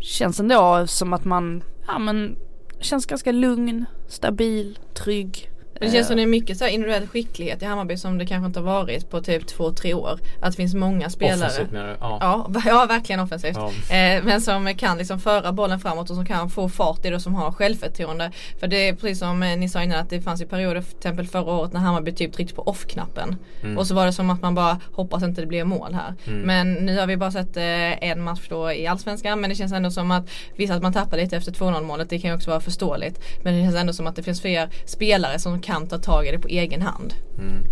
känns 0.00 0.40
ändå 0.40 0.86
som 0.86 1.12
att 1.12 1.24
man, 1.24 1.62
ja 1.86 1.98
men 1.98 2.36
känns 2.80 3.06
ganska 3.06 3.32
lugn, 3.32 3.86
stabil, 4.08 4.78
trygg. 4.94 5.50
Det 5.80 5.90
känns 5.90 6.06
som 6.06 6.16
det 6.16 6.22
är 6.22 6.26
mycket 6.26 6.58
så 6.58 6.66
individuell 6.66 7.06
skicklighet 7.06 7.62
i 7.62 7.64
Hammarby 7.64 7.96
som 7.96 8.18
det 8.18 8.26
kanske 8.26 8.46
inte 8.46 8.58
har 8.58 8.66
varit 8.66 9.10
på 9.10 9.20
typ 9.20 9.46
två, 9.46 9.72
tre 9.72 9.94
år. 9.94 10.18
Att 10.40 10.50
det 10.50 10.56
finns 10.56 10.74
många 10.74 11.10
spelare. 11.10 11.36
Offensivt 11.36 11.70
menar? 11.70 11.96
Ja. 12.00 12.18
Ja, 12.20 12.62
ja 12.66 12.86
verkligen 12.86 13.20
offensivt. 13.20 13.56
Ja. 13.56 13.96
Eh, 13.96 14.24
men 14.24 14.40
som 14.40 14.74
kan 14.74 14.98
liksom 14.98 15.20
föra 15.20 15.52
bollen 15.52 15.80
framåt 15.80 16.10
och 16.10 16.16
som 16.16 16.26
kan 16.26 16.50
få 16.50 16.68
fart 16.68 17.04
i 17.04 17.08
det 17.08 17.14
och 17.14 17.22
som 17.22 17.34
har 17.34 17.52
självförtroende. 17.52 18.32
För 18.60 18.66
det 18.66 18.88
är 18.88 18.94
precis 18.94 19.18
som 19.18 19.42
eh, 19.42 19.56
ni 19.56 19.68
sa 19.68 19.82
innan 19.82 20.00
att 20.00 20.10
det 20.10 20.20
fanns 20.20 20.42
ju 20.42 20.46
perioder 20.46 20.80
till 20.80 20.96
exempel 20.96 21.26
förra 21.26 21.52
året 21.52 21.72
när 21.72 21.80
Hammarby 21.80 22.12
typ 22.12 22.32
tryckte 22.32 22.54
på 22.54 22.62
off-knappen. 22.62 23.36
Mm. 23.62 23.78
Och 23.78 23.86
så 23.86 23.94
var 23.94 24.06
det 24.06 24.12
som 24.12 24.30
att 24.30 24.42
man 24.42 24.54
bara 24.54 24.80
hoppas 24.92 25.22
inte 25.22 25.40
det 25.40 25.46
blir 25.46 25.64
mål 25.64 25.94
här. 25.94 26.14
Men 26.44 26.72
nu 26.72 26.98
har 26.98 27.06
vi 27.06 27.16
bara 27.16 27.32
sett 27.32 27.56
eh, 27.56 28.08
en 28.10 28.22
match 28.22 28.46
då 28.48 28.72
i 28.72 28.86
Allsvenskan 28.86 29.40
men 29.40 29.50
det 29.50 29.56
känns 29.56 29.72
ändå 29.72 29.90
som 29.90 30.10
att 30.10 30.30
visst 30.56 30.72
att 30.72 30.82
man 30.82 30.92
tappar 30.92 31.16
lite 31.16 31.36
efter 31.36 31.52
2-0 31.52 31.82
målet 31.82 32.10
det 32.10 32.18
kan 32.18 32.30
ju 32.30 32.36
också 32.36 32.50
vara 32.50 32.60
förståeligt. 32.60 33.20
Men 33.42 33.54
det 33.54 33.62
känns 33.62 33.76
ändå 33.76 33.92
som 33.92 34.06
att 34.06 34.16
det 34.16 34.22
finns 34.22 34.40
fler 34.40 34.68
spelare 34.84 35.38
som 35.38 35.60
kan 35.66 35.86
ta 35.86 35.98
tag 35.98 36.26
i 36.26 36.30
det 36.30 36.38
på 36.38 36.48
egen 36.48 36.82
hand. 36.82 37.14
Mm. 37.38 37.64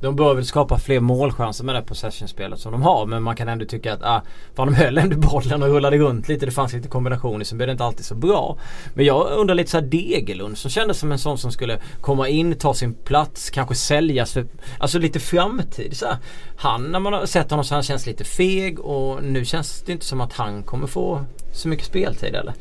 De 0.00 0.16
bör 0.16 0.34
väl 0.34 0.46
skapa 0.46 0.78
fler 0.78 1.00
målchanser 1.00 1.64
med 1.64 1.74
det 1.74 1.82
possession-spelet 1.82 2.60
som 2.60 2.72
de 2.72 2.82
har. 2.82 3.06
Men 3.06 3.22
man 3.22 3.36
kan 3.36 3.48
ändå 3.48 3.64
tycka 3.64 3.92
att 3.92 4.02
ah, 4.02 4.22
fan 4.54 4.66
de 4.66 4.74
höll 4.74 4.98
ändå 4.98 5.16
bollen 5.16 5.62
och 5.62 5.68
rullade 5.68 5.98
runt 5.98 6.28
lite. 6.28 6.46
Det 6.46 6.52
fanns 6.52 6.72
lite 6.72 6.88
kombinationer 6.88 7.44
som 7.44 7.58
blev 7.58 7.68
det 7.68 7.72
inte 7.72 7.84
alltid 7.84 8.04
så 8.04 8.14
bra. 8.14 8.58
Men 8.94 9.04
jag 9.04 9.30
undrar 9.30 9.54
lite 9.54 9.70
såhär 9.70 9.84
Degerlund 9.84 10.58
som 10.58 10.70
kändes 10.70 10.98
som 10.98 11.12
en 11.12 11.18
sån 11.18 11.38
som 11.38 11.52
skulle 11.52 11.78
komma 12.00 12.28
in, 12.28 12.54
ta 12.54 12.74
sin 12.74 12.94
plats, 12.94 13.50
kanske 13.50 13.74
säljas 13.74 14.32
för 14.32 14.46
alltså 14.78 14.98
lite 14.98 15.20
framtid. 15.20 15.96
Så 15.96 16.06
här. 16.06 16.16
Han, 16.56 16.84
när 16.84 17.00
man 17.00 17.12
har 17.12 17.26
sett 17.26 17.50
honom 17.50 17.64
så 17.64 17.74
han 17.74 17.82
känns 17.82 18.06
lite 18.06 18.24
feg 18.24 18.80
och 18.80 19.22
nu 19.22 19.44
känns 19.44 19.82
det 19.82 19.92
inte 19.92 20.04
som 20.04 20.20
att 20.20 20.32
han 20.32 20.62
kommer 20.62 20.86
få 20.86 21.24
så 21.52 21.68
mycket 21.68 21.86
speltid 21.86 22.34
eller? 22.34 22.54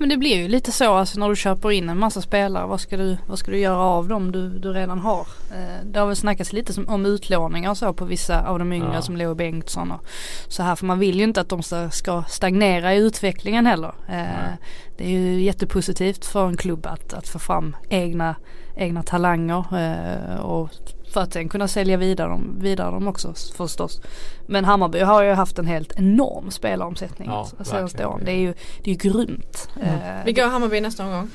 Men 0.00 0.08
det 0.08 0.16
blir 0.16 0.36
ju 0.36 0.48
lite 0.48 0.72
så 0.72 0.94
alltså 0.94 1.20
när 1.20 1.28
du 1.28 1.36
köper 1.36 1.70
in 1.70 1.88
en 1.88 1.98
massa 1.98 2.20
spelare. 2.20 2.66
Vad 2.66 2.80
ska 2.80 2.96
du, 2.96 3.18
vad 3.26 3.38
ska 3.38 3.50
du 3.50 3.58
göra 3.58 3.78
av 3.78 4.08
dem 4.08 4.32
du, 4.32 4.48
du 4.48 4.72
redan 4.72 4.98
har? 4.98 5.20
Eh, 5.50 5.84
det 5.84 5.98
har 6.00 6.06
väl 6.06 6.16
snackats 6.16 6.52
lite 6.52 6.72
som, 6.72 6.88
om 6.88 7.06
utlåningar 7.06 7.70
och 7.70 7.76
så 7.78 7.92
på 7.92 8.04
vissa 8.04 8.46
av 8.46 8.58
de 8.58 8.72
yngre 8.72 8.90
Ja. 8.94 9.02
som 9.02 9.16
Leo 9.16 9.34
Bengtsson 9.34 9.92
och 9.92 10.04
så 10.48 10.62
här. 10.62 10.76
För 10.76 10.86
man 10.86 10.98
vill 10.98 11.18
ju 11.18 11.24
inte 11.24 11.40
att 11.40 11.48
de 11.48 11.62
ska, 11.90 12.24
stagnera 12.28 12.94
i 12.94 12.98
utvecklingen 12.98 13.66
heller. 13.66 13.92
Eh, 14.08 14.52
det 14.96 15.04
är 15.04 15.10
ju 15.10 15.42
jättepositivt 15.42 16.24
för 16.24 16.46
en 16.46 16.56
klubb 16.56 16.86
att, 16.86 17.14
att 17.14 17.28
få 17.28 17.38
fram 17.38 17.76
egna, 17.88 18.34
egna 18.76 19.02
talanger 19.02 19.64
eh, 19.72 20.40
och 20.40 20.70
för 21.12 21.20
att 21.20 21.32
sen 21.32 21.48
kunna 21.48 21.68
sälja 21.68 21.96
vidare 21.96 22.28
dem, 22.28 22.56
vidare 22.60 22.90
dem 22.90 23.08
också 23.08 23.34
förstås. 23.56 24.00
Men 24.46 24.64
Hammarby 24.64 25.00
har 25.00 25.22
ju 25.22 25.32
haft 25.32 25.58
en 25.58 25.66
helt 25.66 25.92
enorm 25.98 26.50
spelaromsättning 26.50 27.28
Ja, 27.30 27.44
senaste 27.44 27.74
verkligen. 27.80 28.06
åren. 28.08 28.22
Det 28.24 28.30
är 28.32 28.36
ju, 28.40 28.54
det 28.84 28.90
är 28.90 28.94
ju 28.94 29.10
grymt. 29.10 29.68
Eh, 29.82 30.24
Vilka 30.24 30.44
har 30.44 30.50
Hammarby 30.50 30.80
nästa 30.80 31.04
omgång? 31.04 31.30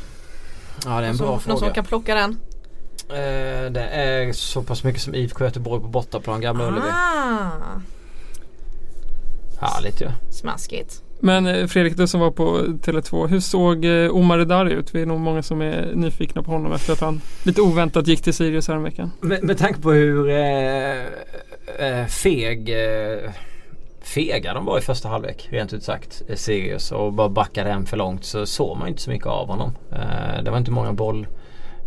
Ja 0.86 0.90
det 0.90 0.96
är 0.96 1.02
en 1.02 1.16
Någon 1.16 1.18
bra 1.18 1.40
som, 1.40 1.50
någon 1.50 1.60
som 1.60 1.60
fråga. 1.60 1.74
kan 1.74 1.86
plocka 1.86 2.16
den? 2.16 2.40
Eh, 3.10 3.72
det 3.72 3.88
är 3.94 4.34
så 4.34 4.64
pass 4.64 4.84
mycket 4.84 5.02
som 5.02 5.16
IFK 5.16 5.44
Göteborg 5.46 5.82
på 5.82 5.88
bortaplan, 5.88 6.42
Gamla 6.42 6.68
Ullevi. 6.68 6.88
Ah, 6.92 7.50
Härligt 9.62 10.02
ju. 10.02 10.08
smaskigt. 10.32 11.03
Men 11.24 11.48
eh, 11.48 11.68
Fredrik, 11.68 11.98
du 11.98 12.08
som 12.08 12.20
var 12.20 12.32
på 12.32 12.60
Tele2. 12.62 13.28
Hur 13.28 13.40
såg 13.40 13.86
eh, 13.86 14.16
Omar 14.16 14.38
Redari 14.38 14.74
ut? 14.74 14.96
Vi 14.96 15.02
är 15.02 15.06
nog 15.06 15.20
många 15.20 15.44
som 15.44 15.62
är 15.62 15.92
nyfikna 15.96 16.44
på 16.44 16.52
honom 16.52 16.74
efter 16.74 16.94
att 16.94 17.00
han 17.00 17.22
lite 17.44 17.62
oväntat 17.62 18.08
gick 18.08 18.22
till 18.22 18.34
Sirius 18.34 18.68
häromveckan. 18.68 19.12
Med, 19.22 19.44
med 19.44 19.58
tanke 19.58 19.82
på 19.82 19.92
hur 19.92 20.30
eh, 20.30 20.98
eh 21.80 22.06
feg 22.08 22.70
eh, 22.70 23.32
fega 24.02 24.54
de 24.54 24.66
var 24.66 24.78
i 24.78 24.82
första 24.82 25.10
halvlek 25.10 25.48
rent 25.52 25.74
ut 25.74 25.84
sagt. 25.84 26.22
Sirius 26.36 26.92
och 26.92 27.14
bara 27.14 27.30
backade 27.30 27.70
hem 27.70 27.86
för 27.86 27.98
långt 27.98 28.26
så 28.26 28.46
såg 28.46 28.78
man 28.78 28.88
inte 28.88 29.02
så 29.02 29.10
mycket 29.10 29.28
av 29.28 29.48
honom. 29.48 29.72
Eh, 29.92 30.44
det 30.44 30.52
var 30.52 30.58
inte 30.58 30.72
många 30.72 30.94
boll 30.94 31.28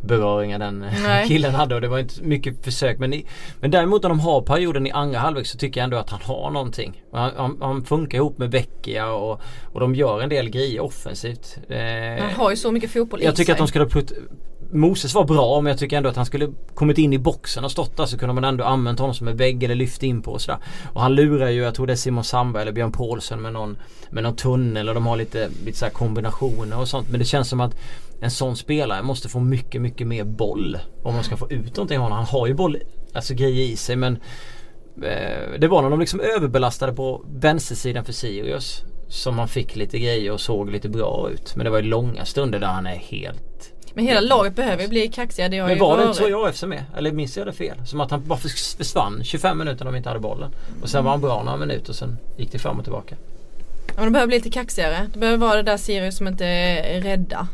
bollberöringar 0.01 0.59
den 0.59 0.83
eh, 0.83 1.03
Nej. 1.03 1.29
killen 1.29 1.55
hade 1.55 1.75
och 1.75 1.81
det 1.81 1.89
var 1.89 1.99
inte 1.99 2.23
mycket 2.23 2.65
försök. 2.65 2.99
Men, 2.99 3.13
i, 3.13 3.27
men 3.61 3.71
däremot 3.71 4.03
när 4.03 4.09
de 4.09 4.21
har 4.21 4.41
perioden 4.41 4.87
i 4.87 4.91
andra 4.91 5.19
halvlek 5.19 5.47
så 5.47 5.59
tycker 5.59 5.81
jag 5.81 5.85
ändå 5.85 5.97
att 5.97 6.11
han 6.11 6.21
har 6.23 6.51
någonting. 6.51 7.03
Han, 7.13 7.31
han, 7.37 7.59
han 7.61 7.85
funkar 7.85 8.19
ihop 8.19 8.39
med 8.39 8.51
Vecchia 8.51 9.13
och, 9.13 9.41
och 9.73 9.81
de 9.81 9.95
gör 9.95 10.21
en 10.21 10.29
del 10.29 10.49
grejer 10.49 10.81
offensivt. 10.81 11.59
Eh, 11.69 11.79
Han 12.25 12.31
har 12.37 12.51
ju 12.51 12.57
så 12.57 12.73
mycket 12.73 12.91
fotboll 12.91 13.23
i 13.23 13.25
jag 13.25 13.37
tycker 13.37 13.45
sig. 13.45 13.53
att 13.53 13.59
de 13.59 13.69
skulle 13.69 13.85
ha 13.85 13.91
putt 13.91 14.13
Moses 14.73 15.15
var 15.15 15.25
bra 15.25 15.61
men 15.61 15.71
jag 15.71 15.79
tycker 15.79 15.97
ändå 15.97 16.09
att 16.09 16.17
han 16.17 16.27
skulle 16.27 16.53
kommit 16.75 16.99
in 16.99 17.13
i 17.13 17.19
boxen 17.19 17.65
och 17.65 17.71
stått 17.71 17.97
där 17.97 18.07
så 18.07 18.19
kunde 18.19 18.35
man 18.35 18.45
ändå 18.45 18.65
använt 18.65 18.99
honom 18.99 19.15
som 19.15 19.29
en 19.29 19.37
vägg 19.37 19.63
eller 19.63 19.75
lyft 19.75 20.03
in 20.03 20.23
på 20.23 20.33
och 20.33 20.41
sådär. 20.41 20.59
Och 20.93 21.01
han 21.01 21.15
lurar 21.15 21.49
ju, 21.49 21.63
jag 21.63 21.75
tror 21.75 21.87
det 21.87 21.93
är 21.93 21.97
Simon 21.97 22.25
Sandberg 22.25 22.63
eller 22.63 22.73
Björn 22.73 22.93
Paulsen 22.93 23.43
med 23.43 23.53
någon, 23.53 23.77
med 24.11 24.23
någon 24.23 24.37
tunnel 24.37 24.89
och 24.89 24.95
de 24.95 25.07
har 25.07 25.17
lite, 25.17 25.49
lite 25.65 25.79
så 25.79 25.87
kombinationer 25.87 26.79
och 26.81 26.89
sånt. 26.89 27.09
Men 27.11 27.19
det 27.19 27.25
känns 27.25 27.49
som 27.49 27.61
att 27.61 27.77
en 28.21 28.31
sån 28.31 28.57
spelare 28.57 29.03
måste 29.03 29.29
få 29.29 29.41
mycket, 29.41 29.83
mycket 29.83 30.07
mer 30.07 30.25
boll. 30.25 30.79
Om 31.03 31.15
man 31.15 31.25
ska 31.25 31.37
få 31.37 31.51
ut 31.51 31.77
någonting 31.77 31.99
av 31.99 32.03
honom. 32.03 32.17
Han 32.19 32.27
har 32.27 32.47
ju 32.47 32.55
boll, 32.55 32.79
alltså 33.13 33.35
grejer 33.35 33.65
i 33.65 33.77
sig 33.77 33.97
men 33.97 34.19
eh, 35.03 35.59
det 35.59 35.69
var 35.69 35.83
när 35.83 35.91
de 35.91 36.01
liksom 36.01 36.21
överbelastade 36.21 36.93
på 36.93 37.25
vänstersidan 37.29 38.05
för 38.05 38.13
Sirius. 38.13 38.83
Som 39.09 39.37
man 39.37 39.49
fick 39.49 39.77
lite 39.77 39.99
grejer 39.99 40.31
och 40.33 40.41
såg 40.41 40.71
lite 40.71 40.89
bra 40.89 41.31
ut. 41.35 41.57
Men 41.57 41.65
det 41.65 41.71
var 41.71 41.79
ju 41.79 41.85
långa 41.85 42.25
stunder 42.25 42.59
där 42.59 42.67
han 42.67 42.87
är 42.87 42.97
helt 42.97 43.73
Men 43.95 44.05
hela 44.07 44.21
laget 44.21 44.55
behöver 44.57 44.83
ju 44.83 44.89
bli 44.89 45.09
kaxiga. 45.09 45.49
Det 45.49 45.59
har 45.59 45.69
men 45.69 45.79
var 45.79 45.97
det 45.99 46.03
inte 46.03 46.15
så 46.19 46.29
i 46.29 46.35
AFC 46.35 46.63
med? 46.63 46.85
Eller 46.97 47.13
minns 47.13 47.37
jag 47.37 47.47
det 47.47 47.53
fel? 47.53 47.77
Som 47.87 48.01
att 48.01 48.11
han 48.11 48.25
bara 48.27 48.39
förs- 48.39 48.77
försvann 48.77 49.25
25 49.25 49.59
minuter 49.59 49.85
när 49.85 49.93
de 49.93 49.97
inte 49.97 50.09
hade 50.09 50.21
bollen. 50.21 50.51
Och 50.83 50.89
sen 50.89 51.05
var 51.05 51.11
han 51.11 51.21
bra 51.21 51.43
några 51.43 51.57
minuter 51.59 51.89
och 51.91 51.97
sen 51.97 52.19
gick 52.37 52.53
det 52.53 52.59
fram 52.59 52.79
och 52.79 52.85
tillbaka. 52.85 53.17
Ja, 53.89 53.93
men 53.97 54.05
de 54.05 54.13
behöver 54.13 54.27
bli 54.29 54.37
lite 54.37 54.51
kaxigare. 54.51 55.07
Det 55.13 55.19
behöver 55.19 55.39
vara 55.39 55.57
det 55.57 55.63
där 55.63 55.77
Sirius 55.77 56.17
som 56.17 56.27
inte 56.29 56.47
är 56.47 57.01
rädda. 57.01 57.49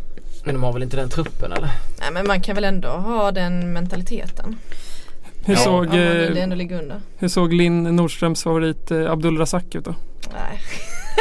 Men 0.45 0.55
de 0.55 0.63
har 0.63 0.73
väl 0.73 0.83
inte 0.83 0.97
den 0.97 1.09
truppen 1.09 1.53
eller? 1.53 1.71
Nej 2.01 2.11
men 2.13 2.27
man 2.27 2.41
kan 2.41 2.55
väl 2.55 2.65
ändå 2.65 2.89
ha 2.89 3.33
den 3.33 3.73
mentaliteten. 3.73 4.57
Hur, 5.45 5.55
Ja, 5.55 5.61
såg, 5.61 5.87
man 5.89 5.99
eh, 5.99 6.09
vill 6.29 6.37
ändå 6.37 6.57
ligga 6.57 6.79
under. 6.79 7.01
hur 7.19 7.29
såg 7.29 7.53
Linn 7.53 7.83
Nordströms 7.97 8.43
favorit 8.43 8.91
eh, 8.91 9.11
Abdul 9.11 9.39
Razak 9.39 9.75
ut 9.75 9.85
då? 9.85 9.95
Nej. 10.33 10.61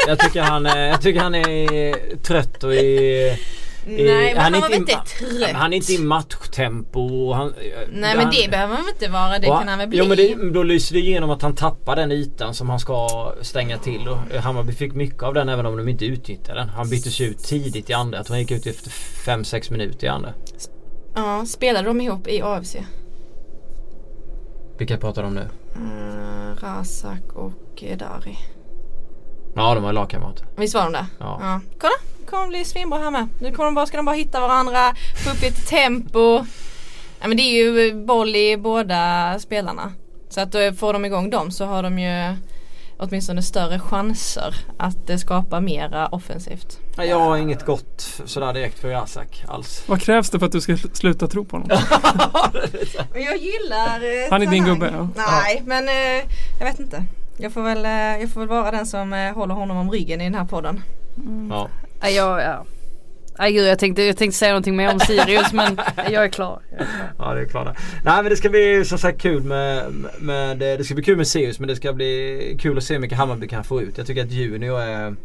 Jag 0.07 0.19
tycker 0.19 0.41
han, 0.41 0.65
är- 0.65 0.87
jag 0.87 1.01
tycker 1.01 1.19
han 1.19 1.35
är 1.35 2.15
trött 2.17 2.63
och 2.63 2.75
är... 2.75 3.39
Nej 3.85 4.33
men 4.33 4.43
han, 4.43 4.55
är 4.55 4.61
var 4.61 4.69
väl 4.69 4.77
inte 4.77 4.91
trött? 4.91 5.55
Han 5.55 5.73
är 5.73 5.77
inte 5.77 5.93
i 5.93 5.97
matchtempo 5.97 7.33
han, 7.33 7.53
Nej 7.91 8.15
men 8.15 8.19
han, 8.19 8.33
det 8.41 8.51
behöver 8.51 8.75
han 8.75 8.85
väl 8.85 8.93
inte 8.93 9.07
vara. 9.07 9.39
Det 9.39 9.47
kan 9.47 9.67
han 9.67 9.77
väl 9.79 9.87
bli. 9.87 9.97
Jo 9.97 10.05
men 10.05 10.17
det, 10.17 10.51
då 10.53 10.63
lyser 10.63 10.95
det 10.95 11.01
igenom 11.01 11.29
att 11.29 11.41
han 11.41 11.55
tappar 11.55 11.95
den 11.95 12.11
ytan 12.11 12.53
som 12.53 12.69
han 12.69 12.79
ska 12.79 13.33
stänga 13.41 13.77
till. 13.77 14.07
Och 14.07 14.17
Hammarby 14.17 14.73
fick 14.73 14.93
mycket 14.93 15.23
av 15.23 15.33
den 15.33 15.49
även 15.49 15.65
om 15.65 15.77
de 15.77 15.87
inte 15.87 16.05
utnyttjade 16.05 16.59
den. 16.59 16.69
Han 16.69 16.89
byttes 16.89 17.21
ut 17.21 17.37
tidigt 17.37 17.89
i 17.89 17.93
andra. 17.93 18.17
Jag 18.17 18.25
tror 18.25 18.33
han 18.33 18.41
gick 18.41 18.51
ut 18.51 18.67
efter 18.67 18.89
5-6 18.89 19.71
minuter 19.71 20.07
i 20.07 20.09
andra. 20.09 20.33
Ja, 21.15 21.45
spelade 21.45 21.87
de 21.87 22.01
ihop 22.01 22.27
i 22.27 22.41
AFC? 22.41 22.75
Vilka 24.77 24.97
pratar 24.97 25.21
de 25.21 25.27
om 25.27 25.33
nu? 25.33 25.49
Uh, 25.75 26.55
Razak 26.61 27.33
och 27.33 27.83
eh, 27.83 27.97
Dari. 27.97 28.37
Ja 29.55 29.75
de 29.75 29.83
var 29.83 29.93
lagkamrater. 29.93 30.45
Visst 30.57 30.75
var 30.75 30.83
de 30.83 30.93
det? 30.93 31.05
Ja. 31.19 31.61
Kolla, 31.79 31.93
det 32.03 32.10
kommer 32.31 32.47
bli 32.47 32.65
svinbra 32.65 32.99
här 32.99 33.11
med. 33.11 33.27
Nu 33.39 33.51
kommer 33.51 33.65
de 33.65 33.75
bara, 33.75 33.85
ska 33.85 33.97
de 33.97 34.05
bara 34.05 34.15
hitta 34.15 34.39
varandra, 34.39 34.95
få 35.25 35.29
upp 35.31 35.41
lite 35.41 35.61
tempo. 35.61 36.45
Ja 37.21 37.27
men 37.27 37.37
det 37.37 37.43
är 37.43 37.63
ju 37.63 37.93
boll 38.05 38.35
i 38.35 38.57
båda 38.57 39.39
spelarna. 39.39 39.93
Så 40.29 40.41
att 40.41 40.51
då 40.51 40.73
får 40.73 40.93
de 40.93 41.05
igång 41.05 41.29
dem 41.29 41.51
så 41.51 41.65
har 41.65 41.83
de 41.83 41.99
ju 41.99 42.35
åtminstone 42.97 43.41
större 43.43 43.79
chanser 43.79 44.55
att 44.77 45.09
eh, 45.09 45.17
skapa 45.17 45.59
mera 45.59 46.07
offensivt. 46.07 46.79
Jag 46.97 47.19
har 47.19 47.37
inget 47.37 47.65
gott 47.65 48.21
sådär 48.25 48.53
direkt 48.53 48.79
för 48.79 48.89
Razak 48.89 49.43
alls. 49.47 49.83
Vad 49.87 50.01
krävs 50.01 50.29
det 50.29 50.39
för 50.39 50.45
att 50.45 50.51
du 50.51 50.61
ska 50.61 50.73
sl- 50.73 50.93
sluta 50.93 51.27
tro 51.27 51.45
på 51.45 51.55
honom? 51.57 51.69
Jag 53.13 53.37
gillar 53.37 53.95
eh, 54.25 54.31
Han 54.31 54.41
är 54.41 54.45
din 54.47 54.65
gubbe, 54.65 54.91
ja. 54.97 55.07
Nej 55.15 55.61
men 55.65 55.89
eh, 55.89 56.25
jag 56.59 56.65
vet 56.65 56.79
inte. 56.79 57.03
Jag 57.37 57.53
får, 57.53 57.61
väl, 57.61 57.85
eh, 57.85 57.91
jag 58.21 58.29
får 58.29 58.39
väl 58.39 58.49
vara 58.49 58.71
den 58.71 58.85
som 58.85 59.13
eh, 59.13 59.33
håller 59.33 59.53
honom 59.55 59.77
om 59.77 59.91
ryggen 59.91 60.21
i 60.21 60.23
den 60.23 60.35
här 60.35 60.45
podden. 60.45 60.83
Ja. 61.49 61.69
Ja, 62.01 62.41
ja. 62.41 62.65
Nej 63.39 63.53
gud 63.53 63.67
jag 63.67 63.79
tänkte, 63.79 64.03
jag 64.03 64.17
tänkte 64.17 64.37
säga 64.37 64.51
någonting 64.51 64.75
mer 64.75 64.93
om 64.93 64.99
Sirius 64.99 65.53
men 65.53 65.77
jag 65.97 66.23
är 66.23 66.27
klar. 66.27 66.61
Jag 66.71 66.81
är 66.81 66.85
klar. 66.85 67.11
Ja 67.17 67.33
det 67.33 67.41
är 67.41 67.45
klart. 67.45 67.77
Nej 68.05 68.15
men 68.23 68.29
det 68.29 68.35
ska 68.35 68.49
bli 68.49 68.85
som 68.85 68.97
sagt 68.97 69.21
kul 69.21 69.43
med, 69.43 69.93
med 70.19 70.57
det 70.57 70.83
ska 70.83 70.95
bli 70.95 71.03
kul 71.03 71.17
med 71.17 71.27
Sirius 71.27 71.59
men 71.59 71.67
det 71.67 71.75
ska 71.75 71.93
bli 71.93 72.57
kul 72.59 72.77
att 72.77 72.83
se 72.83 72.93
hur 72.93 73.01
mycket 73.01 73.17
Hammarby 73.17 73.47
kan 73.47 73.63
få 73.63 73.81
ut. 73.81 73.97
Jag 73.97 74.07
tycker 74.07 74.23
att 74.23 74.31
Junior 74.31 74.81
är 74.81 75.15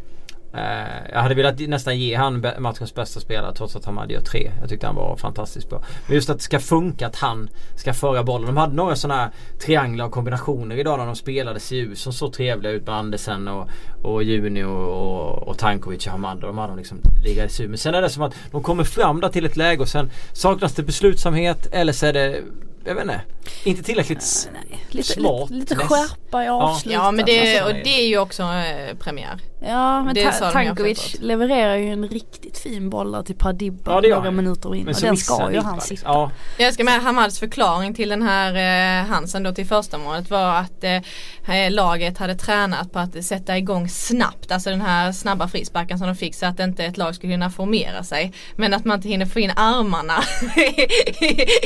jag 1.13 1.21
hade 1.21 1.35
velat 1.35 1.59
nästan 1.61 1.99
ge 1.99 2.15
han 2.17 2.47
matchens 2.59 2.95
bästa 2.95 3.21
spelare 3.21 3.55
trots 3.55 3.77
att 3.77 3.85
Hamad 3.85 4.11
gör 4.11 4.21
tre. 4.21 4.51
Jag 4.61 4.69
tyckte 4.69 4.87
han 4.87 4.97
var 4.97 5.17
fantastiskt 5.17 5.71
bra. 5.71 5.83
Men 6.07 6.15
just 6.15 6.31
att 6.31 6.37
det 6.39 6.43
ska 6.45 6.59
funka 6.61 7.07
att 7.07 7.17
han 7.17 7.49
ska 7.77 7.95
föra 7.95 8.25
bollen. 8.25 8.47
De 8.47 8.57
hade 8.57 8.75
några 8.75 8.97
sådana 8.97 9.21
här 9.21 9.31
trianglar 9.61 10.05
och 10.05 10.13
kombinationer 10.13 10.77
idag 10.77 10.99
när 10.99 11.07
de 11.07 11.17
spelade 11.17 11.61
CU 11.61 11.95
som 11.95 12.13
såg 12.13 12.33
trevliga 12.33 12.73
ut 12.73 12.87
med 12.87 12.95
Andersen 12.95 13.49
och, 13.49 13.69
och 14.03 14.23
Junior 14.25 14.77
och, 14.87 15.49
och 15.49 15.59
Tankovic 15.59 16.07
och 16.07 16.13
Hamad. 16.13 16.41
De 16.41 16.59
hade 16.59 16.77
liksom 16.77 16.99
liggade 17.25 17.49
CU. 17.49 17.69
Men 17.69 17.79
sen 17.79 17.95
är 17.95 18.03
det 18.03 18.11
som 18.11 18.23
att 18.23 18.35
de 18.51 18.63
kommer 18.63 18.85
fram 18.85 19.21
där 19.21 19.29
till 19.29 19.47
ett 19.47 19.57
läge 19.57 19.83
och 19.83 19.89
sen 19.89 20.11
saknas 20.33 20.75
det 20.75 20.83
beslutsamhet 20.83 21.69
eller 21.73 21.93
så 21.93 22.07
är 22.07 22.13
det 22.13 22.41
jag 22.89 22.95
vet 22.95 23.03
inte. 23.05 23.21
Inte 23.65 23.83
tillräckligt 23.83 24.19
s- 24.19 24.49
Lite, 24.89 25.09
smart. 25.13 25.51
lite, 25.51 25.75
lite 25.75 25.87
skärpa 25.87 26.45
i 26.45 26.49
avslutet. 26.49 26.93
Ja 26.93 27.11
men 27.11 27.25
det, 27.25 27.63
och 27.63 27.73
det 27.73 28.01
är 28.05 28.07
ju 28.09 28.19
också 28.19 28.43
eh, 28.43 28.97
premiär. 28.99 29.41
Ja 29.69 30.03
men 30.05 30.15
Ta- 30.15 30.51
Tankovic 30.51 31.17
levererar 31.21 31.77
ju 31.77 31.89
en 31.89 32.09
riktigt 32.09 32.59
fin 32.59 32.91
boll 32.91 33.13
där 33.13 33.23
till 33.23 33.35
Padibba 33.37 33.91
Ja, 33.95 34.01
några 34.01 34.21
han. 34.25 34.37
minuter 34.37 34.75
in 34.75 34.85
Men 34.85 34.95
och 34.95 35.01
den 35.01 35.17
ska 35.17 35.53
ju 35.53 35.61
han 35.61 35.75
liksom. 35.75 35.97
sitta. 35.97 36.09
Ja, 36.09 36.31
Jag 36.59 36.75
ska 36.75 36.85
med 36.85 37.03
Hamads 37.03 37.39
förklaring 37.39 37.95
till 37.95 38.09
den 38.09 38.23
här 38.23 38.55
eh, 39.01 39.07
Hansen 39.07 39.43
då 39.43 39.53
till 39.53 39.67
första 39.67 39.99
målet 39.99 40.31
var 40.31 40.55
att 40.55 40.85
eh, 40.85 41.71
laget 41.71 42.19
hade 42.19 42.35
tränat 42.35 42.93
på 42.93 42.99
att 42.99 43.25
sätta 43.25 43.59
igång 43.59 43.89
snabbt, 43.89 44.53
alltså 44.53 44.71
den 44.71 44.81
här 44.81 45.13
snabba 45.13 45.49
frisparken 45.49 45.99
som 45.99 46.07
de 46.07 46.15
fick 46.17 46.35
så 46.35 46.47
att 46.47 46.61
inte 46.61 46.85
ett 46.85 46.97
lag 46.97 47.15
skulle 47.15 47.33
hinna 47.33 47.51
formera 47.51 48.03
sig. 48.03 48.33
Men 48.57 48.75
att 48.75 48.85
man 48.85 48.97
inte 48.97 49.09
hinner 49.09 49.27
få 49.27 49.41
in 49.41 49.51
armarna 49.57 50.23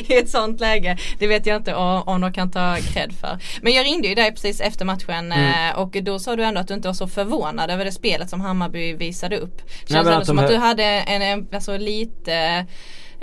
i 0.08 0.14
ett 0.14 0.30
sånt 0.30 0.60
läge, 0.60 0.98
det 1.18 1.26
vet 1.26 1.46
jag 1.46 1.56
inte 1.56 1.74
om, 1.74 2.02
om 2.06 2.20
de 2.20 2.32
kan 2.32 2.50
ta 2.50 2.76
cred 2.76 3.12
för. 3.20 3.38
Men 3.62 3.72
jag 3.72 3.86
ringde 3.86 4.08
ju 4.08 4.14
dig 4.14 4.30
precis 4.32 4.60
efter 4.60 4.84
matchen 4.84 5.00
Mm. 5.32 5.70
eh, 5.70 5.78
och 5.78 5.96
då 6.02 6.18
sa 6.18 6.36
du 6.36 6.44
ändå 6.44 6.60
att 6.60 6.68
du 6.68 6.74
inte 6.74 6.88
var 6.88 6.94
så 6.94 7.08
förvånad 7.08 7.70
över 7.70 7.84
det 7.84 7.89
spelet 7.90 8.30
som 8.30 8.40
Hammarby 8.40 8.94
visade 8.94 9.38
upp. 9.38 9.56
Det 9.56 9.64
Nej, 9.64 9.86
känns 9.88 10.06
ändå 10.06 10.20
att 10.20 10.26
som 10.26 10.38
att 10.38 10.48
du 10.48 10.56
hade 10.56 10.84
en, 10.84 11.22
en 11.22 11.48
alltså 11.52 11.76
lite 11.76 12.66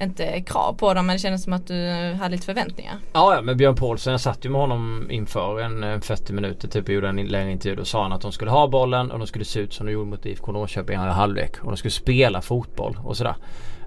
inte 0.02 0.42
krav 0.42 0.74
på 0.74 0.94
dem 0.94 1.06
men 1.06 1.16
det 1.16 1.20
kändes 1.20 1.44
som 1.44 1.54
att 1.54 1.68
du 1.68 2.14
hade 2.20 2.30
lite 2.30 2.46
förväntningar. 2.46 2.96
Ja, 3.14 3.36
ja 3.36 3.42
men 3.42 3.58
Björn 3.58 3.76
Paulsen, 3.76 4.12
jag 4.12 4.22
satt 4.22 4.46
ju 4.46 4.50
med 4.50 4.62
honom 4.62 5.08
inför 5.12 5.62
en 5.62 5.84
eh, 5.84 6.00
40 6.00 6.34
minuter 6.34 6.68
typ 6.68 6.84
och 6.84 6.94
gjorde 6.94 7.10
en 7.10 7.28
längre 7.28 7.52
intervju. 7.52 7.76
Då 7.76 7.86
sa 7.86 8.04
han 8.04 8.12
att 8.14 8.22
de 8.22 8.32
skulle 8.32 8.52
ha 8.52 8.68
bollen 8.68 9.12
och 9.12 9.20
de 9.20 9.28
skulle 9.28 9.46
se 9.46 9.60
ut 9.60 9.74
som 9.74 9.86
de 9.86 9.92
gjorde 9.92 10.10
mot 10.10 10.26
IFK 10.26 10.52
Norrköping 10.52 10.96
i 10.96 10.98
halvlek. 10.98 11.58
Och 11.62 11.72
de 11.72 11.78
skulle 11.78 11.92
spela 11.92 12.42
fotboll 12.42 12.98
och 13.04 13.18
sådär. 13.18 13.36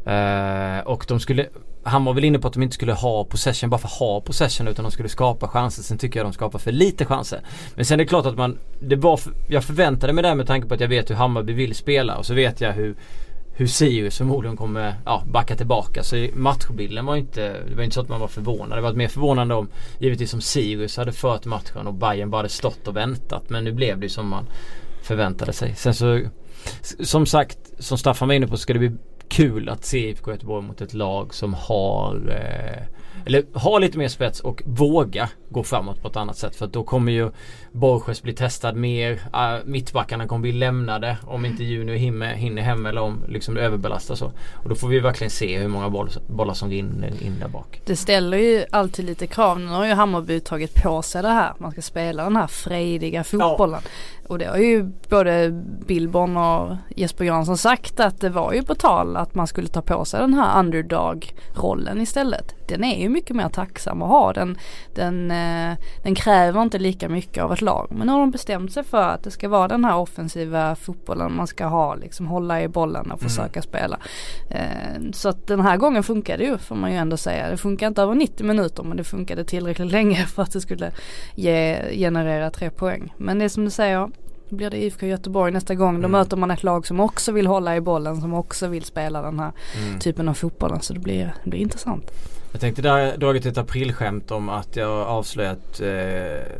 Eh, 0.04 0.86
och 0.86 1.04
de 1.08 1.20
skulle 1.20 1.48
han 1.82 2.04
var 2.04 2.14
väl 2.14 2.24
inne 2.24 2.38
på 2.38 2.48
att 2.48 2.54
de 2.54 2.62
inte 2.62 2.74
skulle 2.74 2.92
ha 2.92 3.24
possession 3.24 3.70
bara 3.70 3.78
för 3.78 3.88
att 3.88 3.94
ha 3.94 4.20
possession 4.20 4.68
utan 4.68 4.82
de 4.82 4.90
skulle 4.90 5.08
skapa 5.08 5.48
chanser. 5.48 5.82
Sen 5.82 5.98
tycker 5.98 6.20
jag 6.20 6.26
de 6.26 6.32
skapar 6.32 6.58
för 6.58 6.72
lite 6.72 7.04
chanser. 7.04 7.40
Men 7.74 7.84
sen 7.84 8.00
är 8.00 8.04
det 8.04 8.08
klart 8.08 8.26
att 8.26 8.36
man, 8.36 8.58
det 8.80 8.96
var 8.96 9.16
för, 9.16 9.32
jag 9.48 9.64
förväntade 9.64 10.12
mig 10.12 10.22
det 10.22 10.34
med 10.34 10.46
tanke 10.46 10.68
på 10.68 10.74
att 10.74 10.80
jag 10.80 10.88
vet 10.88 11.10
hur 11.10 11.14
Hammarby 11.14 11.52
vill 11.52 11.74
spela 11.74 12.16
och 12.16 12.26
så 12.26 12.34
vet 12.34 12.60
jag 12.60 12.72
hur 12.72 12.96
hur 13.52 13.66
Sirius 13.66 14.18
förmodligen 14.18 14.56
kommer 14.56 14.94
ja, 15.04 15.22
backa 15.26 15.56
tillbaka. 15.56 16.02
Så 16.02 16.28
matchbilden 16.34 17.06
var 17.06 17.16
inte, 17.16 17.56
det 17.68 17.74
var 17.74 17.82
inte 17.82 17.94
så 17.94 18.00
att 18.00 18.08
man 18.08 18.20
var 18.20 18.28
förvånad. 18.28 18.78
Det 18.78 18.82
var 18.82 18.92
mer 18.92 19.08
förvånande 19.08 19.54
om 19.54 19.68
givetvis 19.98 20.34
om 20.34 20.40
Sirius 20.40 20.96
hade 20.96 21.12
fört 21.12 21.44
matchen 21.44 21.86
och 21.86 21.94
Bayern 21.94 22.30
bara 22.30 22.36
hade 22.36 22.48
stått 22.48 22.88
och 22.88 22.96
väntat. 22.96 23.50
Men 23.50 23.64
nu 23.64 23.72
blev 23.72 23.98
det 23.98 24.04
ju 24.04 24.10
som 24.10 24.28
man 24.28 24.46
förväntade 25.02 25.52
sig. 25.52 25.74
Sen 25.74 25.94
så 25.94 26.20
som 27.00 27.26
sagt, 27.26 27.58
som 27.78 27.98
Staffan 27.98 28.28
var 28.28 28.34
inne 28.34 28.46
på 28.46 28.56
ska 28.56 28.72
det 28.72 28.78
bli 28.78 28.92
kul 29.30 29.68
att 29.68 29.84
se 29.84 30.08
IFK 30.08 30.30
Göteborg 30.30 30.66
mot 30.66 30.80
ett 30.80 30.94
lag 30.94 31.34
som 31.34 31.54
har 31.54 32.16
eh, 32.28 32.82
eller 33.26 33.44
har 33.52 33.80
lite 33.80 33.98
mer 33.98 34.08
spets 34.08 34.40
och 34.40 34.62
våga 34.66 35.28
gå 35.48 35.62
framåt 35.62 36.02
på 36.02 36.08
ett 36.08 36.16
annat 36.16 36.36
sätt. 36.36 36.56
För 36.56 36.66
då 36.66 36.84
kommer 36.84 37.12
ju 37.12 37.30
Borges 37.72 38.22
bli 38.22 38.32
testad 38.32 38.76
mer. 38.76 39.12
Uh, 39.12 39.64
mittbackarna 39.64 40.26
kommer 40.26 40.42
bli 40.42 40.52
lämnade 40.52 41.16
om 41.26 41.44
inte 41.44 41.64
Junior 41.64 41.96
hinner, 41.96 42.34
hinner 42.34 42.62
hem 42.62 42.86
eller 42.86 43.00
om 43.00 43.24
liksom 43.28 43.54
det 43.54 43.60
överbelastar 43.60 44.14
så. 44.14 44.32
Och 44.52 44.68
då 44.68 44.74
får 44.74 44.88
vi 44.88 45.00
verkligen 45.00 45.30
se 45.30 45.58
hur 45.58 45.68
många 45.68 45.90
boll, 45.90 46.10
bollar 46.28 46.54
som 46.54 46.70
rinner 46.70 47.22
in 47.22 47.38
där 47.40 47.48
bak. 47.48 47.82
Det 47.86 47.96
ställer 47.96 48.38
ju 48.38 48.64
alltid 48.70 49.04
lite 49.04 49.26
krav. 49.26 49.60
Nu 49.60 49.66
har 49.66 49.86
ju 49.86 49.92
Hammarby 49.92 50.40
tagit 50.40 50.82
på 50.82 51.02
sig 51.02 51.22
det 51.22 51.28
här. 51.28 51.52
Man 51.58 51.72
ska 51.72 51.82
spela 51.82 52.24
den 52.24 52.36
här 52.36 52.46
frejdiga 52.46 53.24
fotbollen. 53.24 53.80
Och 54.26 54.38
det 54.38 54.44
har 54.44 54.56
ju 54.56 54.90
både 55.08 55.50
Billborn 55.86 56.36
och 56.36 56.76
Jesper 56.96 57.24
Jansson 57.24 57.58
sagt 57.58 58.00
att 58.00 58.20
det 58.20 58.28
var 58.28 58.52
ju 58.52 58.62
på 58.62 58.74
tal 58.74 59.16
att 59.20 59.34
man 59.34 59.46
skulle 59.46 59.68
ta 59.68 59.82
på 59.82 60.04
sig 60.04 60.20
den 60.20 60.34
här 60.34 60.60
underdog-rollen 60.60 62.00
istället. 62.00 62.54
Den 62.68 62.84
är 62.84 63.00
ju 63.00 63.08
mycket 63.08 63.36
mer 63.36 63.48
tacksam 63.48 64.02
att 64.02 64.08
ha. 64.08 64.32
Den, 64.32 64.58
den, 64.94 65.30
eh, 65.30 65.78
den 66.02 66.14
kräver 66.14 66.62
inte 66.62 66.78
lika 66.78 67.08
mycket 67.08 67.44
av 67.44 67.52
ett 67.52 67.60
lag. 67.60 67.86
Men 67.90 68.06
nu 68.06 68.12
har 68.12 68.20
de 68.20 68.30
bestämt 68.30 68.72
sig 68.72 68.84
för 68.84 69.08
att 69.08 69.22
det 69.22 69.30
ska 69.30 69.48
vara 69.48 69.68
den 69.68 69.84
här 69.84 69.96
offensiva 69.96 70.74
fotbollen 70.74 71.36
man 71.36 71.46
ska 71.46 71.66
ha. 71.66 71.94
Liksom 71.94 72.26
hålla 72.26 72.62
i 72.62 72.68
bollen 72.68 73.10
och 73.10 73.20
försöka 73.20 73.62
spela. 73.62 73.98
Eh, 74.50 75.10
så 75.12 75.28
att 75.28 75.46
den 75.46 75.60
här 75.60 75.76
gången 75.76 76.02
funkar 76.02 76.38
det 76.38 76.44
ju 76.44 76.58
får 76.58 76.76
man 76.76 76.90
ju 76.90 76.96
ändå 76.96 77.16
säga. 77.16 77.50
Det 77.50 77.56
funkar 77.56 77.86
inte 77.86 78.02
över 78.02 78.14
90 78.14 78.46
minuter 78.46 78.82
men 78.82 78.96
det 78.96 79.04
funkade 79.04 79.44
tillräckligt 79.44 79.92
länge 79.92 80.26
för 80.26 80.42
att 80.42 80.52
det 80.52 80.60
skulle 80.60 80.92
ge, 81.34 81.82
generera 81.92 82.50
tre 82.50 82.70
poäng. 82.70 83.14
Men 83.16 83.38
det 83.38 83.44
är 83.44 83.48
som 83.48 83.64
du 83.64 83.70
säger, 83.70 84.10
blir 84.54 84.70
det 84.70 84.76
IFK 84.76 85.06
Göteborg 85.06 85.52
nästa 85.52 85.74
gång. 85.74 85.94
Då 85.94 85.98
Mm. 85.98 86.10
möter 86.10 86.36
man 86.36 86.50
ett 86.50 86.62
lag 86.62 86.86
som 86.86 87.00
också 87.00 87.32
vill 87.32 87.46
hålla 87.46 87.76
i 87.76 87.80
bollen, 87.80 88.20
som 88.20 88.34
också 88.34 88.66
vill 88.66 88.84
spela 88.84 89.22
den 89.22 89.40
här 89.40 89.52
Mm. 89.76 89.98
typen 89.98 90.28
av 90.28 90.34
fotbollen. 90.34 90.80
Så 90.80 90.92
det 90.92 91.00
blir, 91.00 91.34
det 91.44 91.50
blir 91.50 91.60
intressant. 91.60 92.10
Jag 92.52 92.60
tänkte 92.60 92.82
där 92.82 93.16
dragit 93.16 93.46
ett 93.46 93.58
aprilskämt 93.58 94.30
om 94.30 94.48
att 94.48 94.76
jag 94.76 94.90
avslöjat 94.90 95.80
eh, 95.80 95.88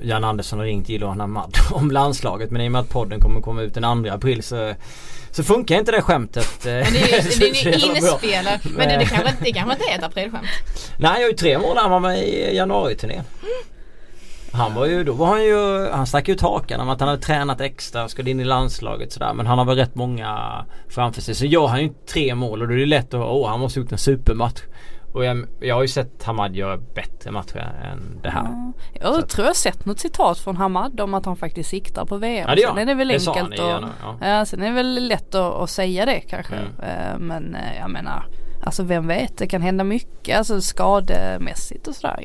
Jan 0.09 0.25
Andersson 0.25 0.59
har 0.59 0.67
ringt 0.67 0.89
Jiloan 0.89 1.21
Ahmad 1.21 1.55
om 1.73 1.91
landslaget. 1.91 2.51
Men 2.51 2.61
i 2.63 2.69
och 2.69 2.73
med 2.73 2.81
att 2.81 2.89
podden 2.89 3.21
kommer 3.21 3.41
komma 3.41 3.63
ut 3.63 3.75
den 3.75 4.05
2 4.05 4.11
april 4.15 4.43
så, 4.43 4.73
så 5.31 5.45
funkar 5.45 5.79
inte 5.79 5.93
det 5.93 6.03
skämtet. 6.03 6.67
eh, 6.67 6.73
Men 6.73 6.83
det 6.93 7.13
är 7.13 7.17
ju 7.25 7.31
så 7.31 7.39
det 7.41 7.47
är 7.47 7.79
ju 7.79 7.97
inspelare. 7.97 8.61
Men 8.77 8.89
det, 8.89 8.97
det, 8.97 9.05
kanske, 9.07 9.29
inte- 9.31 9.45
det 9.45 9.53
kanske 9.53 9.73
inte 9.75 9.93
är 9.93 9.99
ett 9.99 10.05
aprilskämt. 10.05 10.47
Nej 10.99 11.11
jag 11.15 11.21
har 11.23 11.29
ju 11.31 11.37
tre 11.37 11.57
var 11.57 12.01
med 12.01 12.19
i 12.29 12.57
januari-turné. 12.57 13.21
Han 14.53 14.75
var 14.75 14.87
ju, 14.87 15.05
då 15.05 15.13
var 15.13 15.27
han 15.27 15.45
ju, 15.45 15.89
han 15.93 16.07
stack 16.07 16.29
ut 16.29 16.41
hakan 16.41 16.81
om 16.81 16.89
att 16.89 17.01
han 17.01 17.09
hade 17.09 17.23
tränat 17.23 17.61
extra 17.61 18.05
och 18.05 18.11
skulle 18.11 18.31
in 18.31 18.41
i 18.41 18.45
landslaget 18.45 19.13
sådär. 19.13 19.35
Men 19.35 19.47
han 19.47 19.59
har 19.59 19.65
väl 19.65 19.77
rätt 19.77 19.95
många 19.95 20.65
framför 20.89 21.23
sig. 21.23 21.35
Så 21.35 21.47
gör 21.47 21.67
han 21.67 21.83
ju 21.83 21.93
tre 22.13 22.35
mål 22.35 22.63
och 22.63 22.69
då 22.69 22.75
är 22.75 22.79
det 22.79 22.87
lätt 22.87 23.15
att, 23.15 23.21
åh 23.21 23.49
han 23.49 23.61
måste 23.61 23.81
ha 23.81 23.85
gjort 23.85 23.93
en 23.93 23.99
supermatch. 23.99 24.61
Och 25.13 25.25
jag, 25.25 25.47
jag 25.61 25.75
har 25.75 25.83
ju 25.83 25.89
sett 25.89 26.23
Hamad 26.23 26.57
göra 26.57 26.77
bättre 26.77 27.31
matcher 27.31 27.73
än 27.93 28.21
det 28.23 28.31
här. 28.31 28.43
Ja. 28.43 28.73
Jag 29.01 29.15
Så 29.15 29.23
tror 29.23 29.47
jag 29.47 29.57
sett 29.57 29.87
något 29.87 30.01
citat 30.01 30.39
från 30.39 30.57
Hamad 30.57 31.01
om 31.01 31.15
att 31.15 31.27
han 31.27 31.37
faktiskt 31.37 31.71
siktar 31.71 32.05
på 32.05 32.17
VM. 32.17 32.47
Ja 32.49 32.55
det 32.55 32.63
Sen 32.63 32.79
är 32.79 32.87
det 32.87 32.95
väl 32.95 33.09
Det 33.09 33.15
enkelt 33.15 33.53
att, 33.53 33.59
januari, 33.59 33.93
ja. 34.03 34.17
ja, 34.29 34.45
sen 34.45 34.63
är 34.63 34.67
det 34.67 34.75
väl 34.75 35.09
lätt 35.09 35.35
att, 35.35 35.55
att 35.55 35.71
säga 35.71 36.07
det 36.07 36.21
kanske. 36.21 36.55
Mm. 36.55 36.69
Eh, 36.83 37.19
Men 37.19 37.55
eh, 37.55 37.79
jag 37.81 37.91
menar, 37.91 38.27
alltså 38.63 38.83
vem 38.83 39.07
vet, 39.07 39.39
det 39.39 39.47
kan 39.47 39.63
hända 39.63 39.85
mycket, 39.85 40.39
alltså 40.39 40.61
skademässigt 40.61 41.89
och 41.89 41.95
sådär. 41.95 42.25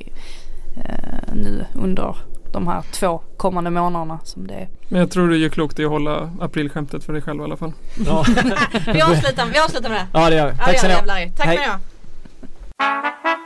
Eh, 0.78 1.34
Nu 1.34 1.66
under 1.74 2.16
de 2.52 2.68
här 2.68 2.82
två 2.92 3.22
kommande 3.38 3.70
månaderna 3.70 4.20
som 4.24 4.48
det 4.48 4.54
är. 4.54 4.68
Men 4.90 5.00
jag 5.00 5.12
tror 5.12 5.28
du 5.28 5.38
gör 5.38 5.50
klokt 5.50 5.80
i 5.80 5.86
att 5.86 5.92
hålla 5.92 6.32
aprilskämtet 6.40 7.04
för 7.04 7.14
dig 7.14 7.22
själv 7.22 7.42
i 7.42 7.44
alla 7.44 7.58
fall. 7.58 7.74
Ja, 8.06 8.26
Vi 8.94 9.02
avslutar, 9.02 9.46
vi 9.54 9.60
avslutar 9.60 9.90
med 9.90 9.98
det. 9.98 10.08
ja 10.14 10.30
det 10.30 10.36
gör 10.36 10.46
vi. 10.46 10.54
Ja, 10.58 10.66
Tack 10.66 10.80
så 10.80 10.88
i. 10.88 11.32
Tack 11.38 11.46
Hej. 11.48 11.58
för 11.58 11.64
det. 11.64 13.45